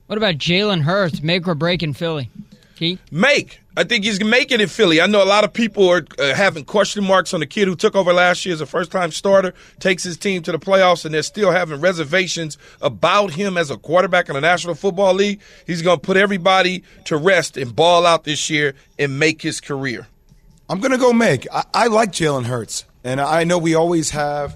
What 0.08 0.18
about 0.18 0.36
Jalen 0.36 0.82
Hurts? 0.82 1.22
Make 1.22 1.48
or 1.48 1.56
break 1.56 1.84
in 1.84 1.94
Philly? 1.94 2.30
Key? 2.76 3.00
Make. 3.12 3.62
I 3.78 3.84
think 3.84 4.06
he's 4.06 4.24
making 4.24 4.60
it 4.60 4.72
Philly. 4.72 5.00
I 5.00 5.06
know 5.06 5.24
a 5.24 5.26
lot 5.26 5.44
of 5.44 5.54
people 5.54 5.88
are 5.88 6.04
uh, 6.18 6.34
having 6.34 6.66
question 6.66 7.04
marks 7.04 7.32
on 7.32 7.42
the 7.42 7.46
kid 7.46 7.68
who 7.68 7.76
took 7.76 7.96
over 7.96 8.12
last 8.12 8.44
year 8.44 8.56
as 8.56 8.60
a 8.60 8.66
first 8.66 8.92
time 8.92 9.12
starter, 9.12 9.54
takes 9.80 10.04
his 10.04 10.18
team 10.18 10.42
to 10.42 10.52
the 10.52 10.58
playoffs, 10.58 11.06
and 11.06 11.14
they're 11.14 11.22
still 11.22 11.52
having 11.52 11.80
reservations 11.80 12.58
about 12.82 13.30
him 13.34 13.56
as 13.56 13.70
a 13.70 13.78
quarterback 13.78 14.30
in 14.30 14.34
the 14.34 14.42
National 14.42 14.74
Football 14.74 15.14
League. 15.14 15.42
He's 15.68 15.84
going 15.84 16.00
to 16.00 16.02
put 16.02 16.18
everybody 16.18 16.84
to 17.06 17.18
rest 17.18 17.56
and 17.56 17.76
ball 17.76 18.08
out 18.08 18.24
this 18.24 18.50
year 18.50 18.74
and 18.98 19.20
make 19.20 19.44
his 19.44 19.62
career. 19.62 20.08
I'm 20.68 20.80
going 20.80 20.92
to 20.92 20.98
go 20.98 21.14
make. 21.14 21.46
I, 21.54 21.64
I 21.72 21.88
like 21.88 22.12
Jalen 22.12 22.46
Hurts. 22.46 22.84
And 23.04 23.22
I 23.22 23.44
know 23.44 23.60
we 23.60 23.76
always 23.76 24.10
have 24.10 24.56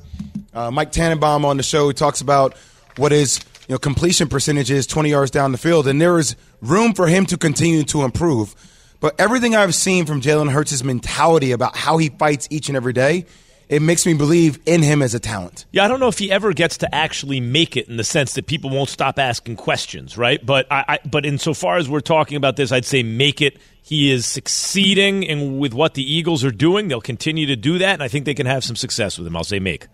uh, 0.52 0.72
Mike 0.72 0.92
Tannenbaum 0.92 1.46
on 1.46 1.58
the 1.58 1.64
show 1.64 1.86
who 1.86 1.94
talks 1.94 2.22
about 2.22 2.58
what 2.98 3.12
his 3.12 3.40
you 3.68 3.76
know, 3.76 3.78
completion 3.78 4.28
percentage 4.30 4.72
is 4.72 4.88
20 4.88 5.12
yards 5.12 5.30
down 5.30 5.52
the 5.52 5.60
field. 5.60 5.88
And 5.88 6.02
there 6.02 6.18
is 6.18 6.36
room 6.60 6.96
for 6.96 7.06
him 7.06 7.28
to 7.28 7.38
continue 7.38 7.84
to 7.84 8.02
improve. 8.02 8.56
But 9.02 9.20
everything 9.20 9.56
I've 9.56 9.74
seen 9.74 10.06
from 10.06 10.22
Jalen 10.22 10.52
Hurts' 10.52 10.84
mentality 10.84 11.52
about 11.52 11.76
how 11.76 11.98
he 11.98 12.10
fights 12.10 12.48
each 12.52 12.70
and 12.70 12.78
every 12.78 12.94
day, 12.94 13.26
it 13.68 13.82
makes 13.82 14.06
me 14.06 14.14
believe 14.14 14.60
in 14.68 14.84
him 14.84 15.02
as 15.02 15.16
a 15.16 15.20
talent. 15.20 15.66
Yeah, 15.72 15.84
I 15.84 15.88
don't 15.88 16.00
know 16.00 16.08
if 16.08 16.20
he 16.20 16.32
ever 16.32 16.54
gets 16.54 16.78
to 16.78 16.96
actually 16.96 17.40
make 17.40 17.76
it 17.76 17.90
in 17.90 17.98
the 17.98 18.04
sense 18.04 18.36
that 18.36 18.46
people 18.46 18.70
won't 18.70 18.90
stop 18.90 19.18
asking 19.18 19.56
questions, 19.56 20.20
right? 20.20 20.46
But 20.46 20.68
I, 20.72 20.86
I 20.88 21.00
but 21.04 21.26
insofar 21.26 21.78
as 21.78 21.90
we're 21.90 22.00
talking 22.00 22.38
about 22.38 22.58
this, 22.58 22.72
I'd 22.72 22.86
say 22.86 23.02
make 23.02 23.42
it. 23.42 23.58
He 23.82 24.12
is 24.12 24.28
succeeding 24.28 25.24
in 25.24 25.58
with 25.58 25.74
what 25.74 25.96
the 25.96 26.04
Eagles 26.04 26.46
are 26.46 26.52
doing. 26.52 26.88
They'll 26.88 27.02
continue 27.02 27.48
to 27.48 27.56
do 27.56 27.80
that, 27.80 27.94
and 27.94 28.04
I 28.04 28.08
think 28.08 28.26
they 28.26 28.36
can 28.36 28.46
have 28.46 28.64
some 28.64 28.76
success 28.76 29.18
with 29.18 29.26
him. 29.26 29.36
I'll 29.36 29.44
say 29.44 29.60
make. 29.60 29.88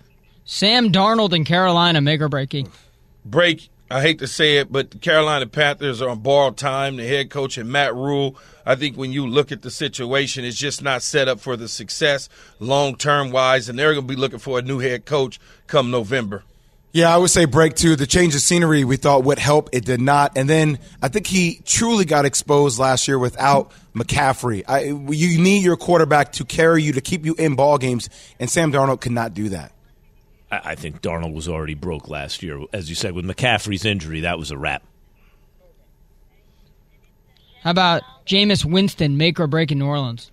Sam 0.44 0.92
Darnold 0.92 1.32
in 1.34 1.46
Carolina, 1.46 2.02
make 2.02 2.20
or 2.20 2.28
breaking. 2.28 2.70
Break 3.24 3.70
I 3.90 4.02
hate 4.02 4.20
to 4.20 4.28
say 4.28 4.58
it, 4.58 4.72
but 4.72 4.92
the 4.92 4.98
Carolina 4.98 5.48
Panthers 5.48 6.02
are 6.02 6.10
on 6.10 6.20
borrowed 6.20 6.58
time. 6.58 6.98
The 6.98 7.08
head 7.08 7.30
coach 7.30 7.58
and 7.58 7.70
Matt 7.70 7.96
Rhule, 7.96 8.36
I 8.66 8.76
think 8.76 8.98
when 8.98 9.14
you 9.14 9.26
look 9.26 9.52
at 9.52 9.62
the 9.62 9.72
situation, 9.72 10.44
it's 10.44 10.58
just 10.58 10.82
not 10.82 11.02
set 11.02 11.30
up 11.30 11.40
for 11.40 11.56
the 11.56 11.70
success 11.70 12.28
long 12.60 12.98
term 12.98 13.32
wise, 13.32 13.70
and 13.70 13.80
they're 13.80 13.94
going 13.94 14.06
to 14.06 14.14
be 14.14 14.20
looking 14.20 14.40
for 14.40 14.60
a 14.60 14.62
new 14.62 14.80
head 14.80 15.06
coach 15.06 15.40
come 15.68 15.90
November. 15.90 16.44
Yeah, 16.92 17.14
I 17.14 17.18
would 17.18 17.30
say 17.30 17.46
break 17.46 17.76
two. 17.76 17.96
The 17.96 18.08
change 18.08 18.34
of 18.34 18.42
scenery 18.42 18.84
we 18.84 18.98
thought 18.98 19.24
would 19.24 19.40
help. 19.40 19.70
It 19.72 19.86
did 19.86 20.02
not. 20.02 20.38
And 20.38 20.50
then 20.50 20.80
I 21.02 21.10
think 21.10 21.28
he 21.28 21.62
truly 21.64 22.06
got 22.06 22.26
exposed 22.26 22.80
last 22.80 23.08
year 23.08 23.20
without 23.20 23.72
McCaffrey. 23.94 24.64
I, 24.68 24.86
you 25.14 25.40
need 25.40 25.64
your 25.64 25.78
quarterback 25.78 26.32
to 26.34 26.46
carry 26.46 26.84
you, 26.84 26.94
to 26.94 27.02
keep 27.02 27.26
you 27.26 27.36
in 27.36 27.56
ball 27.56 27.78
games, 27.78 28.10
and 28.40 28.50
Sam 28.50 28.72
Darnold 28.72 29.02
could 29.02 29.12
not 29.12 29.34
do 29.34 29.50
that. 29.50 29.72
I, 30.52 30.62
I 30.72 30.76
think 30.76 31.02
Darnold 31.02 31.34
was 31.34 31.48
already 31.48 31.74
broke 31.74 32.10
last 32.10 32.44
year. 32.44 32.64
As 32.74 32.90
you 32.90 32.96
said, 32.96 33.14
with 33.14 33.26
McCaffrey's 33.26 33.86
injury, 33.86 34.22
that 34.22 34.38
was 34.38 34.52
a 34.52 34.58
wrap. 34.58 34.84
How 37.64 37.72
about 37.72 38.04
Jameis 38.26 38.64
Winston, 38.64 39.18
make 39.18 39.40
or 39.40 39.48
break 39.48 39.72
in 39.72 39.80
New 39.80 39.88
Orleans? 39.88 40.32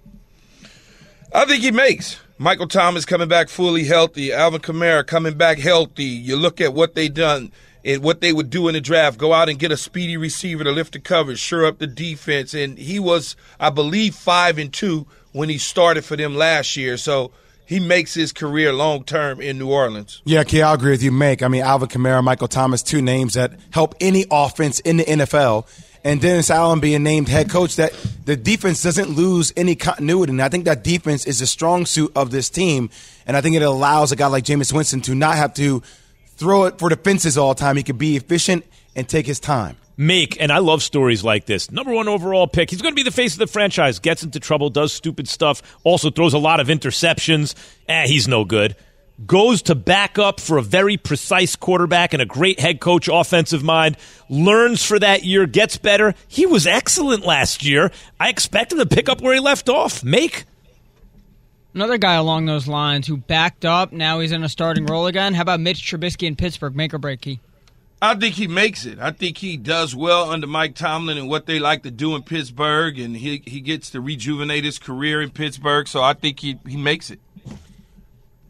I 1.34 1.44
think 1.46 1.62
he 1.62 1.72
makes. 1.72 2.20
Michael 2.38 2.68
Thomas 2.68 3.04
coming 3.04 3.28
back 3.28 3.48
fully 3.48 3.84
healthy. 3.84 4.32
Alvin 4.32 4.60
Kamara 4.60 5.06
coming 5.06 5.36
back 5.36 5.58
healthy. 5.58 6.04
You 6.04 6.36
look 6.36 6.60
at 6.60 6.74
what 6.74 6.94
they 6.94 7.08
done 7.08 7.50
and 7.84 8.02
what 8.02 8.20
they 8.20 8.32
would 8.32 8.50
do 8.50 8.68
in 8.68 8.74
the 8.74 8.80
draft. 8.80 9.18
Go 9.18 9.32
out 9.32 9.48
and 9.48 9.58
get 9.58 9.72
a 9.72 9.76
speedy 9.76 10.16
receiver 10.16 10.64
to 10.64 10.70
lift 10.70 10.92
the 10.92 11.00
coverage, 11.00 11.38
sure 11.38 11.66
up 11.66 11.78
the 11.78 11.86
defense. 11.86 12.54
And 12.54 12.78
he 12.78 12.98
was, 12.98 13.36
I 13.58 13.70
believe, 13.70 14.14
five 14.14 14.58
and 14.58 14.72
two 14.72 15.06
when 15.32 15.48
he 15.48 15.58
started 15.58 16.04
for 16.04 16.16
them 16.16 16.34
last 16.36 16.76
year. 16.76 16.96
So 16.96 17.32
he 17.66 17.80
makes 17.80 18.14
his 18.14 18.32
career 18.32 18.72
long 18.72 19.04
term 19.04 19.40
in 19.40 19.58
New 19.58 19.70
Orleans. 19.70 20.20
Yeah, 20.24 20.44
Key, 20.44 20.62
I 20.62 20.74
agree 20.74 20.92
with 20.92 21.02
you, 21.02 21.12
Make. 21.12 21.42
I 21.42 21.48
mean, 21.48 21.62
Alvin 21.62 21.88
Kamara, 21.88 22.22
Michael 22.22 22.48
Thomas, 22.48 22.82
two 22.82 23.02
names 23.02 23.34
that 23.34 23.52
help 23.70 23.94
any 24.00 24.26
offense 24.30 24.80
in 24.80 24.98
the 24.98 25.04
NFL 25.04 25.66
and 26.04 26.20
Dennis 26.20 26.50
Allen 26.50 26.80
being 26.80 27.02
named 27.02 27.28
head 27.28 27.48
coach, 27.48 27.76
that 27.76 27.94
the 28.26 28.36
defense 28.36 28.82
doesn't 28.82 29.08
lose 29.08 29.52
any 29.56 29.74
continuity. 29.74 30.32
And 30.32 30.42
I 30.42 30.50
think 30.50 30.66
that 30.66 30.84
defense 30.84 31.26
is 31.26 31.40
a 31.40 31.46
strong 31.46 31.86
suit 31.86 32.12
of 32.14 32.30
this 32.30 32.50
team. 32.50 32.90
And 33.26 33.36
I 33.36 33.40
think 33.40 33.56
it 33.56 33.62
allows 33.62 34.12
a 34.12 34.16
guy 34.16 34.26
like 34.26 34.44
Jameis 34.44 34.72
Winston 34.72 35.00
to 35.02 35.14
not 35.14 35.36
have 35.36 35.54
to 35.54 35.82
throw 36.36 36.64
it 36.64 36.78
for 36.78 36.90
the 36.90 36.96
fences 36.96 37.38
all 37.38 37.54
the 37.54 37.60
time. 37.60 37.78
He 37.78 37.82
could 37.82 37.96
be 37.96 38.16
efficient 38.16 38.66
and 38.94 39.08
take 39.08 39.26
his 39.26 39.40
time. 39.40 39.76
Make, 39.96 40.40
and 40.40 40.50
I 40.50 40.58
love 40.58 40.82
stories 40.82 41.22
like 41.22 41.46
this. 41.46 41.70
Number 41.70 41.92
one 41.92 42.08
overall 42.08 42.46
pick. 42.46 42.70
He's 42.70 42.82
going 42.82 42.92
to 42.92 42.96
be 42.96 43.04
the 43.04 43.14
face 43.14 43.34
of 43.34 43.38
the 43.38 43.46
franchise. 43.46 43.98
Gets 43.98 44.22
into 44.22 44.40
trouble, 44.40 44.70
does 44.70 44.92
stupid 44.92 45.28
stuff, 45.28 45.62
also 45.84 46.10
throws 46.10 46.34
a 46.34 46.38
lot 46.38 46.60
of 46.60 46.68
interceptions. 46.68 47.54
Eh, 47.88 48.06
he's 48.06 48.26
no 48.26 48.44
good 48.44 48.76
goes 49.26 49.62
to 49.62 49.74
back 49.74 50.18
up 50.18 50.40
for 50.40 50.58
a 50.58 50.62
very 50.62 50.96
precise 50.96 51.56
quarterback 51.56 52.12
and 52.12 52.20
a 52.20 52.26
great 52.26 52.58
head 52.58 52.80
coach 52.80 53.08
offensive 53.08 53.62
mind, 53.62 53.96
learns 54.28 54.84
for 54.84 54.98
that 54.98 55.24
year, 55.24 55.46
gets 55.46 55.76
better. 55.76 56.14
He 56.28 56.46
was 56.46 56.66
excellent 56.66 57.24
last 57.24 57.64
year. 57.64 57.90
I 58.18 58.28
expect 58.28 58.72
him 58.72 58.78
to 58.78 58.86
pick 58.86 59.08
up 59.08 59.20
where 59.20 59.34
he 59.34 59.40
left 59.40 59.68
off. 59.68 60.02
Make. 60.02 60.44
Another 61.74 61.98
guy 61.98 62.14
along 62.14 62.46
those 62.46 62.68
lines 62.68 63.06
who 63.06 63.16
backed 63.16 63.64
up, 63.64 63.92
now 63.92 64.20
he's 64.20 64.32
in 64.32 64.44
a 64.44 64.48
starting 64.48 64.86
role 64.86 65.06
again. 65.06 65.34
How 65.34 65.42
about 65.42 65.60
Mitch 65.60 65.80
Trubisky 65.80 66.26
in 66.26 66.36
Pittsburgh? 66.36 66.76
Make 66.76 66.94
or 66.94 66.98
break, 66.98 67.20
key? 67.20 67.40
I 68.04 68.14
think 68.14 68.34
he 68.34 68.46
makes 68.46 68.84
it. 68.84 68.98
I 68.98 69.12
think 69.12 69.38
he 69.38 69.56
does 69.56 69.96
well 69.96 70.30
under 70.30 70.46
Mike 70.46 70.74
Tomlin 70.74 71.16
and 71.16 71.26
what 71.26 71.46
they 71.46 71.58
like 71.58 71.84
to 71.84 71.90
do 71.90 72.14
in 72.14 72.22
Pittsburgh, 72.22 72.98
and 72.98 73.16
he, 73.16 73.42
he 73.46 73.60
gets 73.60 73.88
to 73.90 74.00
rejuvenate 74.00 74.62
his 74.62 74.78
career 74.78 75.22
in 75.22 75.30
Pittsburgh, 75.30 75.88
so 75.88 76.02
I 76.02 76.12
think 76.12 76.40
he, 76.40 76.58
he 76.68 76.76
makes 76.76 77.10
it. 77.10 77.18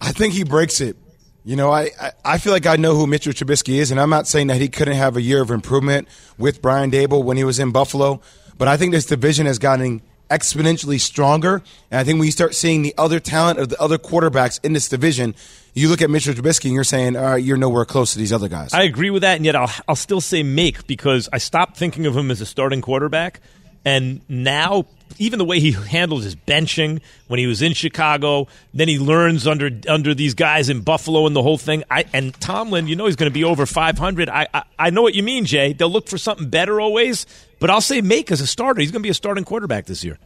I 0.01 0.11
think 0.11 0.35
he 0.35 0.43
breaks 0.43 0.81
it. 0.81 0.97
You 1.45 1.55
know, 1.55 1.71
I, 1.71 1.91
I 2.25 2.39
feel 2.39 2.53
like 2.53 2.67
I 2.67 2.75
know 2.75 2.97
who 2.97 3.07
Mitchell 3.07 3.33
Trubisky 3.33 3.75
is, 3.75 3.93
and 3.93 4.01
I'm 4.01 4.11
not 4.11 4.27
saying 4.27 4.49
that 4.49 4.61
he 4.61 4.69
couldn't 4.69 4.97
have 4.97 5.17
a 5.17 5.23
year 5.23 5.41
of 5.41 5.53
improvement 5.53 6.09
with 6.37 6.61
Brian 6.61 6.91
Daboll 6.91 7.23
when 7.23 7.37
he 7.37 7.45
was 7.45 7.61
in 7.61 7.71
Buffalo, 7.71 8.21
but 8.59 8.67
I 8.67 8.77
think 8.77 8.91
this 8.91 9.07
division 9.07 9.47
has 9.47 9.61
gotten 9.61 10.03
exponentially 10.31 11.01
stronger. 11.01 11.63
And 11.93 12.01
I 12.01 12.03
think 12.03 12.19
when 12.19 12.27
you 12.27 12.33
start 12.33 12.57
seeing 12.57 12.83
the 12.83 12.95
other 12.99 13.21
talent 13.21 13.61
of 13.61 13.69
the 13.69 13.81
other 13.81 13.99
quarterbacks 13.99 14.59
in 14.65 14.73
this 14.73 14.89
division, 14.89 15.37
you 15.75 15.89
look 15.89 16.01
at 16.03 16.09
Mitchell 16.11 16.35
Trubisky 16.35 16.67
and 16.67 16.75
you're 16.75 16.85
saying, 16.85 17.17
all 17.17 17.25
right, 17.25 17.43
you're 17.43 17.57
nowhere 17.57 17.85
close 17.85 18.13
to 18.13 18.19
these 18.19 18.33
other 18.33 18.49
guys. 18.49 18.73
I 18.73 18.85
agree 18.85 19.11
with 19.11 19.23
that, 19.23 19.37
and 19.37 19.45
yet 19.45 19.57
I'll, 19.57 19.71
I'll 19.89 19.97
still 19.97 20.21
say 20.21 20.43
make 20.43 20.87
because 20.87 21.29
I 21.33 21.39
stopped 21.39 21.77
thinking 21.77 22.07
of 22.07 22.17
him 22.17 22.31
as 22.31 22.41
a 22.41 22.47
starting 22.47 22.81
quarterback. 22.81 23.41
And 23.85 24.23
now 24.29 24.87
even 25.19 25.39
the 25.39 25.45
way 25.45 25.61
he 25.61 25.73
handled 25.73 26.23
his 26.23 26.35
benching 26.35 27.01
when 27.29 27.39
he 27.39 27.47
was 27.47 27.63
in 27.63 27.73
Chicago, 27.73 28.49
then 28.73 28.89
he 28.89 28.99
learns 28.99 29.47
under 29.47 29.71
under 29.89 30.15
these 30.15 30.35
guys 30.35 30.69
in 30.69 30.81
Buffalo 30.81 31.27
and 31.27 31.37
the 31.37 31.43
whole 31.43 31.59
thing. 31.59 31.85
I 31.91 32.05
and 32.13 32.39
Tomlin, 32.41 32.89
you 32.89 32.97
know 32.97 33.07
he's 33.07 33.17
going 33.17 33.31
to 33.31 33.35
be 33.35 33.45
over 33.45 33.67
500. 33.67 34.29
I, 34.29 34.49
I, 34.53 34.63
I 34.79 34.91
know 34.91 35.03
what 35.03 35.15
you 35.15 35.23
mean, 35.23 35.45
Jay. 35.45 35.73
They'll 35.73 35.91
look 35.91 36.09
for 36.09 36.19
something 36.19 36.49
better 36.49 36.81
always, 36.81 37.27
but 37.61 37.71
I'll 37.71 37.81
say 37.81 38.01
make 38.01 38.31
as 38.33 38.41
a 38.41 38.47
starter. 38.47 38.81
He's 38.81 38.91
going 38.91 39.03
to 39.03 39.07
be 39.07 39.11
a 39.11 39.15
starting 39.15 39.45
quarterback 39.45 39.87
this 39.87 40.05
year. 40.05 40.19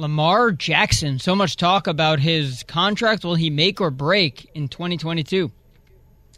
Lamar 0.00 0.52
Jackson. 0.52 1.18
So 1.18 1.34
much 1.34 1.56
talk 1.56 1.86
about 1.86 2.18
his 2.20 2.62
contract. 2.64 3.24
Will 3.24 3.34
he 3.34 3.50
make 3.50 3.80
or 3.80 3.90
break 3.90 4.50
in 4.54 4.68
2022? 4.68 5.50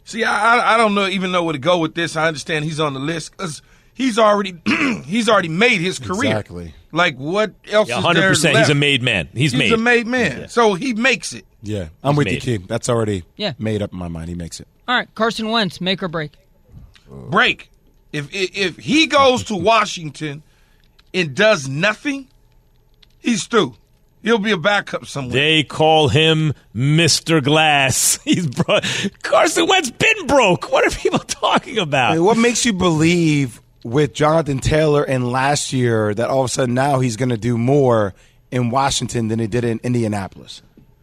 See, 0.04 0.24
I 0.24 0.74
I 0.74 0.76
don't 0.76 0.94
know 0.94 1.06
even 1.06 1.30
know 1.32 1.44
where 1.44 1.52
to 1.52 1.58
go 1.58 1.78
with 1.78 1.94
this. 1.94 2.16
I 2.16 2.26
understand 2.26 2.64
he's 2.64 2.80
on 2.80 2.92
the 2.94 3.00
list 3.00 3.30
because 3.32 3.62
he's 3.94 4.18
already 4.18 4.54
he's 5.04 5.28
already 5.28 5.48
made 5.48 5.80
his 5.80 5.98
career. 5.98 6.30
Exactly. 6.32 6.74
Like 6.90 7.16
what 7.16 7.54
else? 7.70 7.88
Yeah, 7.88 8.00
100%. 8.02 8.56
He's 8.58 8.68
a 8.68 8.74
made 8.74 9.02
man. 9.02 9.28
He's, 9.32 9.52
he's 9.52 9.58
made. 9.58 9.72
a 9.72 9.76
made 9.78 10.06
man. 10.06 10.40
Yeah. 10.40 10.46
So 10.48 10.74
he 10.74 10.92
makes 10.92 11.32
it. 11.32 11.46
Yeah, 11.62 11.88
I'm 12.02 12.12
He's 12.14 12.18
with 12.18 12.24
made. 12.26 12.44
you, 12.44 12.58
Key. 12.58 12.64
That's 12.66 12.88
already 12.88 13.22
Yeah. 13.36 13.52
made 13.58 13.80
up 13.82 13.92
in 13.92 13.98
my 13.98 14.08
mind. 14.08 14.28
He 14.28 14.34
makes 14.34 14.58
it. 14.58 14.66
All 14.88 14.96
right, 14.96 15.08
Carson 15.14 15.48
Wentz, 15.50 15.80
make 15.80 16.02
or 16.02 16.08
break. 16.08 16.32
Break. 17.08 17.70
If 18.12 18.34
if, 18.34 18.56
if 18.56 18.76
he 18.78 19.06
goes 19.06 19.44
to 19.44 19.54
Washington 19.56 20.42
and 21.14 21.34
does 21.36 21.68
nothing, 21.68 22.26
he's 23.22 23.46
through. 23.46 23.74
He'll 24.22 24.38
be 24.38 24.52
a 24.52 24.56
backup 24.56 25.06
somewhere. 25.06 25.32
They 25.32 25.64
call 25.64 26.06
him 26.08 26.52
Mr. 26.74 27.42
Glass. 27.42 28.20
He's 28.24 28.46
bro- 28.46 28.78
Carson 29.24 29.66
Wentz 29.66 29.90
been 29.90 30.26
broke. 30.28 30.70
What 30.70 30.86
are 30.86 30.96
people 30.96 31.18
talking 31.26 31.78
about? 31.78 32.12
I 32.12 32.14
mean, 32.14 32.24
what 32.24 32.36
makes 32.38 32.64
you 32.64 32.72
believe 32.72 33.60
with 33.82 34.12
Jonathan 34.12 34.60
Taylor 34.60 35.02
and 35.02 35.32
last 35.32 35.72
year 35.72 36.14
that 36.14 36.30
all 36.30 36.42
of 36.42 36.44
a 36.44 36.48
sudden 36.48 36.72
now 36.72 37.00
he's 37.00 37.16
going 37.16 37.30
to 37.30 37.36
do 37.36 37.58
more 37.58 38.14
in 38.52 38.70
Washington 38.70 39.26
than 39.26 39.40
he 39.40 39.48
did 39.48 39.64
in 39.64 39.80
Indianapolis? 39.82 40.62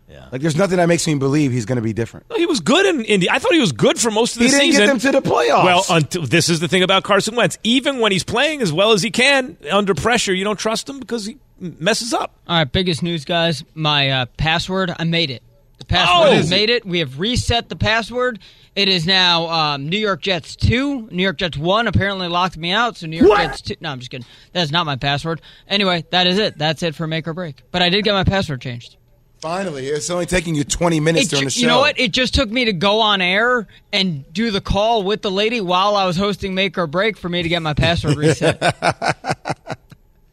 Yeah. 0.10 0.30
Like, 0.32 0.40
there's 0.42 0.56
nothing 0.56 0.78
that 0.78 0.88
makes 0.88 1.06
me 1.06 1.16
believe 1.16 1.52
he's 1.52 1.66
going 1.66 1.76
to 1.76 1.82
be 1.82 1.92
different. 1.92 2.26
He 2.38 2.46
was 2.46 2.62
good 2.62 2.86
in 2.86 3.04
Indy. 3.04 3.30
I 3.30 3.40
thought 3.40 3.52
he 3.52 3.60
was 3.60 3.74
good 3.74 4.00
for 4.00 4.12
most 4.12 4.36
of 4.36 4.40
the 4.40 4.46
He 4.46 4.52
didn't 4.52 4.62
season. 4.68 4.86
get 4.86 4.88
them 4.88 5.00
to 5.00 5.12
the 5.12 5.22
playoffs. 5.30 5.66
Well, 5.66 5.84
until, 5.90 6.22
this 6.26 6.48
is 6.48 6.62
the 6.62 6.70
thing 6.70 6.84
about 6.84 7.04
Carson 7.04 7.36
Wentz. 7.36 7.58
Even 7.64 8.00
when 8.00 8.14
he's 8.14 8.24
playing 8.24 8.62
as 8.62 8.72
well 8.72 8.94
as 8.94 9.02
he 9.02 9.12
can 9.12 9.58
under 9.70 9.94
pressure, 9.94 10.34
you 10.34 10.46
don't 10.46 10.58
trust 10.58 10.88
him 10.88 11.02
because 11.02 11.26
he 11.26 11.38
messes 11.60 12.14
up. 12.14 12.36
All 12.48 12.58
right, 12.58 12.72
biggest 12.72 13.04
news, 13.04 13.26
guys. 13.26 13.64
My 13.74 14.10
uh, 14.10 14.26
password, 14.38 14.92
I 14.98 15.04
made 15.04 15.30
it. 15.32 15.44
The 15.80 15.86
password 15.86 16.46
Oh! 16.46 16.50
made 16.50 16.70
it. 16.70 16.86
We 16.86 17.00
have 17.00 17.20
reset 17.20 17.70
the 17.70 17.76
password. 17.76 18.40
It 18.76 18.88
is 18.90 19.06
now 19.08 19.48
um, 19.48 19.90
New 19.90 19.98
York 19.98 20.22
Jets 20.22 20.56
2. 20.58 21.10
New 21.12 21.24
York 21.24 21.38
Jets 21.38 21.58
1 21.58 21.88
apparently 21.88 22.28
locked 22.28 22.58
me 22.58 22.72
out, 22.72 22.98
so 22.98 23.08
New 23.08 23.18
York 23.26 23.38
Jets 23.38 23.62
2. 23.62 23.76
No, 23.82 23.90
I'm 23.92 24.00
just 24.00 24.12
kidding. 24.12 24.26
That's 24.54 24.72
not 24.72 24.86
my 24.86 24.96
password. 24.96 25.42
Anyway, 25.68 26.06
that 26.12 26.28
is 26.28 26.38
it. 26.38 26.58
That's 26.58 26.84
it 26.84 26.96
for 26.96 27.08
make 27.08 27.28
or 27.28 27.34
break. 27.34 27.64
But 27.72 27.82
I 27.82 27.90
did 27.90 28.04
get 28.04 28.14
my 28.14 28.24
password 28.24 28.62
changed. 28.62 28.96
Finally, 29.42 29.88
it's 29.88 30.10
only 30.10 30.26
taking 30.26 30.54
you 30.54 30.66
20 30.66 31.00
minutes 31.00 31.28
It 31.28 31.30
during 31.30 31.42
ju- 31.44 31.46
the 31.46 31.52
show. 31.52 31.62
You 31.62 31.68
know 31.68 31.80
what? 31.80 31.98
It 31.98 32.12
just 32.12 32.34
took 32.34 32.50
me 32.50 32.66
to 32.66 32.74
go 32.74 33.00
on 33.00 33.22
air 33.22 33.68
and 33.94 34.32
do 34.34 34.52
the 34.52 34.60
call 34.60 35.04
with 35.04 35.22
the 35.22 35.32
lady 35.32 35.62
while 35.62 35.96
I 35.96 36.06
was 36.06 36.18
hosting 36.18 36.54
Make 36.56 36.78
or 36.78 36.88
Break 36.88 37.16
for 37.18 37.30
me 37.30 37.42
to 37.42 37.48
get 37.48 37.62
my 37.62 37.74
password 37.74 38.18
reset. 38.18 38.60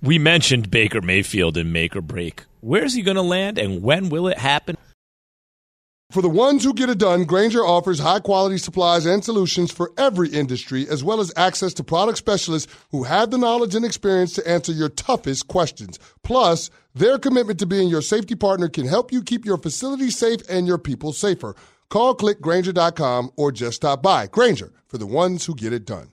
We 0.07 0.21
mentioned 0.21 0.71
Baker 0.71 1.03
Mayfield 1.03 1.57
in 1.57 1.73
Make 1.73 1.97
or 1.97 2.01
Break. 2.01 2.45
Where's 2.61 2.95
he 2.95 3.03
going 3.03 3.17
to 3.17 3.23
land 3.23 3.59
and 3.59 3.83
when 3.83 4.09
will 4.09 4.29
it 4.29 4.39
happen? 4.39 4.77
For 6.13 6.23
the 6.23 6.29
ones 6.29 6.63
who 6.63 6.75
get 6.75 6.89
it 6.89 6.99
done, 6.99 7.25
Grainger 7.25 7.67
offers 7.67 7.99
high 7.99 8.21
quality 8.21 8.57
supplies 8.59 9.05
and 9.05 9.25
solutions 9.25 9.73
for 9.73 9.91
every 9.99 10.29
industry, 10.29 10.87
as 10.89 11.03
well 11.03 11.19
as 11.19 11.33
access 11.37 11.75
to 11.75 11.83
product 11.83 12.19
specialists 12.19 12.73
who 12.93 13.03
have 13.03 13.33
the 13.33 13.39
knowledge 13.39 13.75
and 13.75 13.85
experience 13.85 14.33
to 14.35 14.49
answer 14.49 14.71
your 14.71 14.91
toughest 14.91 15.49
questions. 15.49 15.99
Plus, 16.23 16.71
their 16.95 17.19
commitment 17.19 17.59
to 17.59 17.67
being 17.67 17.89
your 17.89 18.01
safety 18.01 18.37
partner 18.37 18.69
can 18.69 18.87
help 18.87 19.11
you 19.11 19.25
keep 19.25 19.45
your 19.45 19.59
facility 19.59 20.11
safe 20.11 20.41
and 20.49 20.69
your 20.69 20.79
people 20.79 21.13
safer. 21.13 21.57
Call 21.89 22.15
clickgrainger.com 22.15 23.33
or 23.35 23.51
just 23.51 23.75
stop 23.75 24.05
by. 24.05 24.29
Grainger 24.29 24.73
for 24.87 24.99
the 24.99 25.07
ones 25.07 25.47
who 25.47 25.57
get 25.57 25.73
it 25.73 25.85
done. 25.85 26.13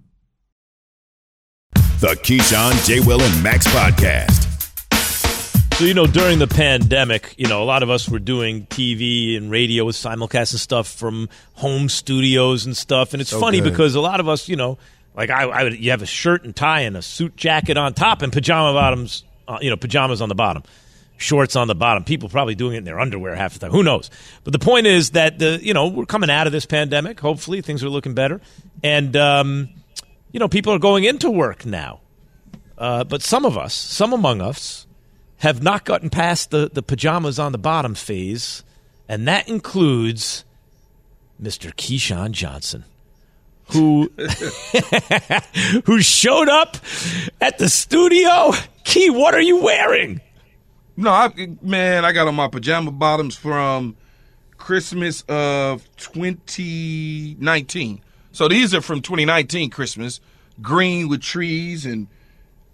The 2.01 2.15
Keyshawn, 2.23 2.83
J. 2.87 2.99
Will, 2.99 3.21
and 3.21 3.43
Max 3.43 3.67
podcast. 3.67 4.47
So, 5.75 5.85
you 5.85 5.93
know, 5.93 6.07
during 6.07 6.39
the 6.39 6.47
pandemic, 6.47 7.35
you 7.37 7.47
know, 7.47 7.61
a 7.61 7.65
lot 7.65 7.83
of 7.83 7.91
us 7.91 8.09
were 8.09 8.17
doing 8.17 8.65
TV 8.65 9.37
and 9.37 9.51
radio 9.51 9.85
with 9.85 9.95
simulcast 9.95 10.53
and 10.53 10.59
stuff 10.59 10.87
from 10.87 11.29
home 11.53 11.89
studios 11.89 12.65
and 12.65 12.75
stuff. 12.75 13.13
And 13.13 13.21
it's 13.21 13.29
So 13.29 13.39
funny 13.39 13.59
good. 13.61 13.69
because 13.69 13.93
a 13.93 14.01
lot 14.01 14.19
of 14.19 14.27
us, 14.27 14.49
you 14.49 14.55
know, 14.55 14.79
like 15.15 15.29
I, 15.29 15.43
I 15.43 15.63
would, 15.63 15.79
you 15.79 15.91
have 15.91 16.01
a 16.01 16.07
shirt 16.07 16.43
and 16.43 16.55
tie 16.55 16.81
and 16.81 16.97
a 16.97 17.03
suit 17.03 17.35
jacket 17.35 17.77
on 17.77 17.93
top 17.93 18.23
and 18.23 18.33
pajama 18.33 18.73
bottoms, 18.73 19.23
uh, 19.47 19.59
you 19.61 19.69
know, 19.69 19.77
pajamas 19.77 20.23
on 20.23 20.29
the 20.29 20.35
bottom, 20.35 20.63
shorts 21.17 21.55
on 21.55 21.67
the 21.67 21.75
bottom. 21.75 22.03
People 22.03 22.29
probably 22.29 22.55
doing 22.55 22.73
it 22.73 22.79
in 22.79 22.83
their 22.83 22.99
underwear 22.99 23.35
half 23.35 23.53
the 23.53 23.59
time. 23.59 23.71
Who 23.71 23.83
knows? 23.83 24.09
But 24.43 24.53
the 24.53 24.59
point 24.59 24.87
is 24.87 25.11
that 25.11 25.37
the, 25.37 25.59
you 25.61 25.75
know, 25.75 25.87
we're 25.87 26.07
coming 26.07 26.31
out 26.31 26.47
of 26.47 26.51
this 26.53 26.65
pandemic. 26.65 27.19
Hopefully, 27.19 27.61
things 27.61 27.83
are 27.83 27.89
looking 27.89 28.15
better, 28.15 28.41
and 28.83 29.15
um, 29.15 29.69
you 30.31 30.39
know, 30.39 30.47
people 30.47 30.73
are 30.73 30.79
going 30.79 31.03
into 31.03 31.29
work 31.29 31.65
now. 31.65 31.99
Uh, 32.77 33.03
but 33.03 33.21
some 33.21 33.45
of 33.45 33.57
us, 33.57 33.73
some 33.73 34.13
among 34.13 34.41
us, 34.41 34.87
have 35.37 35.61
not 35.61 35.85
gotten 35.85 36.09
past 36.09 36.51
the, 36.51 36.69
the 36.71 36.81
pajamas 36.81 37.39
on 37.39 37.51
the 37.51 37.57
bottom 37.57 37.95
phase, 37.95 38.63
and 39.07 39.27
that 39.27 39.49
includes 39.49 40.45
Mr. 41.41 41.73
Keyshawn 41.73 42.31
Johnson, 42.31 42.85
who 43.65 44.11
who 45.85 46.01
showed 46.01 46.49
up 46.49 46.77
at 47.39 47.57
the 47.57 47.69
studio. 47.69 48.53
Key, 48.83 49.09
what 49.09 49.33
are 49.33 49.41
you 49.41 49.61
wearing? 49.61 50.21
No, 50.97 51.09
I, 51.09 51.55
man, 51.61 52.05
I 52.05 52.11
got 52.11 52.27
on 52.27 52.35
my 52.35 52.47
pajama 52.47 52.91
bottoms 52.91 53.35
from 53.35 53.95
Christmas 54.57 55.23
of 55.23 55.83
2019. 55.97 58.01
So 58.31 58.47
these 58.47 58.73
are 58.73 58.81
from 58.81 59.01
2019 59.01 59.69
Christmas, 59.69 60.19
green 60.61 61.07
with 61.09 61.21
trees 61.21 61.85
and 61.85 62.07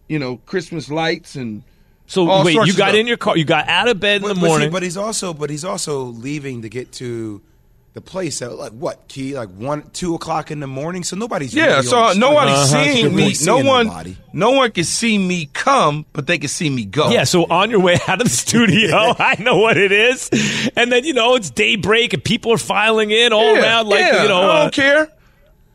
you 0.08 0.20
know 0.20 0.38
Christmas 0.45 0.89
lights 0.89 1.36
and. 1.36 1.64
So 2.10 2.30
all 2.30 2.45
wait, 2.45 2.53
sorts 2.53 2.68
you 2.68 2.74
of 2.74 2.78
got 2.78 2.89
stuff. 2.91 2.99
in 2.99 3.08
your 3.08 3.18
car, 3.18 3.36
you 3.36 3.43
got 3.43 3.68
out 3.68 3.89
of 3.89 3.99
bed 3.99 4.18
in 4.18 4.22
But, 4.22 4.28
the 4.30 4.34
but 4.36 4.39
see, 4.41 4.47
morning. 4.47 4.72
but 4.72 4.82
he's 4.82 4.95
also 4.95 5.34
but 5.34 5.49
he's 5.49 5.66
also 5.66 6.03
leaving 6.03 6.62
to 6.62 6.70
get 6.70 6.93
to 6.93 7.41
the 7.95 7.99
place 7.99 8.41
at 8.41 8.53
like 8.55 8.72
what 8.72 9.10
key 9.10 9.36
like 9.36 9.49
one 9.49 9.89
two 9.91 10.16
o'clock 10.16 10.49
in 10.49 10.62
the 10.62 10.68
morning. 10.68 11.03
So 11.03 11.18
nobody's 11.18 11.53
Yeah, 11.53 11.66
really 11.66 11.84
so 11.84 11.97
on 11.97 12.14
the 12.14 12.20
nobody's 12.22 12.70
seeing 12.70 13.14
me. 13.14 13.24
really 13.24 13.36
No 13.41 13.58
one, 13.58 13.88
nobody. 13.88 14.16
no 14.32 14.51
one 14.51 14.72
can 14.72 14.86
see 14.86 15.18
me 15.18 15.49
come, 15.51 16.05
but 16.14 16.28
they 16.28 16.38
can 16.38 16.47
see 16.47 16.70
me 16.70 16.86
go. 16.86 17.10
Yeah, 17.10 17.26
so 17.26 17.43
on 17.49 17.70
your 17.72 17.82
way 17.82 17.97
out 18.08 18.22
of 18.22 18.28
the 18.30 18.34
studio, 18.34 18.95
I 19.20 19.36
know 19.41 19.58
what 19.58 19.76
it 19.76 19.91
is. 19.91 20.30
And 20.78 20.89
then, 20.89 21.03
you 21.03 21.14
know, 21.14 21.36
it's 21.36 21.49
daybreak 21.49 22.14
and 22.14 22.24
people 22.24 22.53
are 22.53 22.58
filing 22.58 23.12
in 23.12 23.34
all 23.34 23.53
Yeah, 23.55 23.64
around 23.64 23.88
like, 23.89 23.99
yeah, 23.99 24.22
you 24.24 24.30
know. 24.30 24.43
I 24.43 24.45
uh, 24.45 24.62
don't 24.62 24.74
care. 24.74 25.12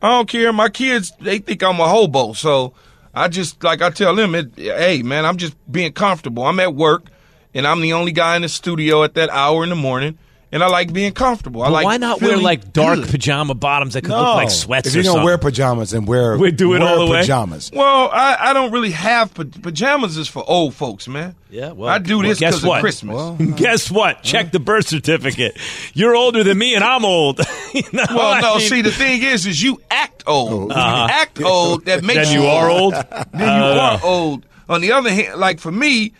I 0.03 0.09
don't 0.09 0.27
care. 0.27 0.51
My 0.51 0.67
kids, 0.67 1.13
they 1.21 1.39
think 1.39 1.63
I'm 1.63 1.79
a 1.79 1.87
hobo. 1.87 2.33
So 2.33 2.73
I 3.13 3.29
just, 3.29 3.63
like 3.63 3.81
I 3.81 3.89
tell 3.89 4.13
them, 4.13 4.35
it, 4.35 4.51
hey, 4.57 5.01
man, 5.01 5.25
I'm 5.25 5.37
just 5.37 5.55
being 5.71 5.93
comfortable. 5.93 6.43
I'm 6.43 6.59
at 6.59 6.75
work, 6.75 7.05
and 7.53 7.65
I'm 7.65 7.79
the 7.79 7.93
only 7.93 8.11
guy 8.11 8.35
in 8.35 8.41
the 8.41 8.49
studio 8.49 9.03
at 9.05 9.13
that 9.13 9.29
hour 9.29 9.63
in 9.63 9.69
the 9.69 9.77
morning, 9.77 10.17
and 10.53 10.63
I 10.63 10.67
like 10.67 10.93
being 10.93 11.11
comfortable. 11.11 11.61
I 11.63 11.65
but 11.65 11.71
like 11.73 11.85
why 11.85 11.97
not 11.97 12.21
wear 12.21 12.37
like 12.37 12.71
dark 12.71 12.99
good. 12.99 13.09
pajama 13.09 13.53
bottoms 13.55 13.95
that 13.95 14.03
could 14.03 14.11
No. 14.11 14.19
look 14.21 14.35
like 14.35 14.51
sweats 14.51 14.87
If 14.87 14.93
or 14.93 14.97
you're 14.97 15.03
gonna 15.03 15.11
something? 15.15 15.25
wear 15.25 15.37
pajamas 15.37 15.91
and 15.93 16.07
wear 16.07 16.37
We 16.37 16.51
do 16.51 16.73
it 16.75 16.79
wear 16.79 16.87
all 16.87 17.05
the 17.05 17.11
way? 17.11 17.19
pajamas. 17.21 17.71
Well, 17.73 18.09
I, 18.13 18.37
I 18.39 18.53
don't 18.53 18.71
really 18.71 18.91
have 18.91 19.33
pa- 19.33 19.43
pajamas. 19.61 20.15
Is 20.17 20.29
for 20.29 20.43
old 20.47 20.73
folks, 20.75 21.07
man. 21.09 21.35
Yeah, 21.49 21.71
well, 21.73 21.89
I 21.89 21.97
do 21.97 22.19
well, 22.19 22.29
this 22.29 22.39
guess 22.39 22.53
because 22.55 22.65
what? 22.65 22.77
of 22.77 22.81
Christmas. 22.81 23.41
Guess 23.59 23.91
what? 23.91 24.23
Check 24.23 24.51
the 24.51 24.59
birth 24.59 24.87
certificate. 24.87 25.57
You're 25.93 26.15
older 26.15 26.43
than 26.43 26.57
me 26.57 26.73
and 26.75 26.83
I'm 26.83 27.03
old. 27.03 27.39
You 27.73 27.81
know, 27.91 28.05
Well, 28.09 28.19
I 28.33 28.41
no. 28.41 28.55
mean- 28.57 28.69
see, 28.69 28.81
the 28.83 28.91
thing 28.91 29.23
is, 29.23 29.47
is 29.47 29.61
you 29.61 29.81
act 29.89 30.23
old. 30.27 30.71
Uh-huh. 30.71 31.07
you 31.09 31.13
act 31.13 31.41
old, 31.41 31.85
that 31.85 32.03
makes 32.05 32.29
Then 32.29 32.39
you 32.41 32.47
are 32.47 32.69
old? 32.69 32.93
Then 32.93 33.25
you 33.33 33.45
Uh, 33.45 33.97
are 33.99 34.05
old. 34.07 34.45
On 34.69 34.79
the 34.81 34.91
other 34.91 35.09
hand, 35.11 35.39
like 35.39 35.59
for 35.59 35.71
me, 35.71 36.13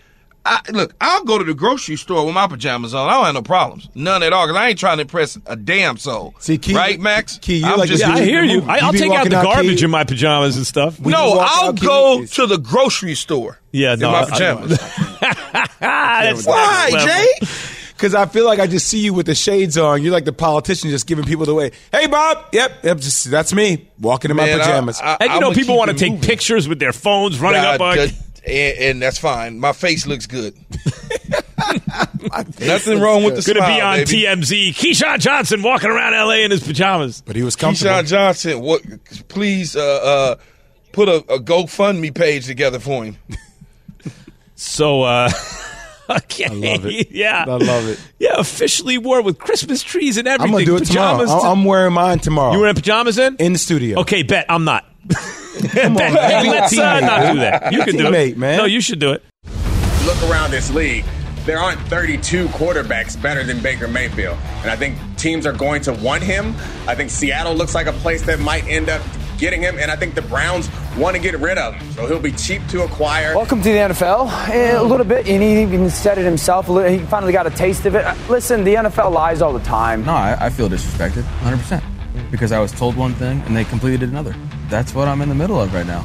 I, 0.46 0.60
look, 0.72 0.94
I'll 1.00 1.24
go 1.24 1.38
to 1.38 1.44
the 1.46 1.54
grocery 1.54 1.96
store 1.96 2.26
with 2.26 2.36
my 2.36 2.48
pajamas 2.48 2.94
on. 2.94 3.08
I 3.08 3.14
don't 3.14 3.26
have 3.26 3.34
no 3.36 3.42
problems, 3.44 3.88
none 3.96 4.24
at 4.24 4.34
all, 4.34 4.46
because 4.46 4.58
I 4.60 4.68
ain't 4.70 4.80
trying 4.80 4.98
to 4.98 5.02
impress 5.04 5.38
a 5.46 5.56
damn 5.56 5.98
soul. 5.98 6.36
See, 6.40 6.58
Key- 6.58 6.76
right, 6.76 7.00
Max? 7.00 7.38
Key, 7.38 7.60
you're 7.60 7.70
I'm 7.70 7.80
like 7.80 7.88
just 7.88 8.02
yeah, 8.02 8.10
I 8.14 8.22
hear 8.26 8.44
you. 8.44 8.62
you 8.62 8.68
I, 8.68 8.80
I'll 8.80 8.92
be 8.92 9.00
take 9.00 9.12
out 9.14 9.30
the 9.30 9.38
out, 9.38 9.44
garbage 9.46 9.80
Key. 9.80 9.86
in 9.86 9.92
my 9.92 10.04
pajamas 10.04 10.58
and 10.58 10.68
stuff. 10.68 11.00
When 11.00 11.14
no, 11.14 11.40
I'll 11.40 11.70
out, 11.70 11.78
Key, 11.78 11.86
go 11.86 12.14
it's- 12.16 12.36
to 12.36 12.46
the 12.48 12.58
grocery 12.58 13.16
store. 13.16 13.60
Yeah, 13.72 13.94
in 13.94 14.00
no, 14.00 14.12
my 14.12 14.22
I- 14.24 14.30
pajamas. 14.30 14.80
Ah, 14.82 15.68
that's 15.80 16.46
Why, 16.46 16.90
next. 16.92 17.06
Jay? 17.06 17.48
Because 17.94 18.14
I 18.16 18.26
feel 18.26 18.46
like 18.46 18.60
I 18.60 18.68
just 18.68 18.88
see 18.90 19.00
you 19.00 19.14
with 19.14 19.28
the 19.28 19.36
shades 19.36 19.78
on. 19.78 20.02
You're 20.04 20.12
like 20.12 20.26
the 20.26 20.34
politician, 20.34 20.90
just 20.90 21.08
giving 21.08 21.24
people 21.24 21.46
the 21.46 21.54
way. 21.54 21.72
Hey, 21.92 22.08
Bob. 22.08 22.48
Yep, 22.52 22.84
yep. 22.84 22.98
Just 22.98 23.32
that's 23.32 23.54
me 23.54 23.88
walking 24.00 24.30
in 24.30 24.36
my 24.36 24.46
Man, 24.46 24.60
I- 24.60 24.64
pajamas. 24.66 25.00
I- 25.02 25.18
And 25.22 25.30
you 25.30 25.38
I'ma 25.38 25.40
know, 25.40 25.54
people 25.54 25.78
want 25.78 25.90
to 25.92 25.96
take 25.96 26.12
moving. 26.14 26.28
pictures 26.28 26.68
with 26.68 26.80
their 26.80 26.92
phones 26.92 27.40
running 27.40 27.62
God, 27.62 27.76
up 27.76 27.82
on. 28.00 28.10
That- 28.44 28.50
and, 28.50 28.80
and 28.80 29.02
that's 29.02 29.18
fine. 29.18 29.60
My 29.60 29.74
face 29.74 30.06
looks 30.08 30.26
good. 30.28 30.56
Nothing 32.60 33.00
wrong 33.00 33.24
with 33.24 33.36
the 33.36 33.54
Going 33.54 33.56
to 33.58 33.66
smile, 33.66 33.76
be 33.78 33.82
on 33.82 33.98
baby. 34.06 34.42
TMZ. 34.42 34.70
Keyshawn 34.76 35.20
Johnson 35.20 35.62
walking 35.64 35.90
around 35.90 36.14
LA 36.14 36.44
in 36.44 36.52
his 36.52 36.64
pajamas. 36.66 37.22
but 37.26 37.36
he 37.36 37.44
was 37.44 37.56
comfortable. 37.56 37.92
Keyshawn 37.92 38.08
Johnson, 38.08 38.60
what? 38.62 38.82
Please 39.28 39.76
uh, 39.76 39.82
uh, 39.82 40.36
put 40.92 41.10
a, 41.10 41.18
a 41.34 41.40
GoFundMe 41.40 42.14
page 42.14 42.46
together 42.46 42.80
for 42.80 43.06
him. 43.06 43.18
So, 44.56 45.04
uh, 45.04 45.30
okay. 46.10 46.46
I 46.46 46.50
love 46.50 46.86
it. 46.86 47.12
Yeah. 47.12 47.44
I 47.48 47.56
love 47.56 47.88
it. 47.88 48.00
Yeah, 48.20 48.36
officially 48.38 48.98
wore 48.98 49.22
with 49.22 49.38
Christmas 49.38 49.84
trees 49.84 50.18
and 50.18 50.28
everything. 50.28 50.54
I'm 50.56 50.66
gonna 50.66 50.66
do 50.66 50.76
it 50.78 50.88
pajamas 50.88 51.30
tomorrow. 51.30 51.42
to- 51.42 51.48
I'm 51.50 51.66
wearing 51.66 51.94
mine 51.94 52.20
tomorrow. 52.20 52.54
you 52.54 52.60
wearing 52.60 52.76
pajamas 52.76 53.18
in? 53.18 53.36
in 53.38 53.54
the 53.54 53.60
studio. 53.60 54.00
Okay, 54.02 54.24
bet. 54.24 54.46
I'm 54.50 54.64
not. 54.64 54.86
Bet, 55.08 55.86
on, 55.88 55.94
bet, 55.96 56.46
let's 56.46 56.78
uh, 56.78 57.00
not 57.00 57.34
do 57.34 57.40
that. 57.40 57.72
You 57.74 57.84
can 57.84 57.96
do 57.98 58.04
Teammate, 58.06 58.32
it. 58.32 58.38
man. 58.38 58.58
No, 58.58 58.66
you 58.66 58.82
should 58.82 59.00
do 59.00 59.12
it. 59.12 59.24
look 60.06 60.22
around 60.30 60.52
this 60.52 60.72
league, 60.74 61.06
there 61.46 61.60
aren't 61.60 61.80
32 61.88 62.48
quarterbacks 62.50 63.22
better 63.22 63.44
than 63.44 63.62
Baker 63.62 63.88
Mayfield. 63.88 64.38
And 64.62 64.72
I 64.72 64.76
think 64.76 64.98
teams 65.18 65.46
are 65.46 65.52
going 65.54 65.82
to 65.84 65.94
want 65.94 66.24
him. 66.24 66.56
I 66.88 66.96
think 66.96 67.10
Seattle 67.10 67.54
looks 67.54 67.76
like 67.76 67.88
a 67.88 67.94
place 67.94 68.22
that 68.24 68.40
might 68.40 68.66
end 68.68 68.90
up 68.90 69.02
getting 69.38 69.62
him. 69.62 69.78
And 69.78 69.92
I 69.92 69.98
think 69.98 70.16
the 70.16 70.22
Browns 70.22 70.70
want 70.98 71.18
to 71.18 71.22
get 71.22 71.38
rid 71.40 71.58
of 71.58 71.74
him. 71.76 71.92
So 71.94 72.08
he'll 72.08 72.20
be 72.20 72.32
cheap 72.32 72.66
to 72.70 72.84
acquire. 72.84 73.36
Welcome 73.36 73.62
to 73.62 73.70
the 73.70 73.78
NFL. 73.78 74.32
Eh, 74.50 74.78
A 74.78 74.82
little 74.82 75.06
bit, 75.06 75.28
and 75.28 75.44
he 75.44 75.62
even 75.62 75.90
said 75.90 76.18
it 76.18 76.24
himself. 76.24 76.68
He 76.68 77.00
finally 77.00 77.34
got 77.34 77.46
a 77.46 77.50
taste 77.50 77.86
of 77.86 77.96
it. 77.96 78.06
Uh, 78.06 78.16
Listen, 78.30 78.64
the 78.64 78.76
NFL 78.76 79.12
lies 79.12 79.42
all 79.42 79.52
the 79.52 79.66
time. 79.66 80.06
No, 80.06 80.14
I, 80.14 80.38
I 80.46 80.50
feel 80.50 80.70
disrespected, 80.70 81.24
100%. 81.42 81.84
Because 82.32 82.52
I 82.54 82.60
was 82.60 82.72
told 82.72 82.96
one 82.96 83.14
thing 83.16 83.42
and 83.48 83.56
they 83.58 83.66
completed 83.66 84.04
it 84.04 84.10
another. 84.10 84.34
That's 84.74 84.96
what 84.96 85.08
I'm 85.08 85.22
in 85.22 85.30
the 85.30 85.36
middle 85.36 85.62
of 85.62 85.72
right 85.72 85.86
now. 85.86 86.04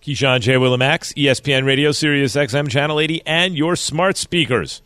Keyshawn 0.00 0.40
J. 0.40 0.54
Willimax, 0.54 1.12
ESPN 1.16 1.66
Radio, 1.66 1.90
Sirius 1.90 2.36
XM, 2.36 2.70
Channel 2.70 3.00
80, 3.00 3.22
and 3.26 3.56
your 3.56 3.74
smart 3.74 4.16
speakers. 4.16 4.80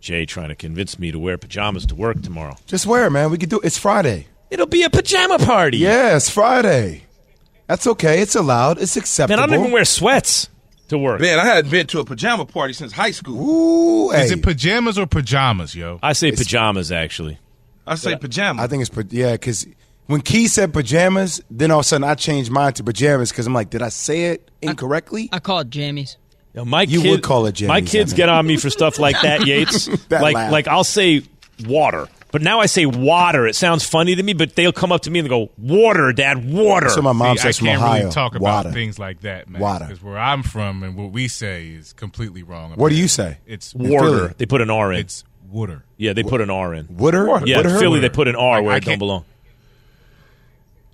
Jay 0.00 0.24
trying 0.24 0.48
to 0.48 0.54
convince 0.54 0.98
me 0.98 1.12
to 1.12 1.18
wear 1.18 1.36
pajamas 1.36 1.84
to 1.84 1.94
work 1.94 2.22
tomorrow. 2.22 2.56
Just 2.64 2.86
wear 2.86 3.04
it, 3.04 3.10
man. 3.10 3.30
We 3.30 3.36
could 3.36 3.50
do. 3.50 3.60
It's 3.62 3.76
Friday. 3.76 4.28
It'll 4.50 4.64
be 4.64 4.84
a 4.84 4.88
pajama 4.88 5.38
party. 5.38 5.76
Yeah, 5.76 6.16
it's 6.16 6.30
Friday. 6.30 7.02
That's 7.66 7.86
okay. 7.86 8.22
It's 8.22 8.34
allowed. 8.34 8.80
It's 8.80 8.96
acceptable. 8.96 9.36
Man, 9.36 9.44
acceptable. 9.44 9.54
I 9.54 9.56
don't 9.58 9.66
even 9.66 9.74
wear 9.74 9.84
sweats 9.84 10.48
to 10.88 10.96
work. 10.96 11.20
Man, 11.20 11.38
I 11.38 11.44
hadn't 11.44 11.70
been 11.70 11.88
to 11.88 12.00
a 12.00 12.06
pajama 12.06 12.46
party 12.46 12.72
since 12.72 12.92
high 12.92 13.10
school. 13.10 13.36
Ooh, 13.38 14.12
Is 14.12 14.30
it 14.30 14.42
pajamas 14.42 14.98
or 14.98 15.06
pajamas, 15.06 15.74
yo? 15.74 15.98
I 16.02 16.14
say 16.14 16.32
pajamas, 16.32 16.90
actually. 16.90 17.38
I 17.86 17.96
say 17.96 18.16
pajama. 18.16 18.62
I 18.62 18.66
think 18.66 18.82
it's 18.82 19.12
yeah, 19.12 19.32
because 19.32 19.66
when 20.06 20.20
Key 20.20 20.48
said 20.48 20.72
pajamas, 20.72 21.40
then 21.50 21.70
all 21.70 21.80
of 21.80 21.84
a 21.84 21.88
sudden 21.88 22.04
I 22.04 22.14
changed 22.14 22.50
mine 22.50 22.72
to 22.74 22.84
pajamas 22.84 23.30
because 23.30 23.46
I'm 23.46 23.52
like, 23.54 23.70
did 23.70 23.82
I 23.82 23.88
say 23.88 24.26
it 24.26 24.50
incorrectly? 24.62 25.28
I 25.32 25.38
call 25.40 25.60
it 25.60 25.70
jammies. 25.70 26.16
Yo, 26.54 26.64
my 26.64 26.82
You 26.82 27.02
kid- 27.02 27.10
would 27.10 27.22
call 27.22 27.46
it 27.46 27.56
jammies, 27.56 27.68
My 27.68 27.76
I 27.76 27.80
kids 27.82 28.12
mean. 28.12 28.16
get 28.16 28.28
on 28.28 28.46
me 28.46 28.56
for 28.56 28.70
stuff 28.70 28.98
like 28.98 29.20
that, 29.22 29.46
Yates. 29.46 29.86
That 30.08 30.22
like, 30.22 30.34
laugh. 30.34 30.52
like 30.52 30.68
I'll 30.68 30.84
say 30.84 31.22
water, 31.66 32.06
but 32.32 32.40
now 32.42 32.60
I 32.60 32.66
say 32.66 32.86
water. 32.86 33.46
It 33.46 33.54
sounds 33.56 33.84
funny 33.84 34.14
to 34.14 34.22
me, 34.22 34.32
but 34.32 34.54
they'll 34.56 34.72
come 34.72 34.90
up 34.92 35.02
to 35.02 35.10
me 35.10 35.18
and 35.20 35.28
go, 35.28 35.50
"Water, 35.58 36.12
Dad, 36.12 36.50
water." 36.50 36.88
So 36.88 37.02
my 37.02 37.12
mom 37.12 37.36
See, 37.36 37.40
I 37.40 37.42
says 37.44 37.58
from 37.58 37.66
can't 37.68 37.82
Ohio. 37.82 38.00
really 38.00 38.12
talk 38.12 38.34
about 38.36 38.42
water. 38.64 38.72
things 38.72 38.98
like 38.98 39.20
that, 39.20 39.48
man. 39.50 39.60
Water. 39.60 39.84
Because 39.86 40.02
where 40.02 40.18
I'm 40.18 40.42
from 40.42 40.82
and 40.82 40.96
what 40.96 41.12
we 41.12 41.28
say 41.28 41.68
is 41.68 41.92
completely 41.92 42.42
wrong. 42.42 42.72
What 42.76 42.88
do 42.90 42.94
you 42.96 43.08
say? 43.08 43.38
It's 43.46 43.74
Water. 43.74 44.34
They 44.38 44.46
put 44.46 44.60
an 44.62 44.70
R 44.70 44.92
in. 44.92 45.00
It's 45.00 45.24
water. 45.50 45.84
yeah, 45.98 46.12
they 46.14 46.22
put 46.22 46.40
an 46.40 46.48
R 46.50 46.72
in. 46.74 46.86
Wooder? 46.90 47.26
Yeah, 47.46 47.58
Wooder? 47.58 47.78
Philly 47.78 48.00
they 48.00 48.08
put 48.08 48.28
an 48.28 48.36
R 48.36 48.56
Like, 48.56 48.64
where 48.64 48.72
I 48.72 48.76
it 48.76 48.80
don't 48.80 48.88
can't- 48.92 48.98
belong. 48.98 49.24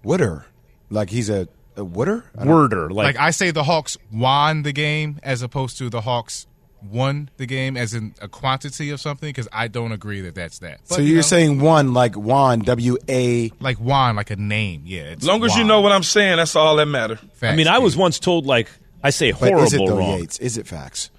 Wooder. 0.05 0.47
Like 0.91 1.11
he's 1.11 1.31
a, 1.31 1.49
a 1.77 1.85
wooder? 1.85 2.25
I 2.37 2.45
don't- 2.45 2.53
Worder, 2.55 2.91
Like, 2.91 3.17
like, 3.17 3.19
I 3.19 3.31
say, 3.31 3.51
the 3.51 3.63
Hawks 3.65 3.97
won 4.13 4.63
the 4.63 4.73
game 4.73 5.19
as 5.23 5.43
opposed 5.43 5.79
to 5.79 5.89
the 5.89 6.03
Hawks 6.03 6.47
won 6.91 7.31
the 7.37 7.47
game 7.47 7.77
as 7.77 7.95
in 7.95 8.13
a 8.21 8.27
quantity 8.29 8.91
of 8.91 9.01
something 9.01 9.29
because 9.29 9.47
I 9.53 9.69
don't 9.69 9.93
agree 9.93 10.21
that 10.23 10.35
that's 10.35 10.59
that. 10.59 10.81
But, 10.89 10.97
So 10.97 11.01
you 11.01 11.09
you're 11.09 11.17
know, 11.19 11.23
saying 11.23 11.61
one 11.61 11.95
like 11.95 12.17
Juan, 12.17 12.59
W 12.61 12.97
A. 13.09 13.53
like 13.61 13.79
won, 13.81 14.17
like 14.17 14.31
a 14.31 14.37
name. 14.37 14.83
Yeah. 14.85 15.03
It's 15.03 15.23
as 15.23 15.29
long 15.29 15.45
as 15.45 15.53
you 15.55 15.61
Juan. 15.61 15.69
know 15.69 15.81
what 15.81 15.93
I'm 15.93 16.03
saying, 16.03 16.39
that's 16.39 16.57
all 16.57 16.75
that 16.77 16.87
matter. 16.87 17.19
I 17.41 17.55
mean, 17.55 17.69
I 17.69 17.79
was 17.79 17.97
once 17.97 18.19
told 18.19 18.47
like 18.47 18.69
I 19.03 19.11
say 19.11 19.31
But 19.31 19.39
horrible 19.53 19.63
is 19.63 19.75
it 19.75 19.87
though, 19.87 19.97
wrong. 19.99 20.19
Yates? 20.19 20.39
Is 20.41 20.59
it 20.59 20.67
facts? 20.67 21.11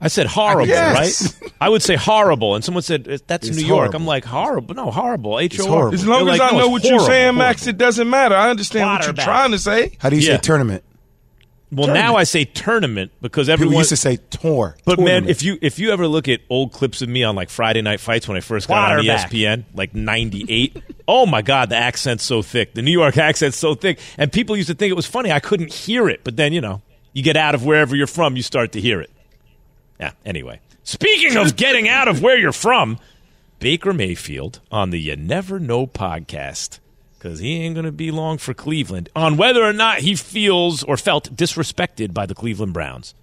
I 0.00 0.08
said 0.08 0.26
horrible, 0.26 0.68
Yes. 0.68 1.40
right? 1.40 1.52
I 1.60 1.68
would 1.70 1.82
say 1.82 1.96
horrible, 1.96 2.54
and 2.54 2.62
someone 2.62 2.82
said 2.82 3.08
"Uh, 3.08 3.16
that's 3.26 3.48
It's 3.48 3.56
New 3.56 3.64
York. 3.64 3.78
horrible. 3.78 3.96
I'm 3.96 4.06
like 4.06 4.24
horrible, 4.26 4.74
no 4.74 4.90
horrible. 4.90 5.40
H 5.40 5.58
O 5.60 5.72
R. 5.74 5.92
As 5.94 6.06
long 6.06 6.26
They're 6.26 6.34
as 6.34 6.38
like, 6.40 6.52
I 6.52 6.54
no, 6.54 6.58
know 6.58 6.64
it's 6.66 6.72
what 6.72 6.84
you're 6.84 6.92
horrible, 6.98 7.06
saying, 7.06 7.34
Max, 7.36 7.60
horrible. 7.62 7.68
it 7.70 7.78
doesn't 7.78 8.10
matter. 8.10 8.34
I 8.36 8.50
understand 8.50 8.90
what 8.90 9.04
you're 9.04 9.14
back. 9.14 9.24
trying 9.24 9.50
to 9.52 9.58
say. 9.58 9.92
How 9.98 10.10
do 10.10 10.16
you 10.16 10.22
Yeah. 10.22 10.34
say 10.36 10.40
tournament? 10.42 10.84
Well, 11.72 11.88
now 11.88 12.14
I 12.14 12.22
say 12.22 12.44
tournament 12.44 13.10
because 13.20 13.48
everyone 13.48 13.72
People 13.72 13.80
used 13.80 13.88
to 13.90 13.96
say 13.96 14.18
tour. 14.30 14.76
But 14.84 15.00
man, 15.00 15.28
if 15.28 15.42
you 15.42 15.58
if 15.60 15.80
you 15.80 15.90
ever 15.90 16.06
look 16.06 16.28
at 16.28 16.40
old 16.48 16.72
clips 16.72 17.02
of 17.02 17.08
me 17.08 17.24
on 17.24 17.34
like 17.34 17.50
Friday 17.50 17.82
Night 17.82 17.98
Fights 17.98 18.28
when 18.28 18.36
I 18.36 18.40
first 18.40 18.68
got 18.68 18.92
on 18.92 19.00
E 19.00 19.06
Quarterback. 19.08 19.30
ESPN, 19.32 19.64
like 19.74 19.92
'98, 19.94 20.76
oh 21.08 21.26
my 21.26 21.42
god, 21.42 21.70
the 21.70 21.76
accent's 21.76 22.22
so 22.22 22.40
thick, 22.40 22.74
the 22.74 22.82
New 22.82 22.92
York 22.92 23.16
accent's 23.18 23.56
so 23.56 23.74
thick, 23.74 23.98
and 24.16 24.30
people 24.30 24.56
used 24.56 24.68
to 24.68 24.74
think 24.74 24.90
it 24.92 24.94
was 24.94 25.06
funny. 25.06 25.32
I 25.32 25.40
couldn't 25.40 25.72
hear 25.72 26.08
it, 26.08 26.20
but 26.22 26.36
then 26.36 26.52
you 26.52 26.60
know, 26.60 26.82
you 27.14 27.22
get 27.24 27.36
out 27.36 27.54
of 27.56 27.64
wherever 27.64 27.96
you're 27.96 28.06
from, 28.06 28.36
you 28.36 28.42
start 28.42 28.72
to 28.72 28.80
hear 28.80 29.00
it. 29.00 29.10
Yeah. 29.98 30.12
Anyway, 30.24 30.60
speaking 30.82 31.36
of 31.36 31.56
getting 31.56 31.88
out 31.88 32.08
of 32.08 32.22
where 32.22 32.38
you're 32.38 32.52
from, 32.52 32.98
Baker 33.58 33.92
Mayfield 33.92 34.60
on 34.70 34.90
the 34.90 34.98
You 34.98 35.16
Never 35.16 35.58
Know 35.58 35.86
podcast 35.86 36.80
because 37.18 37.38
he 37.40 37.56
ain't 37.56 37.74
going 37.74 37.86
to 37.86 37.92
be 37.92 38.10
long 38.10 38.38
for 38.38 38.54
Cleveland 38.54 39.08
on 39.16 39.36
whether 39.36 39.64
or 39.64 39.72
not 39.72 39.98
he 39.98 40.14
feels 40.14 40.82
or 40.82 40.96
felt 40.96 41.34
disrespected 41.34 42.14
by 42.14 42.26
the 42.26 42.34
Cleveland 42.34 42.72
Browns. 42.72 43.14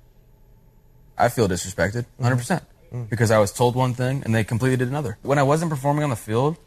I 1.17 1.29
feel 1.29 1.47
disrespected, 1.47 2.05
mm-hmm. 2.19 2.25
100%. 2.25 2.37
percent 2.37 2.63
mm. 2.91 3.09
Because 3.09 3.31
I 3.31 3.37
was 3.37 3.53
told 3.53 3.75
one 3.75 3.93
thing 3.93 4.23
and 4.25 4.33
they 4.33 4.43
completed 4.43 4.81
another. 4.81 5.17
When 5.21 5.37
I 5.37 5.43
wasn't 5.43 5.69
performing 5.69 6.03
on 6.03 6.09
the 6.09 6.15
field, 6.15 6.57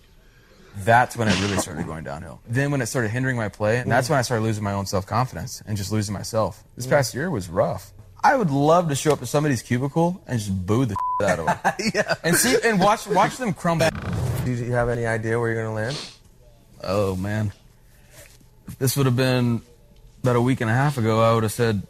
that's 0.79 1.17
when 1.17 1.29
it 1.29 1.41
really 1.41 1.57
started 1.59 1.87
going 1.87 2.05
downhill. 2.05 2.41
Then 2.47 2.71
when 2.71 2.81
it 2.81 2.87
started 2.87 3.11
hindering 3.11 3.37
my 3.37 3.49
play, 3.49 3.79
and 3.79 3.91
that's 3.91 4.07
mm. 4.07 4.11
when 4.11 4.19
I 4.19 4.23
started 4.23 4.45
losing 4.45 4.63
my 4.63 4.73
own 4.73 4.87
self 4.87 5.07
confidence 5.07 5.63
and 5.67 5.77
just 5.77 5.91
losing 5.91 6.13
myself. 6.13 6.63
This 6.77 6.87
mm. 6.87 6.91
past 6.91 7.15
year 7.15 7.31
was 7.31 7.49
rough. 7.49 7.93
I 8.27 8.35
would 8.35 8.51
love 8.51 8.89
to 8.89 8.97
show 8.97 9.13
up 9.13 9.21
to 9.21 9.27
somebody's 9.27 9.63
cubicle 9.63 10.21
and 10.27 10.41
just 10.41 10.67
boo 10.67 10.85
the 10.85 10.97
shit 11.21 11.31
out 11.31 11.39
of 11.39 11.47
them. 11.47 11.91
yeah. 11.95 12.15
And 12.25 12.35
see 12.35 12.57
and 12.65 12.81
watch 12.81 13.07
watch 13.07 13.37
them 13.37 13.55
crumble. 13.55 13.89
Do 14.45 14.51
you 14.51 14.73
have 14.73 14.89
any 14.89 15.07
idea 15.07 15.39
where 15.39 15.53
you're 15.53 15.63
going 15.63 15.71
to 15.71 15.83
land? 15.85 16.11
Oh 16.83 17.15
man. 17.15 17.53
If 18.67 18.81
this 18.81 18.97
would 18.97 19.07
have 19.07 19.15
been 19.15 19.63
about 20.25 20.35
a 20.35 20.41
week 20.41 20.61
and 20.61 20.69
a 20.69 20.75
half 20.75 20.99
ago, 20.99 21.23
I 21.23 21.35
would 21.35 21.45
have 21.45 21.53
said 21.53 21.87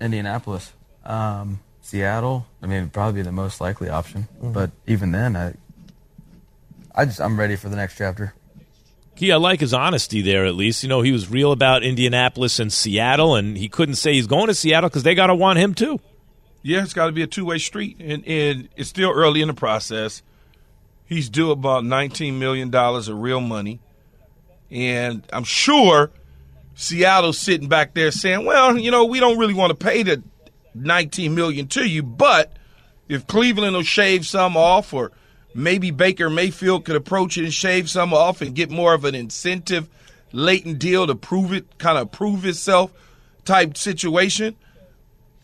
Indianapolis. 0.00 0.72
Um, 1.04 1.58
Seattle, 1.82 2.46
I 2.62 2.66
mean, 2.66 2.78
it'd 2.78 2.92
probably 2.92 3.22
be 3.22 3.24
the 3.24 3.32
most 3.32 3.60
likely 3.60 3.88
option. 3.88 4.28
But 4.40 4.70
even 4.86 5.10
then, 5.10 5.34
I, 5.34 5.54
I 6.94 7.04
just 7.04 7.20
I'm 7.20 7.36
ready 7.36 7.56
for 7.56 7.68
the 7.68 7.74
next 7.74 7.98
chapter. 7.98 8.32
Key, 9.20 9.32
I 9.32 9.36
like 9.36 9.60
his 9.60 9.74
honesty 9.74 10.22
there. 10.22 10.46
At 10.46 10.54
least 10.54 10.82
you 10.82 10.88
know 10.88 11.02
he 11.02 11.12
was 11.12 11.30
real 11.30 11.52
about 11.52 11.82
Indianapolis 11.82 12.58
and 12.58 12.72
Seattle, 12.72 13.34
and 13.34 13.54
he 13.54 13.68
couldn't 13.68 13.96
say 13.96 14.14
he's 14.14 14.26
going 14.26 14.46
to 14.46 14.54
Seattle 14.54 14.88
because 14.88 15.02
they 15.02 15.14
got 15.14 15.26
to 15.26 15.34
want 15.34 15.58
him 15.58 15.74
too. 15.74 16.00
Yeah, 16.62 16.82
it's 16.82 16.94
got 16.94 17.04
to 17.04 17.12
be 17.12 17.20
a 17.20 17.26
two 17.26 17.44
way 17.44 17.58
street, 17.58 17.98
and 18.00 18.26
and 18.26 18.70
it's 18.76 18.88
still 18.88 19.10
early 19.10 19.42
in 19.42 19.48
the 19.48 19.52
process. 19.52 20.22
He's 21.04 21.28
due 21.28 21.50
about 21.50 21.84
nineteen 21.84 22.38
million 22.38 22.70
dollars 22.70 23.08
of 23.08 23.18
real 23.18 23.42
money, 23.42 23.80
and 24.70 25.22
I'm 25.34 25.44
sure 25.44 26.10
Seattle's 26.74 27.36
sitting 27.36 27.68
back 27.68 27.92
there 27.92 28.12
saying, 28.12 28.46
"Well, 28.46 28.78
you 28.78 28.90
know, 28.90 29.04
we 29.04 29.20
don't 29.20 29.36
really 29.36 29.52
want 29.52 29.68
to 29.68 29.76
pay 29.76 30.02
the 30.02 30.22
nineteen 30.74 31.34
million 31.34 31.68
to 31.68 31.86
you, 31.86 32.02
but 32.02 32.56
if 33.06 33.26
Cleveland 33.26 33.76
will 33.76 33.82
shave 33.82 34.26
some 34.26 34.56
off, 34.56 34.94
or 34.94 35.12
maybe 35.54 35.90
Baker 35.90 36.30
Mayfield 36.30 36.84
could 36.84 36.96
approach 36.96 37.36
it 37.36 37.44
and 37.44 37.52
shave 37.52 37.90
some 37.90 38.14
off 38.14 38.40
and 38.40 38.54
get 38.54 38.70
more 38.70 38.94
of 38.94 39.04
an 39.04 39.14
incentive 39.14 39.88
latent 40.32 40.78
deal 40.78 41.06
to 41.06 41.14
prove 41.14 41.52
it, 41.52 41.78
kind 41.78 41.98
of 41.98 42.12
prove 42.12 42.44
itself 42.44 42.92
type 43.44 43.76
situation." 43.76 44.56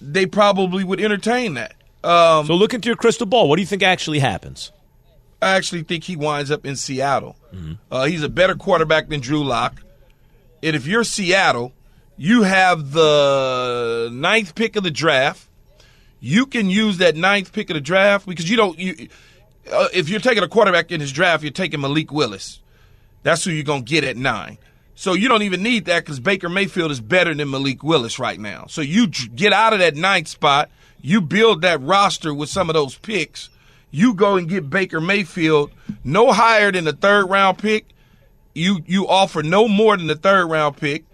they 0.00 0.26
probably 0.26 0.84
would 0.84 1.00
entertain 1.00 1.54
that. 1.54 1.74
Um, 2.04 2.46
so 2.46 2.54
look 2.54 2.74
into 2.74 2.88
your 2.88 2.96
crystal 2.96 3.26
ball. 3.26 3.48
What 3.48 3.57
do 3.57 3.62
you 3.62 3.66
think 3.66 3.82
actually 3.82 4.18
happens? 4.18 4.72
I 5.42 5.57
actually 5.57 5.82
think 5.82 6.04
he 6.04 6.16
winds 6.16 6.50
up 6.50 6.64
in 6.64 6.76
Seattle. 6.76 7.36
Uh, 7.90 8.04
he's 8.04 8.22
a 8.22 8.28
better 8.28 8.54
quarterback 8.54 9.09
than 9.09 9.20
Drew 9.20 9.44
Lock. 9.44 9.82
And 10.62 10.74
if 10.74 10.86
you're 10.86 11.04
Seattle, 11.04 11.72
you 12.16 12.42
have 12.42 12.92
the 12.92 14.09
ninth 14.12 14.54
pick 14.54 14.76
of 14.76 14.84
the 14.84 14.90
draft. 14.90 15.48
You 16.20 16.46
can 16.46 16.70
use 16.70 16.98
that 16.98 17.16
ninth 17.16 17.52
pick 17.52 17.70
of 17.70 17.74
the 17.74 17.80
draft 17.80 18.26
because 18.26 18.48
you 18.48 18.57
don't. 18.57 18.78
You, 18.78 19.09
uh, 19.73 19.89
if 19.93 20.09
you're 20.09 20.21
taking 20.21 20.43
a 20.43 20.49
quarterback 20.49 20.93
in 20.93 21.01
his 21.01 21.12
draft, 21.12 21.43
you're 21.43 21.53
taking 21.53 21.81
Malik 21.81 22.12
Willis. 22.12 22.61
That's 23.23 23.45
who 23.45 23.51
you're 23.51 23.64
gonna 23.64 23.83
get 23.83 24.05
at 24.05 24.17
nine. 24.17 24.59
So 24.95 25.12
you 25.12 25.29
don't 25.29 25.43
even 25.43 25.62
need 25.62 25.85
that 25.87 26.05
because 26.05 26.21
Baker 26.21 26.49
Mayfield 26.49 26.91
is 26.91 27.01
better 27.01 27.35
than 27.35 27.51
Malik 27.51 27.83
Willis 27.83 28.19
right 28.19 28.41
now. 28.41 28.64
So 28.69 28.81
you 28.81 29.09
get 29.09 29.53
out 29.53 29.75
of 29.75 29.79
that 29.81 29.95
ninth 29.95 30.29
spot. 30.29 30.71
You 31.03 31.21
build 31.21 31.61
that 31.62 31.81
roster 31.83 32.33
with 32.33 32.49
some 32.49 32.71
of 32.71 32.75
those 32.75 32.97
picks. 32.97 33.51
You 33.91 34.14
go 34.14 34.37
and 34.37 34.49
get 34.49 34.71
Baker 34.71 35.01
Mayfield 35.01 35.71
no 36.03 36.33
higher 36.33 36.73
than 36.73 36.85
the 36.85 36.95
third 36.95 37.27
round 37.27 37.59
pick. 37.59 37.87
You 38.55 38.81
you 38.87 39.07
offer 39.07 39.43
no 39.43 39.69
more 39.69 39.97
than 39.97 40.07
the 40.07 40.17
third 40.17 40.47
round 40.47 40.79
pick, 40.79 41.05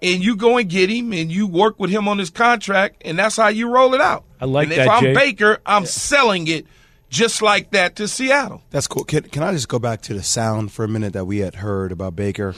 and 0.00 0.24
you 0.24 0.36
go 0.36 0.56
and 0.56 0.70
get 0.70 0.88
him 0.88 1.12
and 1.12 1.30
you 1.30 1.46
work 1.46 1.80
with 1.80 1.90
him 1.90 2.06
on 2.06 2.18
his 2.18 2.30
contract, 2.30 3.02
and 3.04 3.18
that's 3.18 3.36
how 3.36 3.48
you 3.48 3.68
roll 3.68 3.94
it 3.94 4.00
out. 4.00 4.24
I 4.40 4.44
like 4.44 4.64
and 4.64 4.72
that, 4.72 4.86
If 4.86 4.88
I'm 4.88 5.02
Jay. 5.02 5.14
Baker, 5.14 5.58
I'm 5.66 5.86
selling 5.86 6.46
it 6.46 6.66
just 7.14 7.40
like 7.40 7.70
that 7.70 7.94
to 7.96 8.08
Seattle. 8.08 8.60
That's 8.70 8.88
cool. 8.88 9.04
Can, 9.04 9.22
can 9.22 9.44
I 9.44 9.52
just 9.52 9.68
go 9.68 9.78
back 9.78 10.02
to 10.02 10.14
the 10.14 10.22
sound 10.22 10.72
for 10.72 10.84
a 10.84 10.88
minute 10.88 11.12
that 11.12 11.26
we 11.26 11.38
had 11.38 11.54
heard 11.54 11.92
about 11.92 12.16
Baker? 12.16 12.56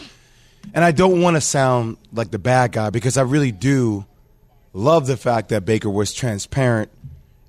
And 0.73 0.83
I 0.83 0.93
don't 0.93 1.21
want 1.21 1.37
to 1.37 1.43
sound 1.43 1.99
like 2.11 2.31
the 2.31 2.39
bad 2.39 2.73
guy 2.73 2.89
because 2.89 3.19
I 3.19 3.23
really 3.23 3.53
do 3.53 4.07
love 4.73 5.07
the 5.07 5.19
fact 5.19 5.51
that 5.51 5.67
Baker 5.67 5.91
was 5.91 6.15
transparent 6.15 6.91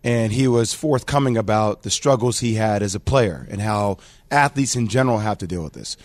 and 0.03 0.33
he 0.33 0.49
was 0.49 0.73
forthcoming 0.73 1.37
about 1.37 1.83
the 1.83 1.89
struggles 1.89 2.39
he 2.39 2.55
had 2.55 2.83
as 2.83 2.93
a 2.93 2.99
player 2.99 3.47
and 3.49 3.61
how 3.61 3.97
athletes 4.29 4.75
in 4.75 4.89
general 4.89 5.19
have 5.19 5.37
to 5.37 5.47
deal 5.47 5.63
with 5.63 5.73
this. 5.73 5.95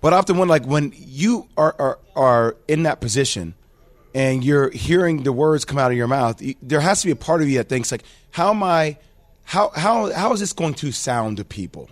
But 0.00 0.12
often 0.12 0.38
when 0.38 0.46
like, 0.46 0.66
when 0.66 0.92
you 0.96 1.48
are, 1.56 1.74
are, 1.80 1.98
are 2.14 2.56
in 2.68 2.84
that 2.84 3.00
position 3.00 3.54
and 4.14 4.44
you're 4.44 4.70
hearing 4.70 5.24
the 5.24 5.32
words 5.32 5.64
come 5.64 5.78
out 5.78 5.90
of 5.90 5.96
your 5.96 6.06
mouth, 6.06 6.40
there 6.62 6.80
has 6.80 7.00
to 7.00 7.08
be 7.08 7.12
a 7.12 7.16
part 7.16 7.42
of 7.42 7.48
you 7.48 7.58
that 7.58 7.68
thinks, 7.68 7.90
like, 7.90 8.04
how 8.30 8.50
am 8.50 8.62
I, 8.62 8.98
how, 9.44 9.70
how, 9.70 10.12
how 10.12 10.32
is 10.32 10.40
this 10.40 10.52
going 10.52 10.74
to 10.74 10.92
sound 10.92 11.36
to 11.36 11.44
people? 11.44 11.88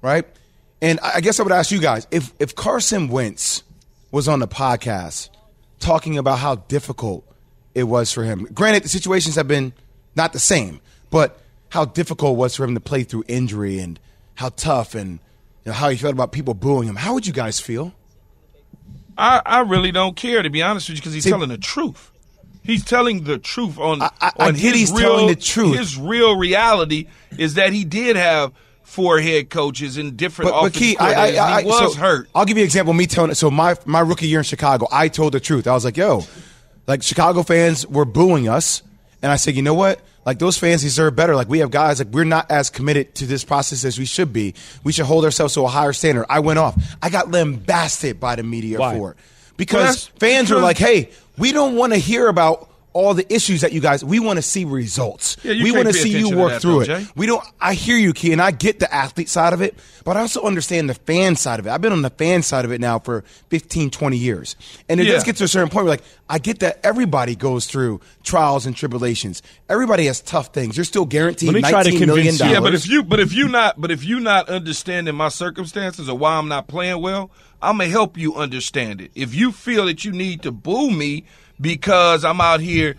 Right? 0.00 0.26
And 0.80 0.98
I 1.00 1.20
guess 1.20 1.38
I 1.38 1.42
would 1.42 1.52
ask 1.52 1.70
you 1.70 1.80
guys 1.80 2.06
if, 2.10 2.32
if 2.40 2.54
Carson 2.54 3.08
Wentz 3.08 3.62
was 4.10 4.28
on 4.28 4.40
the 4.40 4.48
podcast 4.48 5.30
talking 5.78 6.18
about 6.18 6.38
how 6.38 6.56
difficult 6.56 7.24
it 7.74 7.84
was 7.84 8.12
for 8.12 8.24
him. 8.24 8.46
Granted, 8.52 8.84
the 8.84 8.88
situations 8.88 9.36
have 9.36 9.48
been 9.48 9.72
not 10.14 10.32
the 10.32 10.38
same, 10.38 10.80
but 11.10 11.40
how 11.70 11.84
difficult 11.84 12.34
it 12.34 12.38
was 12.38 12.56
for 12.56 12.64
him 12.64 12.74
to 12.74 12.80
play 12.80 13.02
through 13.02 13.24
injury 13.28 13.78
and 13.78 13.98
how 14.34 14.50
tough 14.50 14.94
and 14.94 15.12
you 15.64 15.70
know, 15.70 15.72
how 15.72 15.88
he 15.88 15.96
felt 15.96 16.12
about 16.12 16.32
people 16.32 16.54
booing 16.54 16.88
him. 16.88 16.96
How 16.96 17.14
would 17.14 17.26
you 17.26 17.32
guys 17.32 17.60
feel? 17.60 17.94
I, 19.16 19.42
I 19.44 19.60
really 19.60 19.92
don't 19.92 20.16
care 20.16 20.42
to 20.42 20.50
be 20.50 20.62
honest 20.62 20.88
with 20.88 20.96
you 20.96 21.00
because 21.00 21.14
he's 21.14 21.24
See- 21.24 21.30
telling 21.30 21.48
the 21.48 21.58
truth. 21.58 22.11
He's 22.64 22.84
telling 22.84 23.24
the 23.24 23.38
truth 23.38 23.78
on 23.78 24.02
I 24.02 24.32
on 24.38 24.54
get 24.54 24.60
his 24.60 24.74
he's 24.74 24.92
real, 24.92 25.00
telling 25.00 25.26
the 25.28 25.36
truth. 25.36 25.76
His 25.76 25.98
real 25.98 26.36
reality 26.36 27.08
is 27.36 27.54
that 27.54 27.72
he 27.72 27.84
did 27.84 28.16
have 28.16 28.52
four 28.82 29.20
head 29.20 29.50
coaches 29.50 29.96
in 29.96 30.16
different 30.16 30.52
But, 30.52 30.62
but 30.62 30.72
Key, 30.72 30.96
I, 30.96 31.12
I, 31.12 31.56
I, 31.56 31.62
he 31.62 31.66
was 31.66 31.94
so 31.94 32.00
hurt. 32.00 32.28
I'll 32.34 32.44
give 32.44 32.56
you 32.56 32.62
an 32.62 32.66
example. 32.66 32.94
Me 32.94 33.06
telling 33.06 33.32
it. 33.32 33.34
so 33.34 33.50
my 33.50 33.76
my 33.84 34.00
rookie 34.00 34.28
year 34.28 34.38
in 34.38 34.44
Chicago, 34.44 34.86
I 34.92 35.08
told 35.08 35.32
the 35.32 35.40
truth. 35.40 35.66
I 35.66 35.72
was 35.72 35.84
like, 35.84 35.96
"Yo, 35.96 36.22
like 36.86 37.02
Chicago 37.02 37.42
fans 37.42 37.86
were 37.86 38.04
booing 38.04 38.48
us," 38.48 38.82
and 39.22 39.32
I 39.32 39.36
said, 39.36 39.56
"You 39.56 39.62
know 39.62 39.74
what? 39.74 40.00
Like 40.24 40.38
those 40.38 40.56
fans 40.56 40.82
deserve 40.82 41.16
better. 41.16 41.34
Like 41.34 41.48
we 41.48 41.58
have 41.58 41.72
guys 41.72 41.98
like 41.98 42.08
we're 42.08 42.22
not 42.22 42.48
as 42.48 42.70
committed 42.70 43.16
to 43.16 43.26
this 43.26 43.44
process 43.44 43.84
as 43.84 43.98
we 43.98 44.04
should 44.04 44.32
be. 44.32 44.54
We 44.84 44.92
should 44.92 45.06
hold 45.06 45.24
ourselves 45.24 45.54
to 45.54 45.62
a 45.62 45.68
higher 45.68 45.92
standard." 45.92 46.26
I 46.30 46.38
went 46.38 46.60
off. 46.60 46.80
I 47.02 47.10
got 47.10 47.28
lambasted 47.28 48.20
by 48.20 48.36
the 48.36 48.44
media 48.44 48.78
Why? 48.78 48.96
for 48.96 49.10
it 49.12 49.16
because 49.62 50.06
that's 50.06 50.06
fans 50.18 50.50
because- 50.50 50.62
like, 50.62 50.78
"Hey, 50.78 51.10
we 51.38 51.52
don't 51.52 51.76
want 51.76 51.92
to 51.92 51.98
hear 51.98 52.28
about." 52.28 52.68
All 52.94 53.14
the 53.14 53.30
issues 53.32 53.62
that 53.62 53.72
you 53.72 53.80
guys, 53.80 54.04
we 54.04 54.20
want 54.20 54.36
to 54.36 54.42
see 54.42 54.64
results. 54.64 55.38
Yeah, 55.42 55.52
you 55.52 55.64
we 55.64 55.72
want 55.72 55.86
to 55.88 55.94
see 55.94 56.18
you 56.18 56.36
work 56.36 56.60
through 56.60 56.82
it. 56.82 56.86
Jay. 56.86 57.06
We 57.16 57.24
don't. 57.26 57.42
I 57.60 57.72
hear 57.74 57.96
you, 57.96 58.12
Key, 58.12 58.32
and 58.32 58.42
I 58.42 58.50
get 58.50 58.80
the 58.80 58.94
athlete 58.94 59.28
side 59.30 59.52
of 59.54 59.62
it, 59.62 59.78
but 60.04 60.16
I 60.16 60.20
also 60.20 60.42
understand 60.42 60.90
the 60.90 60.94
fan 60.94 61.34
side 61.36 61.58
of 61.58 61.66
it. 61.66 61.70
I've 61.70 61.80
been 61.80 61.92
on 61.92 62.02
the 62.02 62.10
fan 62.10 62.42
side 62.42 62.64
of 62.66 62.72
it 62.72 62.80
now 62.82 62.98
for 62.98 63.24
15, 63.48 63.88
20 63.90 64.16
years, 64.18 64.56
and 64.90 65.00
it 65.00 65.06
Yeah. 65.06 65.14
does 65.14 65.24
get 65.24 65.36
to 65.36 65.44
a 65.44 65.48
certain 65.48 65.70
point 65.70 65.84
where, 65.86 65.92
like, 65.94 66.02
I 66.28 66.38
get 66.38 66.58
that 66.60 66.80
everybody 66.84 67.34
goes 67.34 67.66
through 67.66 68.00
trials 68.22 68.66
and 68.66 68.76
tribulations. 68.76 69.42
Everybody 69.70 70.04
has 70.06 70.20
tough 70.20 70.52
things. 70.52 70.76
You're 70.76 70.84
still 70.84 71.06
guaranteed 71.06 71.48
Let 71.48 71.54
me 71.54 71.60
try 71.62 71.82
to 71.82 71.90
nineteen 71.90 72.06
million 72.08 72.26
convince 72.26 72.40
you. 72.40 72.54
dollars. 72.54 72.54
Yeah, 72.54 72.60
but 72.60 72.74
if 72.74 72.86
you 72.88 73.02
but 73.04 73.20
if 73.20 73.32
you 73.34 73.48
not 73.48 73.80
but 73.80 73.90
if 73.90 74.04
you 74.04 74.20
not 74.20 74.48
understanding 74.50 75.14
my 75.14 75.28
circumstances 75.28 76.08
or 76.10 76.18
why 76.18 76.34
I'm 76.36 76.48
not 76.48 76.68
playing 76.68 77.00
well, 77.00 77.30
I'm 77.62 77.78
gonna 77.78 77.88
help 77.90 78.18
you 78.18 78.34
understand 78.34 79.00
it. 79.00 79.12
If 79.14 79.34
you 79.34 79.50
feel 79.52 79.86
that 79.86 80.04
you 80.04 80.12
need 80.12 80.42
to 80.42 80.52
boo 80.52 80.90
me 80.90 81.24
because 81.62 82.24
I'm 82.24 82.40
out 82.40 82.60
here 82.60 82.96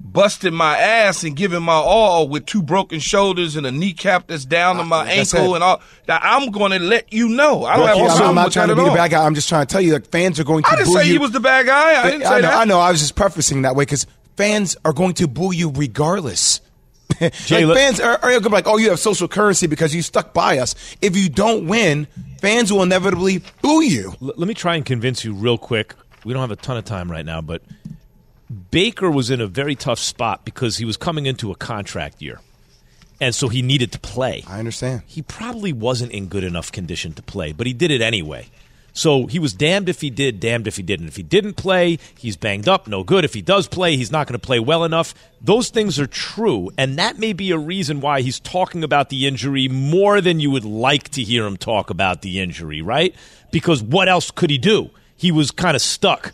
busting 0.00 0.52
my 0.52 0.76
ass 0.76 1.24
and 1.24 1.34
giving 1.34 1.62
my 1.62 1.72
all 1.72 2.28
with 2.28 2.44
two 2.44 2.62
broken 2.62 2.98
shoulders 3.00 3.56
and 3.56 3.66
a 3.66 3.72
kneecap 3.72 4.26
that's 4.26 4.44
down 4.44 4.76
to 4.76 4.82
ah, 4.82 4.84
my 4.84 5.04
that's 5.06 5.32
ankle 5.34 5.54
and 5.54 5.64
all, 5.64 5.80
that 6.06 6.20
I'm 6.22 6.50
going 6.50 6.72
to 6.72 6.78
let 6.78 7.10
you 7.12 7.28
know. 7.30 7.64
I 7.64 7.76
don't 7.76 7.84
Well, 7.86 7.86
have 7.86 7.96
Key, 7.96 8.22
a 8.22 8.24
I'm, 8.24 8.28
I'm 8.30 8.34
not 8.34 8.52
trying 8.52 8.68
to 8.68 8.76
be 8.76 8.84
the 8.84 8.90
bad 8.90 9.10
guy. 9.12 9.24
I'm 9.24 9.34
just 9.34 9.48
trying 9.48 9.66
to 9.66 9.72
tell 9.72 9.80
you, 9.80 9.94
like, 9.94 10.06
fans 10.08 10.38
are 10.38 10.44
going 10.44 10.62
to 10.64 10.70
I 10.70 10.76
didn't 10.76 10.88
boo 10.88 10.98
say 10.98 11.06
you. 11.06 11.12
he 11.12 11.18
was 11.18 11.30
the 11.30 11.40
bad 11.40 11.64
guy. 11.66 12.02
I 12.02 12.10
didn't 12.10 12.22
say 12.22 12.28
I 12.28 12.40
know, 12.40 12.48
that. 12.48 12.54
I 12.54 12.64
know. 12.64 12.80
I 12.80 12.90
was 12.90 13.00
just 13.00 13.14
prefacing 13.14 13.62
that 13.62 13.76
way 13.76 13.82
because 13.82 14.06
fans 14.36 14.76
are 14.84 14.92
going 14.92 15.14
to 15.14 15.26
boo 15.28 15.54
you 15.54 15.70
regardless. 15.70 16.60
Jay, 17.46 17.64
like 17.64 17.76
fans 17.78 18.00
are, 18.00 18.16
are 18.16 18.30
going 18.30 18.42
to 18.42 18.48
be 18.50 18.54
like, 18.54 18.66
oh, 18.66 18.76
you 18.76 18.90
have 18.90 18.98
social 18.98 19.28
currency 19.28 19.66
because 19.66 19.94
you 19.94 20.02
stuck 20.02 20.34
by 20.34 20.58
us. 20.58 20.74
If 21.00 21.16
you 21.16 21.28
don't 21.30 21.66
win, 21.66 22.08
fans 22.40 22.70
will 22.72 22.82
inevitably 22.82 23.42
boo 23.62 23.82
you. 23.82 24.10
L- 24.20 24.34
let 24.36 24.48
me 24.48 24.54
try 24.54 24.74
and 24.74 24.84
convince 24.84 25.24
you 25.24 25.32
real 25.32 25.56
quick. 25.56 25.94
We 26.24 26.32
don't 26.34 26.40
have 26.42 26.50
a 26.50 26.56
ton 26.56 26.76
of 26.76 26.84
time 26.84 27.10
right 27.10 27.24
now, 27.24 27.40
but 27.40 27.62
Baker 28.54 29.10
was 29.10 29.30
in 29.30 29.40
a 29.40 29.46
very 29.46 29.74
tough 29.74 29.98
spot 29.98 30.44
because 30.44 30.76
he 30.76 30.84
was 30.84 30.96
coming 30.96 31.26
into 31.26 31.50
a 31.50 31.56
contract 31.56 32.22
year. 32.22 32.40
And 33.20 33.34
so 33.34 33.48
he 33.48 33.62
needed 33.62 33.92
to 33.92 33.98
play. 33.98 34.42
I 34.46 34.58
understand. 34.58 35.02
He 35.06 35.22
probably 35.22 35.72
wasn't 35.72 36.12
in 36.12 36.26
good 36.26 36.44
enough 36.44 36.72
condition 36.72 37.12
to 37.14 37.22
play, 37.22 37.52
but 37.52 37.66
he 37.66 37.72
did 37.72 37.90
it 37.90 38.00
anyway. 38.00 38.48
So 38.96 39.26
he 39.26 39.40
was 39.40 39.52
damned 39.52 39.88
if 39.88 40.00
he 40.00 40.08
did, 40.08 40.38
damned 40.38 40.68
if 40.68 40.76
he 40.76 40.82
didn't. 40.82 41.08
If 41.08 41.16
he 41.16 41.24
didn't 41.24 41.54
play, 41.54 41.98
he's 42.16 42.36
banged 42.36 42.68
up, 42.68 42.86
no 42.86 43.02
good. 43.02 43.24
If 43.24 43.34
he 43.34 43.42
does 43.42 43.66
play, 43.66 43.96
he's 43.96 44.12
not 44.12 44.28
going 44.28 44.38
to 44.38 44.46
play 44.46 44.60
well 44.60 44.84
enough. 44.84 45.14
Those 45.40 45.68
things 45.68 45.98
are 45.98 46.06
true, 46.06 46.70
and 46.78 46.96
that 46.98 47.18
may 47.18 47.32
be 47.32 47.50
a 47.50 47.58
reason 47.58 48.00
why 48.00 48.20
he's 48.20 48.38
talking 48.38 48.84
about 48.84 49.08
the 49.08 49.26
injury 49.26 49.66
more 49.66 50.20
than 50.20 50.38
you 50.38 50.52
would 50.52 50.64
like 50.64 51.08
to 51.10 51.22
hear 51.24 51.44
him 51.44 51.56
talk 51.56 51.90
about 51.90 52.22
the 52.22 52.38
injury, 52.38 52.82
right? 52.82 53.14
Because 53.50 53.82
what 53.82 54.08
else 54.08 54.30
could 54.30 54.50
he 54.50 54.58
do? 54.58 54.90
He 55.16 55.32
was 55.32 55.50
kind 55.50 55.74
of 55.74 55.82
stuck. 55.82 56.32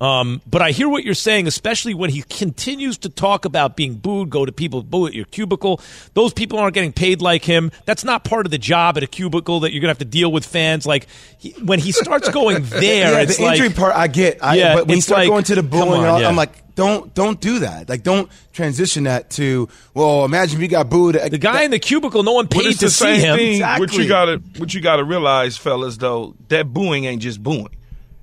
Um, 0.00 0.42
but 0.46 0.60
I 0.60 0.72
hear 0.72 0.88
what 0.88 1.04
you're 1.04 1.14
saying, 1.14 1.46
especially 1.46 1.94
when 1.94 2.10
he 2.10 2.22
continues 2.22 2.98
to 2.98 3.08
talk 3.08 3.44
about 3.44 3.76
being 3.76 3.94
booed, 3.94 4.28
go 4.30 4.44
to 4.44 4.52
people 4.52 4.82
boo 4.82 5.06
at 5.06 5.14
your 5.14 5.24
cubicle. 5.24 5.80
Those 6.14 6.32
people 6.32 6.58
aren't 6.58 6.74
getting 6.74 6.92
paid 6.92 7.22
like 7.22 7.44
him. 7.44 7.72
That's 7.86 8.04
not 8.04 8.24
part 8.24 8.46
of 8.46 8.50
the 8.52 8.58
job 8.58 8.96
at 8.96 9.02
a 9.02 9.06
cubicle 9.06 9.60
that 9.60 9.72
you're 9.72 9.80
going 9.80 9.88
to 9.88 9.92
have 9.92 9.98
to 9.98 10.04
deal 10.04 10.30
with 10.30 10.44
fans. 10.44 10.86
Like 10.86 11.06
he, 11.38 11.52
when 11.62 11.78
he 11.78 11.92
starts 11.92 12.28
going 12.28 12.62
there, 12.64 13.12
yeah, 13.12 13.20
it's 13.20 13.38
the 13.38 13.44
injury 13.44 13.68
like, 13.68 13.76
part 13.76 13.94
I 13.94 14.06
get. 14.08 14.42
I, 14.44 14.56
Yeah, 14.56 14.74
but 14.74 14.86
when 14.86 14.90
you 14.90 14.96
it's 14.98 15.06
start 15.06 15.20
like, 15.20 15.28
going 15.28 15.44
to 15.44 15.54
the 15.54 15.62
booing, 15.62 16.04
on, 16.04 16.20
yeah. 16.20 16.28
I'm 16.28 16.36
like, 16.36 16.74
don't 16.74 17.14
don't 17.14 17.40
do 17.40 17.60
that. 17.60 17.88
Like, 17.88 18.02
don't 18.02 18.30
transition 18.52 19.04
that 19.04 19.30
to. 19.30 19.66
Well, 19.94 20.26
imagine 20.26 20.58
if 20.58 20.62
you 20.62 20.68
got 20.68 20.90
booed. 20.90 21.14
the 21.14 21.38
guy 21.38 21.62
in 21.62 21.70
the 21.70 21.78
cubicle, 21.78 22.22
no 22.22 22.34
one 22.34 22.48
paid 22.48 22.74
to 22.74 22.84
the 22.84 22.90
see 22.90 23.18
same 23.18 23.20
him. 23.20 23.36
thing. 23.38 23.60
What 23.62 23.80
Exactly. 23.84 24.02
you 24.02 24.08
gotta 24.08 24.42
what 24.58 24.74
you 24.74 24.80
gotta 24.82 25.04
realize, 25.04 25.56
fellas, 25.56 25.96
though, 25.96 26.36
that 26.48 26.70
booing 26.72 27.06
ain't 27.06 27.22
just 27.22 27.42
booing. 27.42 27.70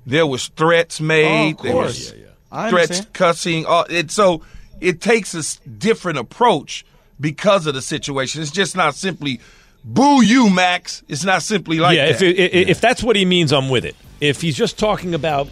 There 0.06 0.28
was 0.28 0.48
threats 0.50 1.00
made. 1.00 1.56
Oh, 1.56 1.58
of 1.58 1.64
there 1.64 1.72
course. 1.72 1.88
was 1.88 2.12
Yeah, 2.12 2.18
yeah. 2.18 2.30
I 2.52 2.70
threats, 2.70 3.06
cussing. 3.14 3.66
Uh, 3.66 3.86
it 3.90 4.12
so 4.12 4.42
it 4.82 5.02
takes 5.02 5.34
a 5.34 5.70
different 5.70 6.18
approach 6.20 6.86
because 7.20 7.66
of 7.68 7.74
the 7.74 7.82
situation. 7.82 8.42
It's 8.42 8.52
just 8.52 8.76
not 8.76 8.96
simply 8.96 9.40
boo 9.84 10.22
you, 10.24 10.50
Max. 10.50 11.04
It's 11.08 11.24
not 11.24 11.42
simply 11.42 11.80
like 11.80 11.96
yeah, 11.96 12.12
that. 12.12 12.22
if, 12.22 12.38
if, 12.54 12.68
if 12.70 12.82
that's 12.82 13.02
what 13.04 13.16
he 13.16 13.26
means, 13.26 13.52
I'm 13.54 13.70
with 13.70 13.86
it. 13.86 13.96
If 14.20 14.42
he's 14.42 14.56
just 14.56 14.78
talking 14.78 15.14
about, 15.14 15.48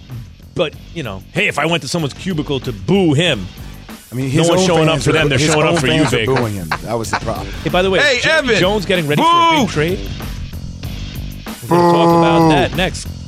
but 0.56 0.76
you 0.94 1.04
know, 1.04 1.24
hey, 1.34 1.48
if 1.48 1.58
I 1.60 1.66
went 1.66 1.82
to 1.84 1.88
someone's 1.88 2.14
cubicle 2.14 2.60
to 2.62 2.74
boo 2.74 3.14
him, 3.14 3.46
I 4.12 4.16
mean, 4.16 4.26
no 4.26 4.32
his 4.42 4.50
one's 4.50 4.66
showing 4.66 4.90
up 4.90 5.02
for 5.02 5.12
them; 5.14 5.30
they're 5.30 5.40
showing 5.40 5.66
up 5.68 5.80
for 5.80 5.88
you, 5.88 5.94
fans 6.04 6.14
are 6.14 6.18
Baker. 6.18 6.36
booing 6.36 6.54
him. 6.54 6.68
That 6.82 6.94
was 6.96 7.10
the 7.12 7.18
problem. 7.22 7.48
Hey, 7.64 7.70
by 7.70 7.82
the 7.82 7.90
way, 7.90 8.00
Hey, 8.00 8.20
Jerry 8.22 8.38
Evan! 8.50 8.56
Jones 8.58 8.86
getting 8.86 9.08
ready 9.08 9.22
for 9.22 9.28
a 9.28 9.52
Boo! 9.52 9.62
big 9.64 9.70
trade. 9.70 10.00
We're 11.64 11.68
going 11.78 11.92
to 11.94 11.98
talk 11.98 12.18
about 12.20 12.50
that 12.50 12.76
next. 12.76 13.08